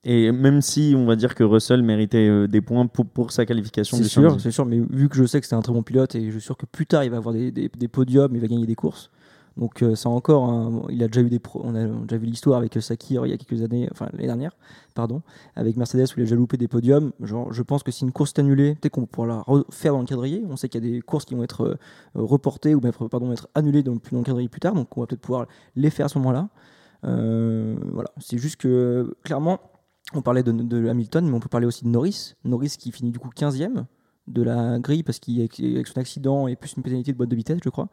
Et 0.04 0.30
même 0.32 0.60
si 0.60 0.94
on 0.96 1.06
va 1.06 1.16
dire 1.16 1.34
que 1.34 1.42
Russell 1.44 1.82
méritait 1.82 2.28
euh, 2.28 2.46
des 2.46 2.60
points 2.60 2.86
pour, 2.86 3.06
pour 3.06 3.32
sa 3.32 3.46
qualification 3.46 3.96
C'est 3.96 4.02
sûr, 4.10 4.40
c'est 4.40 4.50
sûr, 4.50 4.66
mais 4.66 4.78
vu 4.90 5.08
que 5.08 5.16
je 5.16 5.24
sais 5.24 5.40
que 5.40 5.46
c'est 5.46 5.54
un 5.54 5.62
très 5.62 5.72
bon 5.72 5.82
pilote 5.82 6.14
et 6.14 6.26
je 6.26 6.32
suis 6.32 6.40
sûr 6.42 6.56
que 6.58 6.66
plus 6.66 6.86
tard 6.86 7.04
il 7.04 7.10
va 7.10 7.16
avoir 7.16 7.34
des, 7.34 7.50
des- 7.50 7.70
des 7.74 7.88
podiums, 7.88 8.30
il 8.34 8.40
va 8.40 8.46
gagner 8.46 8.66
des 8.66 8.74
courses. 8.74 9.10
Donc 9.56 9.82
euh, 9.82 9.94
c'est 9.94 10.08
encore, 10.08 10.44
un- 10.50 10.82
il 10.90 11.02
a 11.02 11.06
déjà 11.06 11.20
eu 11.22 11.30
des, 11.30 11.38
pro- 11.38 11.62
on 11.64 11.74
a 11.76 11.86
déjà 11.86 12.16
vu 12.18 12.26
l'histoire 12.26 12.58
avec 12.58 12.76
Sakir 12.82 13.24
il 13.24 13.30
y 13.30 13.32
a 13.32 13.36
quelques 13.38 13.62
années, 13.62 13.88
enfin 13.92 14.08
l'année 14.12 14.26
dernière, 14.26 14.56
pardon, 14.94 15.22
avec 15.56 15.76
Mercedes 15.76 16.02
où 16.10 16.14
il 16.18 16.22
a 16.22 16.24
déjà 16.24 16.34
loupé 16.36 16.56
des 16.58 16.68
podiums. 16.68 17.12
Genre, 17.22 17.50
je 17.52 17.62
pense 17.62 17.82
que 17.82 17.90
si 17.92 18.04
une 18.04 18.10
course 18.12 18.32
est 18.36 18.40
annulée, 18.40 18.74
peut-être 18.74 18.92
qu'on 18.94 19.06
pourra 19.06 19.28
la 19.28 19.40
refaire 19.42 19.92
dans 19.94 20.00
le 20.00 20.06
calendrier. 20.06 20.42
On 20.50 20.56
sait 20.56 20.68
qu'il 20.68 20.84
y 20.84 20.88
a 20.88 20.90
des 20.96 21.00
courses 21.00 21.24
qui 21.24 21.34
vont 21.36 21.44
être 21.44 21.62
euh, 21.64 21.76
reportées 22.14 22.74
ou 22.74 22.80
même, 22.80 22.92
pardon, 23.10 23.32
être 23.32 23.48
annulées 23.54 23.82
dans, 23.84 23.92
dans 23.94 24.18
le 24.18 24.22
calendrier 24.24 24.48
plus 24.48 24.60
tard, 24.60 24.74
donc 24.74 24.94
on 24.98 25.00
va 25.00 25.06
peut-être 25.06 25.20
pouvoir 25.22 25.46
les 25.76 25.88
faire 25.90 26.06
à 26.06 26.08
ce 26.08 26.18
moment-là. 26.18 26.48
Euh, 27.04 27.76
voilà, 27.92 28.10
c'est 28.18 28.38
juste 28.38 28.56
que 28.56 29.14
clairement, 29.22 29.60
on 30.12 30.22
parlait 30.22 30.42
de, 30.42 30.88
Hamilton, 30.88 31.26
mais 31.26 31.34
on 31.34 31.40
peut 31.40 31.48
parler 31.48 31.66
aussi 31.66 31.84
de 31.84 31.88
Norris. 31.88 32.34
Norris 32.44 32.76
qui 32.78 32.92
finit 32.92 33.10
du 33.10 33.18
coup 33.18 33.30
15e 33.30 33.84
de 34.26 34.42
la 34.42 34.78
grille 34.78 35.02
parce 35.02 35.18
qu'il 35.18 35.40
avec 35.40 35.86
son 35.86 35.98
accident 35.98 36.46
et 36.46 36.56
plus 36.56 36.74
une 36.76 36.82
pénalité 36.82 37.12
de 37.12 37.16
boîte 37.16 37.30
de 37.30 37.36
vitesse, 37.36 37.58
je 37.64 37.70
crois. 37.70 37.88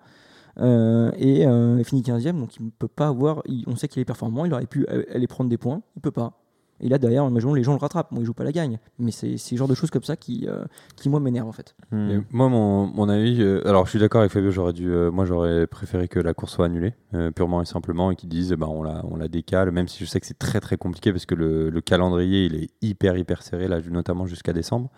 Euh, 0.59 1.11
et 1.17 1.45
euh, 1.47 1.77
il 1.79 1.85
finit 1.85 2.01
15e, 2.01 2.37
donc 2.37 2.57
il 2.57 2.65
ne 2.65 2.69
peut 2.71 2.87
pas 2.87 3.07
avoir. 3.07 3.41
on 3.67 3.75
sait 3.75 3.87
qu'il 3.87 4.01
est 4.01 4.05
performant, 4.05 4.45
il 4.45 4.53
aurait 4.53 4.65
pu 4.65 4.85
euh, 4.89 5.03
aller 5.13 5.27
prendre 5.27 5.49
des 5.49 5.57
points, 5.57 5.81
il 5.95 6.01
peut 6.01 6.11
pas. 6.11 6.37
Et 6.81 6.89
là, 6.89 6.97
derrière, 6.97 7.25
imaginons 7.25 7.53
les 7.53 7.63
gens 7.63 7.73
le 7.73 7.79
rattrapent. 7.79 8.09
Bon, 8.11 8.21
il 8.21 8.25
joue 8.25 8.33
pas 8.33 8.43
la 8.43 8.51
gagne, 8.51 8.79
mais 8.99 9.11
c'est 9.11 9.37
le 9.51 9.57
genre 9.57 9.67
de 9.67 9.75
choses 9.75 9.91
comme 9.91 10.03
ça 10.03 10.15
qui, 10.15 10.47
euh, 10.47 10.65
qui 10.95 11.09
moi, 11.09 11.19
m'énerve 11.19 11.47
en 11.47 11.51
fait. 11.51 11.75
Hmm. 11.91 12.21
Moi, 12.31 12.49
mon, 12.49 12.87
mon 12.87 13.07
avis, 13.07 13.41
euh, 13.41 13.67
alors 13.67 13.85
je 13.85 13.91
suis 13.91 13.99
d'accord 13.99 14.21
avec 14.21 14.31
Fabio, 14.31 14.51
j'aurais 14.51 14.73
dû, 14.73 14.91
euh, 14.91 15.11
moi 15.11 15.25
j'aurais 15.25 15.67
préféré 15.67 16.07
que 16.07 16.19
la 16.19 16.33
course 16.33 16.53
soit 16.53 16.65
annulée, 16.65 16.93
euh, 17.13 17.31
purement 17.31 17.61
et 17.61 17.65
simplement, 17.65 18.11
et 18.11 18.15
qu'ils 18.15 18.29
disent, 18.29 18.53
bah, 18.53 18.67
on, 18.69 18.83
la, 18.83 19.03
on 19.09 19.15
la 19.15 19.27
décale, 19.27 19.71
même 19.71 19.87
si 19.87 20.03
je 20.03 20.09
sais 20.09 20.19
que 20.19 20.25
c'est 20.25 20.39
très 20.39 20.59
très 20.59 20.77
compliqué 20.77 21.11
parce 21.11 21.25
que 21.25 21.35
le, 21.35 21.69
le 21.69 21.81
calendrier 21.81 22.45
il 22.45 22.55
est 22.55 22.69
hyper 22.81 23.17
hyper 23.17 23.43
serré, 23.43 23.67
là, 23.67 23.79
notamment 23.89 24.25
jusqu'à 24.25 24.53
décembre. 24.53 24.89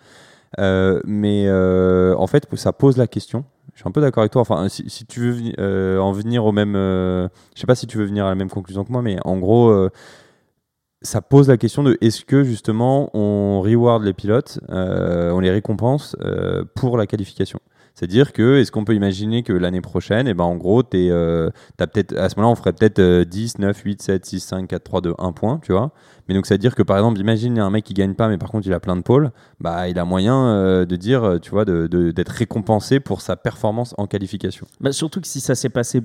Euh, 0.60 1.00
mais 1.04 1.46
euh, 1.48 2.14
en 2.16 2.26
fait, 2.26 2.46
ça 2.54 2.72
pose 2.72 2.96
la 2.96 3.06
question. 3.06 3.44
Je 3.74 3.80
suis 3.80 3.88
un 3.88 3.92
peu 3.92 4.00
d'accord 4.00 4.22
avec 4.22 4.32
toi. 4.32 4.42
Enfin, 4.42 4.68
si, 4.68 4.88
si 4.88 5.04
tu 5.04 5.20
veux 5.20 5.52
euh, 5.58 5.98
en 5.98 6.12
venir 6.12 6.44
au 6.44 6.52
même, 6.52 6.76
euh, 6.76 7.28
je 7.56 7.60
sais 7.60 7.66
pas 7.66 7.74
si 7.74 7.88
tu 7.88 7.98
veux 7.98 8.04
venir 8.04 8.24
à 8.24 8.28
la 8.28 8.36
même 8.36 8.50
conclusion 8.50 8.84
que 8.84 8.92
moi, 8.92 9.02
mais 9.02 9.18
en 9.24 9.36
gros, 9.38 9.70
euh, 9.70 9.90
ça 11.04 11.22
pose 11.22 11.48
la 11.48 11.56
question 11.56 11.82
de 11.82 11.96
est-ce 12.00 12.24
que 12.24 12.42
justement 12.42 13.10
on 13.14 13.60
reward 13.60 14.02
les 14.02 14.12
pilotes, 14.12 14.58
euh, 14.70 15.30
on 15.30 15.40
les 15.40 15.50
récompense 15.50 16.16
euh, 16.20 16.64
pour 16.74 16.96
la 16.96 17.06
qualification? 17.06 17.60
C'est-à-dire 17.94 18.32
que 18.32 18.58
est-ce 18.58 18.72
qu'on 18.72 18.84
peut 18.84 18.94
imaginer 18.94 19.44
que 19.44 19.52
l'année 19.52 19.80
prochaine, 19.80 20.26
et 20.26 20.34
ben 20.34 20.42
en 20.42 20.56
gros, 20.56 20.82
t'es, 20.82 21.08
euh, 21.10 21.50
t'as 21.76 21.86
peut-être 21.86 22.16
à 22.16 22.28
ce 22.28 22.34
moment-là, 22.36 22.50
on 22.50 22.56
ferait 22.56 22.72
peut-être 22.72 22.98
euh, 22.98 23.24
10, 23.24 23.60
9, 23.60 23.78
8, 23.78 24.02
7, 24.02 24.26
6, 24.26 24.40
5, 24.40 24.66
4, 24.66 24.82
3, 24.82 25.00
2, 25.00 25.14
1 25.16 25.32
point, 25.32 25.60
tu 25.62 25.72
vois? 25.72 25.92
Mais 26.28 26.34
donc 26.34 26.46
ça 26.46 26.54
veut 26.54 26.58
dire 26.58 26.74
que 26.74 26.82
par 26.82 26.96
exemple, 26.96 27.20
imagine 27.20 27.58
un 27.60 27.70
mec 27.70 27.84
qui 27.84 27.94
gagne 27.94 28.14
pas, 28.14 28.28
mais 28.28 28.36
par 28.36 28.50
contre 28.50 28.66
il 28.66 28.72
a 28.72 28.80
plein 28.80 28.96
de 28.96 29.02
pôles, 29.02 29.30
bah 29.60 29.88
il 29.88 29.98
a 30.00 30.04
moyen 30.04 30.46
euh, 30.48 30.84
de 30.84 30.96
dire, 30.96 31.22
euh, 31.22 31.38
tu 31.38 31.50
vois, 31.50 31.64
d'être 31.64 32.30
récompensé 32.30 32.98
pour 32.98 33.20
sa 33.20 33.36
performance 33.36 33.94
en 33.96 34.08
qualification. 34.08 34.66
Bah, 34.80 34.90
surtout 34.90 35.20
que 35.20 35.28
si 35.28 35.40
ça 35.40 35.54
s'est 35.54 35.68
passé 35.68 36.00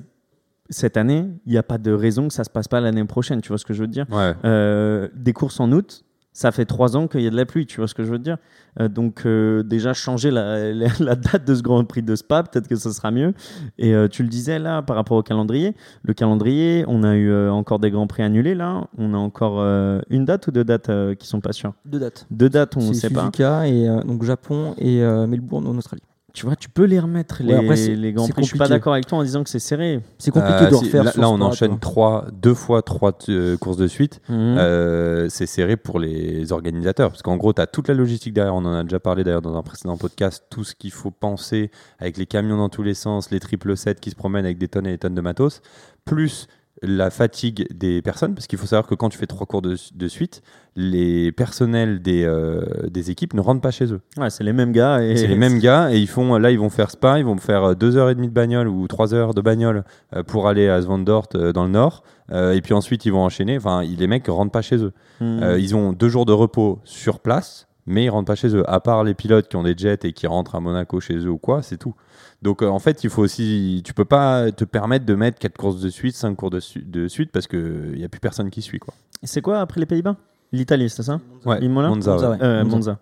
cette 0.70 0.96
année, 0.96 1.26
il 1.46 1.52
n'y 1.52 1.58
a 1.58 1.62
pas 1.62 1.78
de 1.78 1.92
raison 1.92 2.28
que 2.28 2.34
ça 2.34 2.44
se 2.44 2.50
passe 2.50 2.68
pas 2.68 2.80
l'année 2.80 3.04
prochaine. 3.04 3.40
Tu 3.40 3.48
vois 3.48 3.58
ce 3.58 3.64
que 3.64 3.74
je 3.74 3.80
veux 3.82 3.88
dire? 3.88 4.06
Ouais. 4.10 4.34
Euh, 4.44 5.08
Des 5.14 5.32
courses 5.32 5.60
en 5.60 5.70
août, 5.72 6.04
ça 6.32 6.52
fait 6.52 6.64
trois 6.64 6.96
ans 6.96 7.08
qu'il 7.08 7.22
y 7.22 7.26
a 7.26 7.30
de 7.30 7.36
la 7.36 7.44
pluie. 7.44 7.66
Tu 7.66 7.78
vois 7.78 7.88
ce 7.88 7.94
que 7.94 8.04
je 8.04 8.10
veux 8.10 8.18
dire? 8.20 8.36
Euh, 8.78 8.86
Donc 8.86 9.26
euh, 9.26 9.64
déjà 9.64 9.92
changer 9.94 10.30
la, 10.30 10.72
la- 10.72 10.86
la 11.00 11.16
date 11.16 11.44
de 11.44 11.54
ce 11.56 11.62
Grand 11.62 11.84
Prix 11.84 12.02
de 12.02 12.14
Spa, 12.14 12.44
peut-être 12.44 12.68
que 12.68 12.76
ça 12.76 12.92
sera 12.92 13.10
mieux. 13.10 13.34
Et 13.78 13.94
euh, 13.96 14.06
tu 14.06 14.22
le 14.22 14.28
disais 14.28 14.60
là 14.60 14.80
par 14.80 14.94
rapport 14.94 15.16
au 15.16 15.22
calendrier. 15.24 15.74
Le 16.04 16.14
calendrier, 16.14 16.84
on 16.86 17.02
a 17.02 17.16
eu 17.16 17.28
euh, 17.30 17.50
encore 17.52 17.80
des 17.80 17.90
Grands 17.90 18.06
Prix 18.06 18.22
annulés 18.22 18.54
là. 18.54 18.86
On 18.96 19.12
a 19.12 19.18
encore 19.18 19.56
euh, 19.60 20.00
une 20.08 20.24
date 20.24 20.46
ou 20.46 20.52
deux 20.52 20.62
dates 20.64 20.88
euh, 20.88 21.16
qui 21.16 21.26
sont 21.26 21.40
pas 21.40 21.52
sûres? 21.52 21.72
Deux 21.84 21.98
dates. 21.98 22.26
Deux 22.30 22.48
dates, 22.48 22.76
on 22.76 22.80
ne 22.80 22.92
C'est 22.94 23.08
sait 23.08 23.10
pas. 23.10 23.22
Suzuka 23.22 23.66
et 23.66 23.88
euh, 23.88 24.00
donc 24.04 24.22
Japon 24.22 24.74
et 24.78 25.02
euh, 25.02 25.26
Melbourne 25.26 25.66
en 25.66 25.76
Australie. 25.76 26.02
Tu 26.32 26.46
vois, 26.46 26.56
tu 26.56 26.68
peux 26.68 26.84
les 26.84 26.98
remettre, 27.00 27.42
les, 27.42 27.52
Ouais, 27.54 27.60
après, 27.60 27.76
c'est- 27.76 27.94
les 27.94 28.12
grands 28.12 28.26
c'est 28.26 28.32
prix. 28.32 28.42
Je 28.42 28.48
suis 28.48 28.58
pas 28.58 28.68
d'accord 28.68 28.92
avec 28.92 29.06
toi 29.06 29.18
en 29.18 29.22
disant 29.22 29.42
que 29.44 29.50
c'est 29.50 29.58
serré. 29.58 30.00
C'est 30.18 30.30
compliqué 30.30 30.64
Euh, 30.64 30.70
de 30.70 30.74
refaire. 30.74 31.04
là, 31.04 31.12
là, 31.16 31.28
on 31.30 31.40
enchaîne 31.40 31.78
trois, 31.78 32.26
deux 32.32 32.54
fois 32.54 32.82
trois 32.82 33.12
euh, 33.28 33.56
courses 33.56 33.76
de 33.76 33.86
suite. 33.86 34.20
Mhm. 34.28 34.36
Euh, 34.58 35.28
c'est 35.28 35.46
serré 35.46 35.76
pour 35.76 35.98
les 36.00 36.52
organisateurs 36.52 37.10
parce 37.10 37.22
qu'en 37.22 37.36
gros, 37.36 37.52
tu 37.52 37.60
as 37.60 37.66
toute 37.66 37.88
la 37.88 37.94
logistique 37.94 38.32
derrière. 38.34 38.54
On 38.54 38.64
en 38.64 38.72
a 38.74 38.82
déjà 38.82 39.00
parlé 39.00 39.24
d'ailleurs 39.24 39.42
dans 39.42 39.56
un 39.56 39.62
précédent 39.62 39.96
podcast. 39.96 40.44
Tout 40.50 40.64
ce 40.64 40.74
qu'il 40.74 40.92
faut 40.92 41.10
penser 41.10 41.70
avec 41.98 42.16
les 42.16 42.26
camions 42.26 42.56
dans 42.56 42.68
tous 42.68 42.82
les 42.82 42.94
sens, 42.94 43.30
les 43.30 43.40
triple 43.40 43.76
7 43.76 44.00
qui 44.00 44.10
se 44.10 44.16
promènent 44.16 44.44
avec 44.44 44.58
des 44.58 44.68
tonnes 44.68 44.86
et 44.86 44.92
des 44.92 44.98
tonnes 44.98 45.14
de 45.14 45.20
matos, 45.20 45.60
plus 46.04 46.46
la 46.82 47.10
fatigue 47.10 47.66
des 47.76 48.02
personnes. 48.02 48.34
Parce 48.34 48.46
qu'il 48.46 48.58
faut 48.58 48.66
savoir 48.66 48.86
que 48.86 48.94
quand 48.94 49.08
tu 49.10 49.18
fais 49.18 49.26
trois 49.26 49.46
cours 49.46 49.62
de, 49.62 49.76
de 49.94 50.08
suite, 50.08 50.42
les 50.76 51.32
personnels 51.32 52.00
des, 52.00 52.24
euh, 52.24 52.62
des 52.88 53.10
équipes 53.10 53.34
ne 53.34 53.40
rentrent 53.40 53.60
pas 53.60 53.70
chez 53.70 53.92
eux. 53.92 54.00
Ouais, 54.16 54.30
c'est 54.30 54.44
les 54.44 54.52
mêmes 54.52 54.72
gars. 54.72 55.02
Et... 55.02 55.16
C'est 55.16 55.26
les 55.26 55.36
mêmes 55.36 55.58
gars 55.58 55.92
et 55.92 55.98
ils 55.98 56.06
font 56.08 56.36
là 56.38 56.50
ils 56.50 56.58
vont 56.58 56.70
faire 56.70 56.90
spa, 56.90 57.18
ils 57.18 57.24
vont 57.24 57.36
faire 57.38 57.64
euh, 57.64 57.74
deux 57.74 57.96
heures 57.96 58.08
et 58.10 58.14
demie 58.14 58.28
de 58.28 58.32
bagnole 58.32 58.68
ou 58.68 58.86
trois 58.88 59.12
heures 59.14 59.34
de 59.34 59.40
bagnole 59.40 59.84
euh, 60.14 60.22
pour 60.22 60.48
aller 60.48 60.68
à 60.68 60.80
Svandort 60.82 61.28
dans 61.54 61.64
le 61.64 61.70
nord 61.70 62.02
Euh, 62.32 62.52
et 62.52 62.60
puis 62.60 62.74
ensuite 62.74 63.04
ils 63.06 63.10
vont 63.12 63.24
enchaîner. 63.24 63.56
Enfin 63.56 63.82
ils- 63.82 63.98
les 63.98 64.06
mecs 64.06 64.26
rentrent 64.28 64.52
pas 64.52 64.62
chez 64.62 64.76
eux. 64.76 64.92
Euh, 65.20 65.58
ils 65.58 65.74
ont 65.74 65.92
deux 65.92 66.08
jours 66.08 66.24
de 66.26 66.32
repos 66.32 66.78
sur 66.84 67.18
place, 67.18 67.66
mais 67.90 68.04
ils 68.04 68.08
rentrent 68.10 68.26
pas 68.28 68.34
chez 68.34 68.54
eux. 68.56 68.62
À 68.70 68.80
part 68.80 69.04
les 69.04 69.14
pilotes 69.14 69.48
qui 69.48 69.56
ont 69.56 69.62
des 69.62 69.74
jets 69.76 69.98
et 70.04 70.12
qui 70.12 70.26
rentrent 70.26 70.54
à 70.54 70.60
Monaco 70.60 71.00
chez 71.00 71.16
eux 71.16 71.28
ou 71.30 71.38
quoi, 71.38 71.62
c'est 71.62 71.76
tout. 71.76 71.94
Donc 72.42 72.62
euh, 72.62 72.68
en 72.68 72.78
fait 72.78 73.04
il 73.04 73.10
faut 73.10 73.22
aussi, 73.22 73.82
tu 73.84 73.92
peux 73.92 74.04
pas 74.06 74.50
te 74.52 74.64
permettre 74.64 75.04
de 75.04 75.14
mettre 75.14 75.38
quatre 75.38 75.58
courses 75.58 75.80
de 75.80 75.90
suite, 75.90 76.14
cinq 76.16 76.34
cours 76.36 76.48
de, 76.50 76.60
su- 76.60 76.82
de 76.82 77.06
suite 77.08 77.30
parce 77.32 77.46
que 77.46 77.90
il 77.92 78.00
y 78.00 78.04
a 78.04 78.08
plus 78.08 78.20
personne 78.20 78.48
qui 78.50 78.62
suit 78.62 78.78
quoi. 78.78 78.94
C'est 79.22 79.42
quoi 79.42 79.60
après 79.60 79.80
les 79.80 79.86
Pays-Bas? 79.86 80.16
L'Italie, 80.52 80.88
c'est 80.88 81.02
ça? 81.02 81.20
Ouais. 81.44 81.60
Monza, 81.68 81.88
Monza, 81.88 82.30
ouais. 82.30 82.36
ouais. 82.38 82.42
Euh, 82.42 82.64
Monza. 82.64 82.98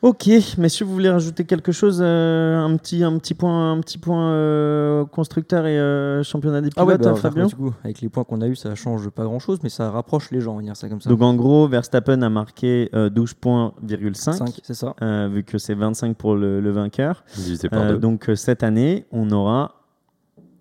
Ok, 0.00 0.28
messieurs, 0.58 0.86
vous 0.86 0.92
voulez 0.92 1.10
rajouter 1.10 1.44
quelque 1.44 1.72
chose 1.72 1.98
euh, 2.00 2.56
un, 2.56 2.76
petit, 2.76 3.02
un 3.02 3.18
petit 3.18 3.34
point, 3.34 3.72
un 3.72 3.80
petit 3.80 3.98
point 3.98 4.30
euh, 4.30 5.04
constructeur 5.04 5.66
et 5.66 5.76
euh, 5.76 6.22
championnat 6.22 6.60
des 6.60 6.70
Ah 6.76 6.84
ouais, 6.84 6.96
pilotes, 6.98 7.14
bah, 7.14 7.20
Fabien 7.20 7.46
du 7.46 7.56
coup, 7.56 7.74
avec 7.82 8.00
les 8.00 8.08
points 8.08 8.22
qu'on 8.22 8.40
a 8.40 8.46
eu, 8.46 8.54
ça 8.54 8.76
change 8.76 9.08
pas 9.10 9.24
grand 9.24 9.40
chose, 9.40 9.58
mais 9.64 9.68
ça 9.70 9.90
rapproche 9.90 10.30
les 10.30 10.40
gens, 10.40 10.52
on 10.52 10.56
va 10.58 10.62
dire 10.62 10.76
ça 10.76 10.88
comme 10.88 11.00
ça. 11.00 11.10
Donc 11.10 11.20
en 11.20 11.34
gros, 11.34 11.66
Verstappen 11.66 12.22
a 12.22 12.28
marqué 12.30 12.90
euh, 12.94 13.10
12 13.10 13.34
points, 13.34 13.72
virgule 13.82 14.14
5, 14.14 14.34
5, 14.34 14.60
c'est 14.62 14.74
ça. 14.74 14.94
euh, 15.02 15.28
vu 15.32 15.42
que 15.42 15.58
c'est 15.58 15.74
25 15.74 16.16
pour 16.16 16.36
le, 16.36 16.60
le 16.60 16.70
vainqueur. 16.70 17.24
Divisé 17.34 17.68
par 17.68 17.80
Euh, 17.82 17.88
deux. 17.94 17.98
donc 17.98 18.30
cette 18.36 18.62
année, 18.62 19.04
on 19.10 19.28
aura 19.32 19.77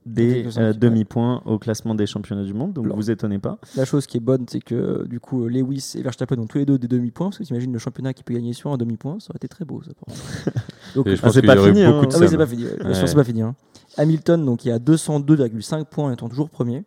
des 0.07 0.43
2,5, 0.45 0.59
euh, 0.59 0.73
demi-points 0.73 1.41
au 1.45 1.59
classement 1.59 1.93
des 1.95 2.05
championnats 2.05 2.43
du 2.43 2.53
monde, 2.53 2.73
donc 2.73 2.85
Alors. 2.85 2.97
vous 2.97 3.11
étonnez 3.11 3.39
pas. 3.39 3.57
La 3.75 3.85
chose 3.85 4.07
qui 4.07 4.17
est 4.17 4.21
bonne, 4.21 4.45
c'est 4.49 4.59
que 4.61 5.05
du 5.07 5.19
coup, 5.19 5.45
euh, 5.45 5.49
Lewis 5.49 5.93
et 5.95 6.01
Verstappen 6.01 6.37
ont 6.39 6.47
tous 6.47 6.57
les 6.59 6.65
deux 6.65 6.77
des 6.77 6.87
demi-points. 6.87 7.27
Parce 7.27 7.37
que 7.39 7.43
t'imagines 7.43 7.71
le 7.73 7.79
championnat 7.79 8.13
qui 8.13 8.23
peut 8.23 8.33
gagner 8.33 8.53
sur 8.53 8.71
un 8.71 8.77
demi-point, 8.77 9.19
ça 9.19 9.27
aurait 9.31 9.37
été 9.37 9.47
très 9.47 9.65
beau, 9.65 9.81
ça. 9.83 9.91
Donc, 10.95 11.07
Et 11.07 11.15
je 11.15 11.21
Ah, 11.21 11.25
pense 11.25 11.33
c'est 11.33 11.41
qu'il 11.41 11.47
pas 11.47 11.55
eu 11.57 11.65
fini, 11.67 11.83
hein. 11.83 12.01
Ah 12.03 12.17
oui, 12.19 12.27
c'est 12.29 12.37
pas 12.37 12.47
fini. 12.47 12.63
ouais. 12.63 12.69
Je 12.71 12.83
pense 12.83 12.93
que 12.97 13.01
Ouais. 13.01 13.07
c'est 13.07 13.15
pas 13.15 13.23
fini. 13.23 13.41
hein. 13.41 13.55
Hamilton, 13.97 14.45
donc, 14.45 14.59
qui 14.59 14.71
a 14.71 14.79
202,5 14.79 15.85
points, 15.85 16.11
étant 16.13 16.29
toujours 16.29 16.49
premier. 16.49 16.83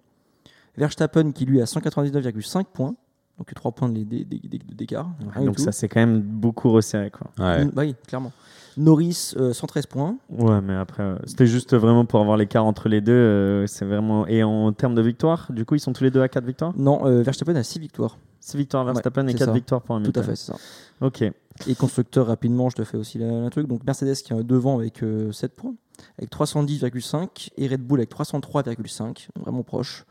Verstappen, 0.76 1.32
qui 1.32 1.44
lui 1.44 1.60
a 1.60 1.64
199,5 1.66 2.64
points. 2.72 2.94
Donc 3.40 3.52
3 3.54 3.72
points 3.72 3.88
de- 3.88 4.04
de- 4.04 4.22
de- 4.22 4.22
de- 4.24 4.74
d'écart. 4.74 5.08
Du 5.38 5.44
donc 5.46 5.56
tout. 5.56 5.62
ça 5.62 5.72
c'est 5.72 5.88
quand 5.88 5.98
même 6.00 6.20
beaucoup 6.20 6.70
resserré. 6.70 7.10
Quoi. 7.10 7.28
Ouais. 7.42 7.64
Mm, 7.64 7.70
bah 7.70 7.82
oui, 7.82 7.94
clairement. 8.06 8.30
Norris, 8.76 9.32
euh, 9.36 9.52
113 9.52 9.86
points. 9.86 10.16
Ouais, 10.28 10.60
mais 10.60 10.74
après, 10.76 11.02
euh, 11.02 11.16
c'était 11.24 11.46
juste 11.46 11.74
vraiment 11.74 12.04
pour 12.04 12.20
avoir 12.20 12.36
l'écart 12.36 12.64
entre 12.64 12.88
les 12.88 13.00
deux. 13.00 13.12
euh, 13.12 13.66
c'est 13.66 13.84
vraiment... 13.84 14.26
Et 14.28 14.42
en 14.44 14.72
termes 14.72 14.94
de 14.94 15.02
victoire, 15.02 15.48
du 15.50 15.64
coup, 15.64 15.74
ils 15.74 15.80
sont 15.80 15.92
tous 15.92 16.04
les 16.04 16.10
deux 16.10 16.20
à 16.22 16.28
4 16.28 16.44
victoires? 16.44 16.72
Non, 16.76 17.04
euh, 17.06 17.22
Verstappen 17.22 17.56
a 17.56 17.62
6 17.64 17.78
victoires. 17.80 18.16
6 18.40 18.56
victoires 18.58 18.84
Ouais, 18.86 18.92
Verstappen 18.92 19.26
et 19.26 19.32
c'est 19.32 19.38
4 19.38 19.48
ça. 19.48 19.52
victoires 19.54 19.82
pour 19.82 19.96
Tout 19.96 20.02
Hamilton. 20.02 20.22
à 20.22 20.26
fait, 20.26 20.36
c'est 20.36 20.52
ça. 20.52 20.58
Ok. 21.00 21.22
Et 21.66 21.74
constructeur, 21.74 22.26
rapidement, 22.28 22.68
je 22.70 22.76
te 22.76 22.84
fais 22.84 22.96
aussi 22.96 23.18
la, 23.18 23.40
la 23.40 23.50
truc. 23.50 23.66
Donc 23.66 23.84
Mercedes 23.84 24.14
qui 24.14 24.32
est 24.32 24.44
devant 24.44 24.78
avec 24.78 25.02
euh, 25.02 25.32
7 25.32 25.56
points, 25.56 25.74
avec 26.18 26.30
310,5, 26.30 27.48
et 27.56 27.66
Red 27.66 27.80
Bull 27.82 27.98
avec 28.00 28.10
303,5, 28.10 29.28
donc 29.34 29.44
vraiment 29.44 29.62
proche. 29.62 30.04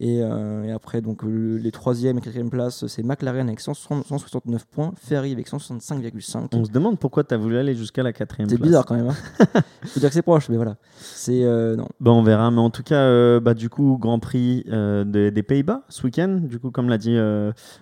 Et, 0.00 0.22
euh, 0.22 0.62
et 0.64 0.70
après, 0.70 1.00
donc 1.00 1.24
le- 1.24 1.56
les 1.56 1.72
troisième 1.72 2.18
et 2.18 2.20
quatrième 2.20 2.50
places, 2.50 2.86
c'est 2.86 3.02
McLaren 3.02 3.48
avec 3.48 3.58
160 3.58 4.06
169 4.06 4.64
points, 4.66 4.92
Ferrari 4.96 5.32
avec 5.32 5.48
165,5. 5.48 6.48
On 6.54 6.64
se 6.64 6.70
demande 6.70 6.98
pourquoi 7.00 7.24
tu 7.24 7.34
as 7.34 7.36
voulu 7.36 7.56
aller 7.58 7.74
jusqu'à 7.74 8.02
la 8.04 8.12
quatrième 8.12 8.48
C'est 8.48 8.56
place. 8.56 8.68
bizarre 8.68 8.86
quand 8.86 8.94
même. 8.94 9.08
Hein 9.08 9.60
Faut 9.86 9.98
dire 10.00 10.08
que 10.10 10.14
c'est 10.14 10.22
proche, 10.22 10.48
mais 10.50 10.56
voilà. 10.56 10.76
C'est 10.98 11.42
euh, 11.42 11.74
non. 11.74 11.88
Bah, 11.98 12.12
on 12.12 12.22
verra, 12.22 12.50
mais 12.52 12.60
en 12.60 12.70
tout 12.70 12.84
cas, 12.84 13.00
euh, 13.02 13.40
bah, 13.40 13.54
du 13.54 13.68
coup, 13.68 13.98
Grand 14.00 14.20
Prix 14.20 14.64
des- 15.06 15.30
des 15.32 15.42
Pays-Bas 15.42 15.82
ce 15.88 16.04
week-end. 16.04 16.38
Du 16.42 16.58
coup, 16.60 16.70
comme 16.70 16.88
l'a 16.88 16.98
dit 16.98 17.16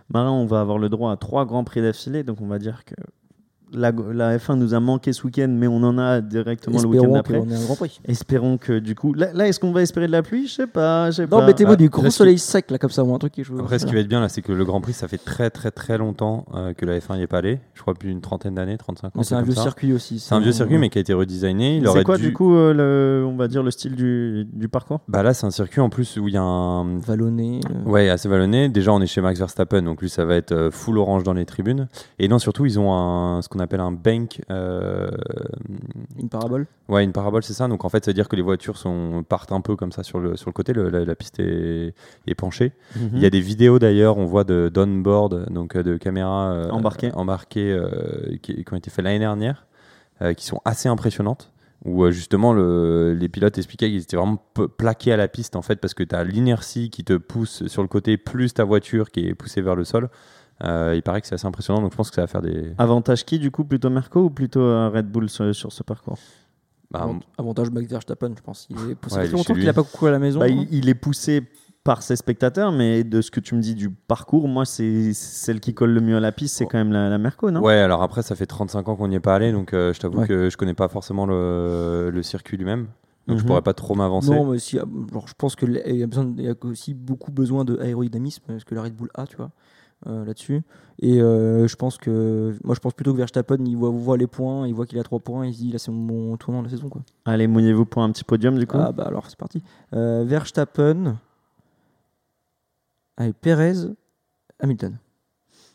Marin, 0.09 0.31
on 0.31 0.47
va 0.47 0.61
avoir 0.61 0.79
le 0.79 0.89
droit 0.89 1.13
à 1.13 1.17
trois 1.17 1.45
Grands 1.45 1.65
Prix 1.65 1.83
d'affilée. 1.83 2.23
Donc, 2.23 2.41
on 2.41 2.47
va 2.47 2.59
dire 2.59 2.85
que 2.87 2.95
la, 3.73 3.93
la 4.13 4.37
F1 4.39 4.55
nous 4.55 4.75
a 4.75 4.81
manqué 4.81 5.13
ce 5.13 5.25
week-end, 5.25 5.49
mais 5.51 5.67
on 5.67 5.83
en 5.83 5.99
a 5.99 6.21
directement 6.21 6.81
le 6.81 6.87
week-end 6.89 7.13
d'après. 7.13 7.39
qu'on 7.41 7.51
ait 7.51 7.55
un 7.57 7.65
Grand 7.65 7.75
Prix. 7.77 8.01
Espérons 8.07 8.59
que 8.59 8.79
du 8.79 8.95
coup, 8.95 9.13
là, 9.13 9.33
là, 9.35 9.49
est-ce 9.49 9.59
qu'on 9.61 9.73
va 9.73 9.83
espérer 9.83 10.07
de 10.07 10.13
la 10.13 10.23
pluie? 10.23 10.47
Je 10.47 10.53
sais 10.55 10.67
pas, 10.67 11.11
Non, 11.31 11.45
mettez-moi 11.45 11.73
Ah, 11.75 11.77
du 11.77 11.89
gros 11.89 12.09
soleil 12.11 12.39
sec 12.39 12.71
là 12.71 12.79
comme 12.79 12.91
ça 12.91 13.03
ou 13.05 13.15
un 13.15 13.19
truc 13.19 13.33
qui 13.33 13.43
joue. 13.45 13.59
Après, 13.59 13.79
ce 13.79 13.87
qui 13.87 13.93
va 13.95 14.01
être 14.01 14.09
bien 14.09 14.21
là, 14.21 14.29
c'est 14.29 14.43
que 14.43 14.53
le 14.53 14.65
Grand 14.65 14.81
Prix, 14.81 14.93
ça 14.93 15.09
fait 15.09 15.19
très 15.19 15.51
très 15.51 15.71
très 15.71 15.99
longtemps 15.99 16.47
euh, 16.55 16.73
que 16.75 16.87
la 16.87 16.99
F1 16.99 17.17
n'y 17.17 17.23
est 17.23 17.27
pas 17.27 17.39
allée. 17.39 17.59
Je 17.75 17.83
crois 17.83 17.95
plus 17.95 18.09
d'une 18.09 18.21
trentaine 18.21 18.55
d'années, 18.55 18.77
35 18.79 19.07
ans. 19.09 19.11
Mais 19.17 19.25
c'est 19.25 19.35
un 19.35 19.43
vieux 19.43 19.55
ça. 19.55 19.63
circuit 19.63 19.93
aussi. 19.93 20.19
C'est 20.21 20.35
un 20.35 20.41
vieux 20.41 20.53
circuit, 20.53 20.79
mais 20.79 20.89
qui 20.89 20.99
a 20.99 21.01
été 21.01 21.13
redesigné. 21.13 21.83
C'est 21.93 22.05
quoi 22.05 22.17
dû- 22.19 22.25
du 22.29 22.33
coup, 22.33 22.55
euh, 22.55 22.73
le, 22.73 23.27
on 23.27 23.37
va 23.37 23.49
dire 23.49 23.63
le 23.63 23.71
style 23.71 23.97
du, 23.97 24.47
du 24.53 24.69
parcours? 24.69 25.01
Bah 25.09 25.23
là, 25.23 25.35
c'est 25.35 25.47
un 25.47 25.51
circuit 25.51 25.81
en 25.81 25.91
plus 25.91 26.17
où 26.19 26.29
il 26.29 26.35
y 26.35 26.39
a 26.39 26.43
un. 26.43 26.99
Vallonné. 26.99 27.61
euh, 27.71 27.91
Ouais, 27.91 28.09
assez 28.09 28.29
vallonné. 28.29 28.69
Déjà, 28.69 28.93
on 28.93 29.01
est 29.01 29.07
chez 29.07 29.21
Max 29.21 29.39
Verstappen, 29.39 29.83
donc 29.83 30.01
lui, 30.03 30.09
ça 30.09 30.25
va 30.25 30.37
être 30.37 30.53
euh, 30.53 30.71
full 30.71 30.99
orange 30.99 31.25
dans 31.25 31.33
les 31.33 31.45
tribunes. 31.45 31.89
Et 32.19 32.29
non, 32.29 32.39
surtout, 32.39 32.65
ils 32.67 32.79
ont 32.79 32.93
un, 32.95 33.43
qu'on 33.57 33.63
appelle 33.63 33.81
un 33.81 33.93
bank. 33.93 34.43
euh, 34.51 35.09
Une 36.19 36.29
parabole. 36.29 36.67
Ouais, 36.89 37.05
une 37.05 37.13
parabole, 37.13 37.43
c'est 37.43 37.53
ça. 37.53 37.69
Donc 37.69 37.85
en 37.85 37.89
fait, 37.89 38.05
ça 38.05 38.11
veut 38.11 38.15
dire 38.15 38.29
que 38.29 38.37
les 38.37 38.43
voitures 38.43 38.77
sont, 38.77 39.25
partent 39.29 39.53
un 39.53 39.61
peu 39.61 39.77
comme 39.77 39.93
ça 39.93 40.03
sur 40.03 40.19
le, 40.21 40.37
sur 40.37 40.49
le 40.49 40.53
côté. 40.53 40.73
le- 40.73 40.89
la, 40.91 41.05
la 41.05 41.15
piste 41.15 41.41
est, 41.41 41.95
est 42.27 42.35
penchée. 42.35 42.73
Mhm. 42.97 43.11
Il 43.15 43.21
y 43.21 43.27
a 43.27 43.31
des 43.31 43.41
vidéos 43.41 43.79
d'ailleurs, 43.79 44.19
on 44.19 44.27
voit 44.27 44.45
de 44.45 44.71
d'on-board, 44.73 45.51
donc 45.53 45.77
euh, 45.77 45.83
de 45.83 45.97
caméras 45.97 46.53
euh, 46.53 46.71
Embarquées. 46.71 47.13
embarquées, 47.15 47.73
euh, 47.73 48.37
qui, 48.43 48.65
qui 48.65 48.73
ont 48.73 48.77
été 48.77 48.91
faites 48.91 49.05
l'année 49.05 49.19
dernière, 49.19 49.67
qui 50.37 50.47
sont 50.47 50.61
assez 50.65 50.89
impressionnantes. 50.89 51.53
Où 51.85 52.11
justement 52.11 52.53
le- 52.55 53.13
les 53.13 53.29
pilotes 53.29 53.59
expliquaient 53.59 53.89
qu'ils 53.91 54.03
étaient 54.03 54.17
vraiment 54.17 54.43
plaqués 54.79 55.13
à 55.13 55.17
la 55.19 55.29
piste 55.29 55.55
en 55.57 55.63
fait 55.63 55.77
parce 55.77 55.93
que 55.95 56.03
tu 56.03 56.17
as 56.17 56.25
l'inertie 56.25 56.89
qui 56.91 57.05
te 57.05 57.13
pousse 57.13 57.67
sur 57.67 57.83
le 57.83 57.87
côté 57.89 58.17
plus 58.17 58.55
ta 58.55 58.65
voiture 58.65 59.11
qui 59.11 59.27
est 59.29 59.35
poussée 59.35 59.61
vers 59.61 59.77
le 59.77 59.85
sol. 59.85 60.09
Euh, 60.65 60.95
il 60.97 61.03
paraît 61.03 61.21
que 61.21 61.27
c'est 61.27 61.35
assez 61.35 61.47
impressionnant 61.47 61.83
donc 61.83 61.93
je 61.93 61.97
pense 61.99 62.09
que 62.09 62.15
ça 62.15 62.23
va 62.23 62.27
faire 62.27 62.41
des. 62.43 62.73
Avantage 62.79 63.25
qui 63.27 63.39
du 63.39 63.51
coup 63.51 63.65
Plutôt 63.65 63.91
Merco 63.91 64.21
ou 64.25 64.31
plutôt 64.31 64.61
euh, 64.61 64.89
Red 64.89 65.07
Bull 65.11 65.29
sur, 65.29 65.55
sur 65.55 65.71
ce 65.73 65.83
parcours? 65.83 66.17
Bah, 66.91 67.01
Avant- 67.03 67.19
Avantage 67.37 67.71
Max 67.71 67.91
Verstappen, 67.91 68.33
je 68.37 68.43
pense. 68.43 68.67
Il 68.71 68.77
est... 68.93 68.97
Ça 69.11 69.19
Ouais, 69.21 69.29
longtemps 69.29 69.55
qu'il 69.55 69.65
n'a 69.65 69.73
pas 69.75 69.83
couru 69.83 70.09
à 70.09 70.13
la 70.13 70.19
maison. 70.19 70.39
Bah, 70.41 70.47
hein. 70.49 70.67
il, 70.71 70.73
il 70.73 70.89
est 70.89 70.95
poussé 70.95 71.43
par 71.85 72.03
ses 72.03 72.17
spectateurs, 72.17 72.73
mais 72.73 73.05
de 73.05 73.21
ce 73.21 73.31
que 73.31 73.39
tu 73.41 73.55
me 73.55 73.61
dis 73.61 73.75
du 73.75 73.91
parcours, 73.91 74.49
moi, 74.49 74.65
c'est 74.65 75.13
celle 75.13 75.61
qui 75.61 75.75
colle 75.75 75.91
le 75.91 76.01
mieux 76.01 76.17
à 76.17 76.21
la 76.21 76.33
piste, 76.33 76.57
c'est 76.57 76.67
quand 76.67 76.79
même 76.79 76.93
la, 76.93 77.09
la 77.09 77.19
Merco, 77.19 77.51
non? 77.51 77.61
Ouais, 77.61 77.75
alors 77.79 78.03
après, 78.03 78.23
ça 78.23 78.35
fait 78.35 78.47
35 78.47 78.89
ans 78.89 78.97
qu'on 78.97 79.07
n'y 79.09 79.15
est 79.17 79.21
pas 79.21 79.35
allé, 79.37 79.53
donc 79.53 79.73
euh, 79.75 79.93
je 79.93 80.01
t'avoue 80.01 80.21
Ouais. 80.21 80.27
que 80.27 80.49
je 80.51 80.57
connais 80.57 80.75
pas 80.75 80.89
forcément 80.89 81.27
le, 81.27 82.11
le 82.13 82.23
circuit 82.25 82.57
lui-même. 82.57 82.87
Donc 83.29 83.39
je 83.39 83.43
Mhm. 83.43 83.49
pourrais 83.49 83.63
pas 83.63 83.75
trop 83.75 83.95
m'avancer. 83.95 84.31
Non, 84.31 84.51
mais 84.51 84.59
si, 84.59 84.79
euh, 84.79 84.85
genre, 85.13 85.27
je 85.29 85.35
pense 85.37 85.55
qu'il 85.55 85.81
y, 85.87 86.03
a 86.03 86.07
besoin 86.07 86.25
de- 86.25 86.41
il 86.41 86.47
y 86.47 86.49
a 86.51 86.55
aussi 86.65 86.95
beaucoup 86.95 87.31
besoin 87.33 87.65
de 87.65 87.79
aérodynamisme, 87.79 88.43
parce 88.47 88.65
que 88.65 88.75
la 88.75 88.83
Red 88.83 88.95
Bull 88.95 89.11
a, 89.15 89.27
tu 89.27 89.37
vois, 89.37 89.51
euh, 90.07 90.25
là-dessus. 90.25 90.63
Et 91.01 91.21
euh, 91.21 91.67
je 91.67 91.77
pense 91.77 91.99
que, 91.99 92.55
moi, 92.65 92.75
je 92.75 92.81
pense 92.81 92.95
plutôt 92.95 93.13
que 93.13 93.19
Verstappen, 93.19 93.57
il 93.65 93.77
voit, 93.77 93.91
voit 93.91 94.17
les 94.17 94.27
points, 94.27 94.67
il 94.67 94.75
voit 94.75 94.87
qu'il 94.87 94.99
a 94.99 95.03
3 95.03 95.21
points, 95.21 95.47
il 95.47 95.55
se 95.55 95.59
dit, 95.59 95.73
là, 95.73 95.79
c'est 95.79 95.91
mon 95.91 96.37
tournant 96.37 96.61
de 96.61 96.67
la 96.67 96.71
saison, 96.71 96.89
quoi. 96.89 97.03
Allez, 97.25 97.47
mouillez-vous 97.47 97.85
pour 97.87 98.03
un 98.03 98.11
petit 98.13 98.25
podium, 98.25 98.59
du 98.59 98.67
coup. 98.67 98.79
Ah, 98.79 98.93
bah 98.93 99.05
alors, 99.07 99.27
c'est 99.29 99.39
parti. 99.39 99.63
Euh, 99.95 100.25
Verstappen, 100.27 101.17
allez, 103.17 103.33
Perez, 103.33 103.75
Hamilton. 104.61 104.97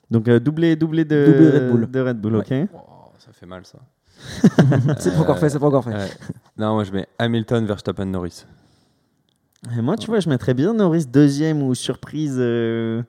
Donc, 0.10 0.28
euh, 0.28 0.40
doublé, 0.40 0.76
doublé 0.76 1.06
de, 1.06 1.26
Doublé 1.26 1.50
Red 1.50 1.72
Bull. 1.72 1.92
de 1.92 2.00
Red 2.02 2.18
Bull, 2.20 2.36
ok. 2.38 2.54
Oh, 2.74 2.80
ça 3.18 3.32
fait 3.32 3.46
mal 3.46 3.66
ça. 3.66 3.80
c'est 5.00 5.12
pas 5.14 5.20
encore 5.22 5.40
fait, 5.40 5.50
c'est 5.50 5.60
pas 5.60 5.68
encore 5.68 5.84
fait. 5.84 5.94
Ouais. 5.94 6.10
Non, 6.58 6.76
moi 6.76 6.84
je 6.84 6.92
mets 6.92 7.08
Hamilton, 7.18 7.66
Verstappen, 7.66 8.06
Norris. 8.06 8.46
Et 9.76 9.82
moi, 9.82 9.96
tu 9.98 10.08
vois, 10.08 10.20
je 10.20 10.30
mettrais 10.30 10.54
bien 10.54 10.74
Norris 10.74 11.06
deuxième 11.06 11.64
ou 11.64 11.74
surprise. 11.74 12.36
euh, 12.38 13.04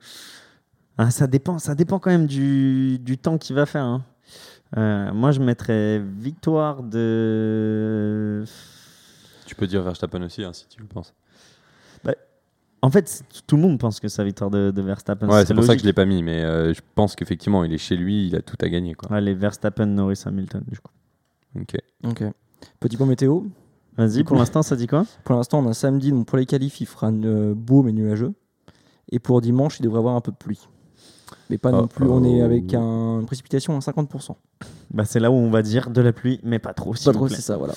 ah, 0.97 1.11
ça, 1.11 1.27
dépend, 1.27 1.59
ça 1.59 1.75
dépend 1.75 1.99
quand 1.99 2.11
même 2.11 2.27
du, 2.27 2.99
du 2.99 3.17
temps 3.17 3.37
qu'il 3.37 3.55
va 3.55 3.65
faire. 3.65 3.83
hein. 3.83 4.03
Euh, 4.77 5.13
moi, 5.13 5.31
je 5.31 5.39
mettrais 5.39 5.99
victoire 5.99 6.83
de. 6.83 8.43
Tu 9.45 9.55
peux 9.55 9.67
dire 9.67 9.83
Verstappen 9.83 10.21
aussi, 10.23 10.43
hein, 10.43 10.53
si 10.53 10.67
tu 10.67 10.79
le 10.81 10.87
penses. 10.87 11.13
En 12.81 12.89
fait, 12.89 13.23
tout 13.47 13.55
le 13.55 13.61
monde 13.61 13.79
pense 13.79 14.01
que 14.01 14.09
c'est 14.09 14.21
la 14.21 14.25
victoire 14.25 14.51
de, 14.51 14.69
de 14.69 14.81
Verstappen. 14.81 15.29
Ouais, 15.29 15.39
c'est 15.39 15.45
c'est 15.45 15.53
pour 15.53 15.63
ça 15.63 15.73
que 15.73 15.79
je 15.79 15.85
l'ai 15.85 15.93
pas 15.93 16.03
mis, 16.03 16.21
mais 16.21 16.43
euh, 16.43 16.73
je 16.73 16.81
pense 16.95 17.15
qu'effectivement, 17.15 17.63
il 17.63 17.71
est 17.71 17.77
chez 17.77 17.95
lui, 17.95 18.27
il 18.27 18.35
a 18.35 18.41
tout 18.41 18.57
à 18.59 18.67
gagner. 18.67 18.93
Quoi. 18.93 19.15
Allez, 19.15 19.33
Verstappen, 19.33 19.85
Norris, 19.85 20.21
Hamilton, 20.25 20.65
du 20.67 20.79
coup. 20.79 20.91
Ok. 21.57 21.77
Ok. 22.03 22.23
Petit 22.81 22.97
point 22.97 23.07
météo. 23.07 23.43
Vas-y, 23.95 24.25
pour 24.25 24.35
l'instant, 24.35 24.63
ça 24.63 24.75
dit 24.75 24.87
quoi? 24.87 25.05
Pour 25.23 25.37
l'instant, 25.37 25.59
on 25.59 25.69
a 25.69 25.73
samedi, 25.73 26.11
donc 26.11 26.27
pour 26.27 26.37
les 26.37 26.45
qualifs, 26.45 26.81
il 26.81 26.85
fera 26.85 27.09
euh, 27.09 27.53
beau 27.55 27.83
mais 27.83 27.93
nuageux. 27.93 28.33
Et 29.13 29.19
pour 29.19 29.39
dimanche, 29.39 29.79
il 29.79 29.83
devrait 29.83 29.99
avoir 29.99 30.15
un 30.17 30.21
peu 30.21 30.33
de 30.33 30.37
pluie. 30.37 30.67
Mais 31.49 31.57
pas 31.57 31.71
non 31.71 31.81
Oh, 31.83 31.87
plus, 31.87 32.05
on 32.07 32.23
est 32.23 32.41
oh. 32.41 32.45
avec 32.45 32.73
un- 32.73 33.19
une 33.19 33.25
précipitation 33.25 33.75
à 33.75 33.79
50%. 33.79 34.35
Bah, 34.93 35.03
c'est 35.05 35.19
là 35.19 35.31
où 35.31 35.35
on 35.35 35.49
va 35.49 35.61
dire 35.61 35.89
de 35.89 36.01
la 36.01 36.13
pluie, 36.13 36.39
mais 36.43 36.59
pas 36.59 36.73
trop. 36.73 36.93
Pas 36.93 37.11
trop, 37.13 37.27
c'est 37.27 37.41
ça, 37.41 37.57
voilà. 37.57 37.73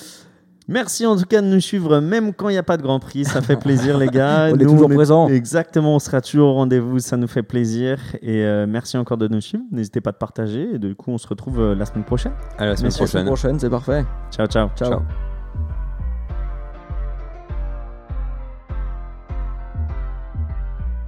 Merci 0.69 1.07
en 1.07 1.17
tout 1.17 1.27
cas 1.27 1.43
de 1.43 1.47
nous 1.47 1.61
suivre, 1.61 2.01
même 2.01 2.33
quand 2.35 2.49
il 2.49 2.53
n'y 2.53 2.59
a 2.59 2.63
pas 2.65 2.77
de 2.77 2.83
Grand 2.83 2.99
Prix. 2.99 3.25
Ça 3.25 3.41
fait 3.41 3.55
plaisir, 3.57 3.97
les 3.99 4.09
gars. 4.09 4.49
On 4.53 4.59
est 4.59 4.65
toujours 4.65 4.89
présents. 4.89 5.29
Exactement, 5.29 5.95
on 5.95 5.99
sera 6.01 6.21
toujours 6.21 6.49
au 6.49 6.55
rendez-vous. 6.55 6.99
Ça 6.99 7.17
nous 7.17 7.29
fait 7.29 7.45
plaisir. 7.45 8.01
Et 8.21 8.43
euh, 8.45 8.67
merci 8.69 8.97
encore 8.97 9.17
de 9.17 9.29
nous 9.29 9.41
suivre. 9.41 9.63
N'hésitez 9.71 10.01
pas 10.01 10.11
de 10.11 10.17
partager. 10.17 10.75
Et 10.75 10.79
du 10.81 10.97
coup, 10.97 11.13
on 11.13 11.19
se 11.19 11.29
retrouve 11.29 11.61
euh, 11.61 11.75
la 11.77 11.87
semaine 11.87 12.03
prochaine. 12.05 12.33
À 12.59 12.67
la 12.67 12.75
semaine 12.77 12.93
prochaine. 12.93 13.27
prochaine, 13.27 13.61
c'est 13.61 13.71
parfait. 13.71 14.05
Ciao, 14.33 14.49
ciao. 14.49 14.69
Ciao. 14.77 14.91
Ciao. 14.91 15.01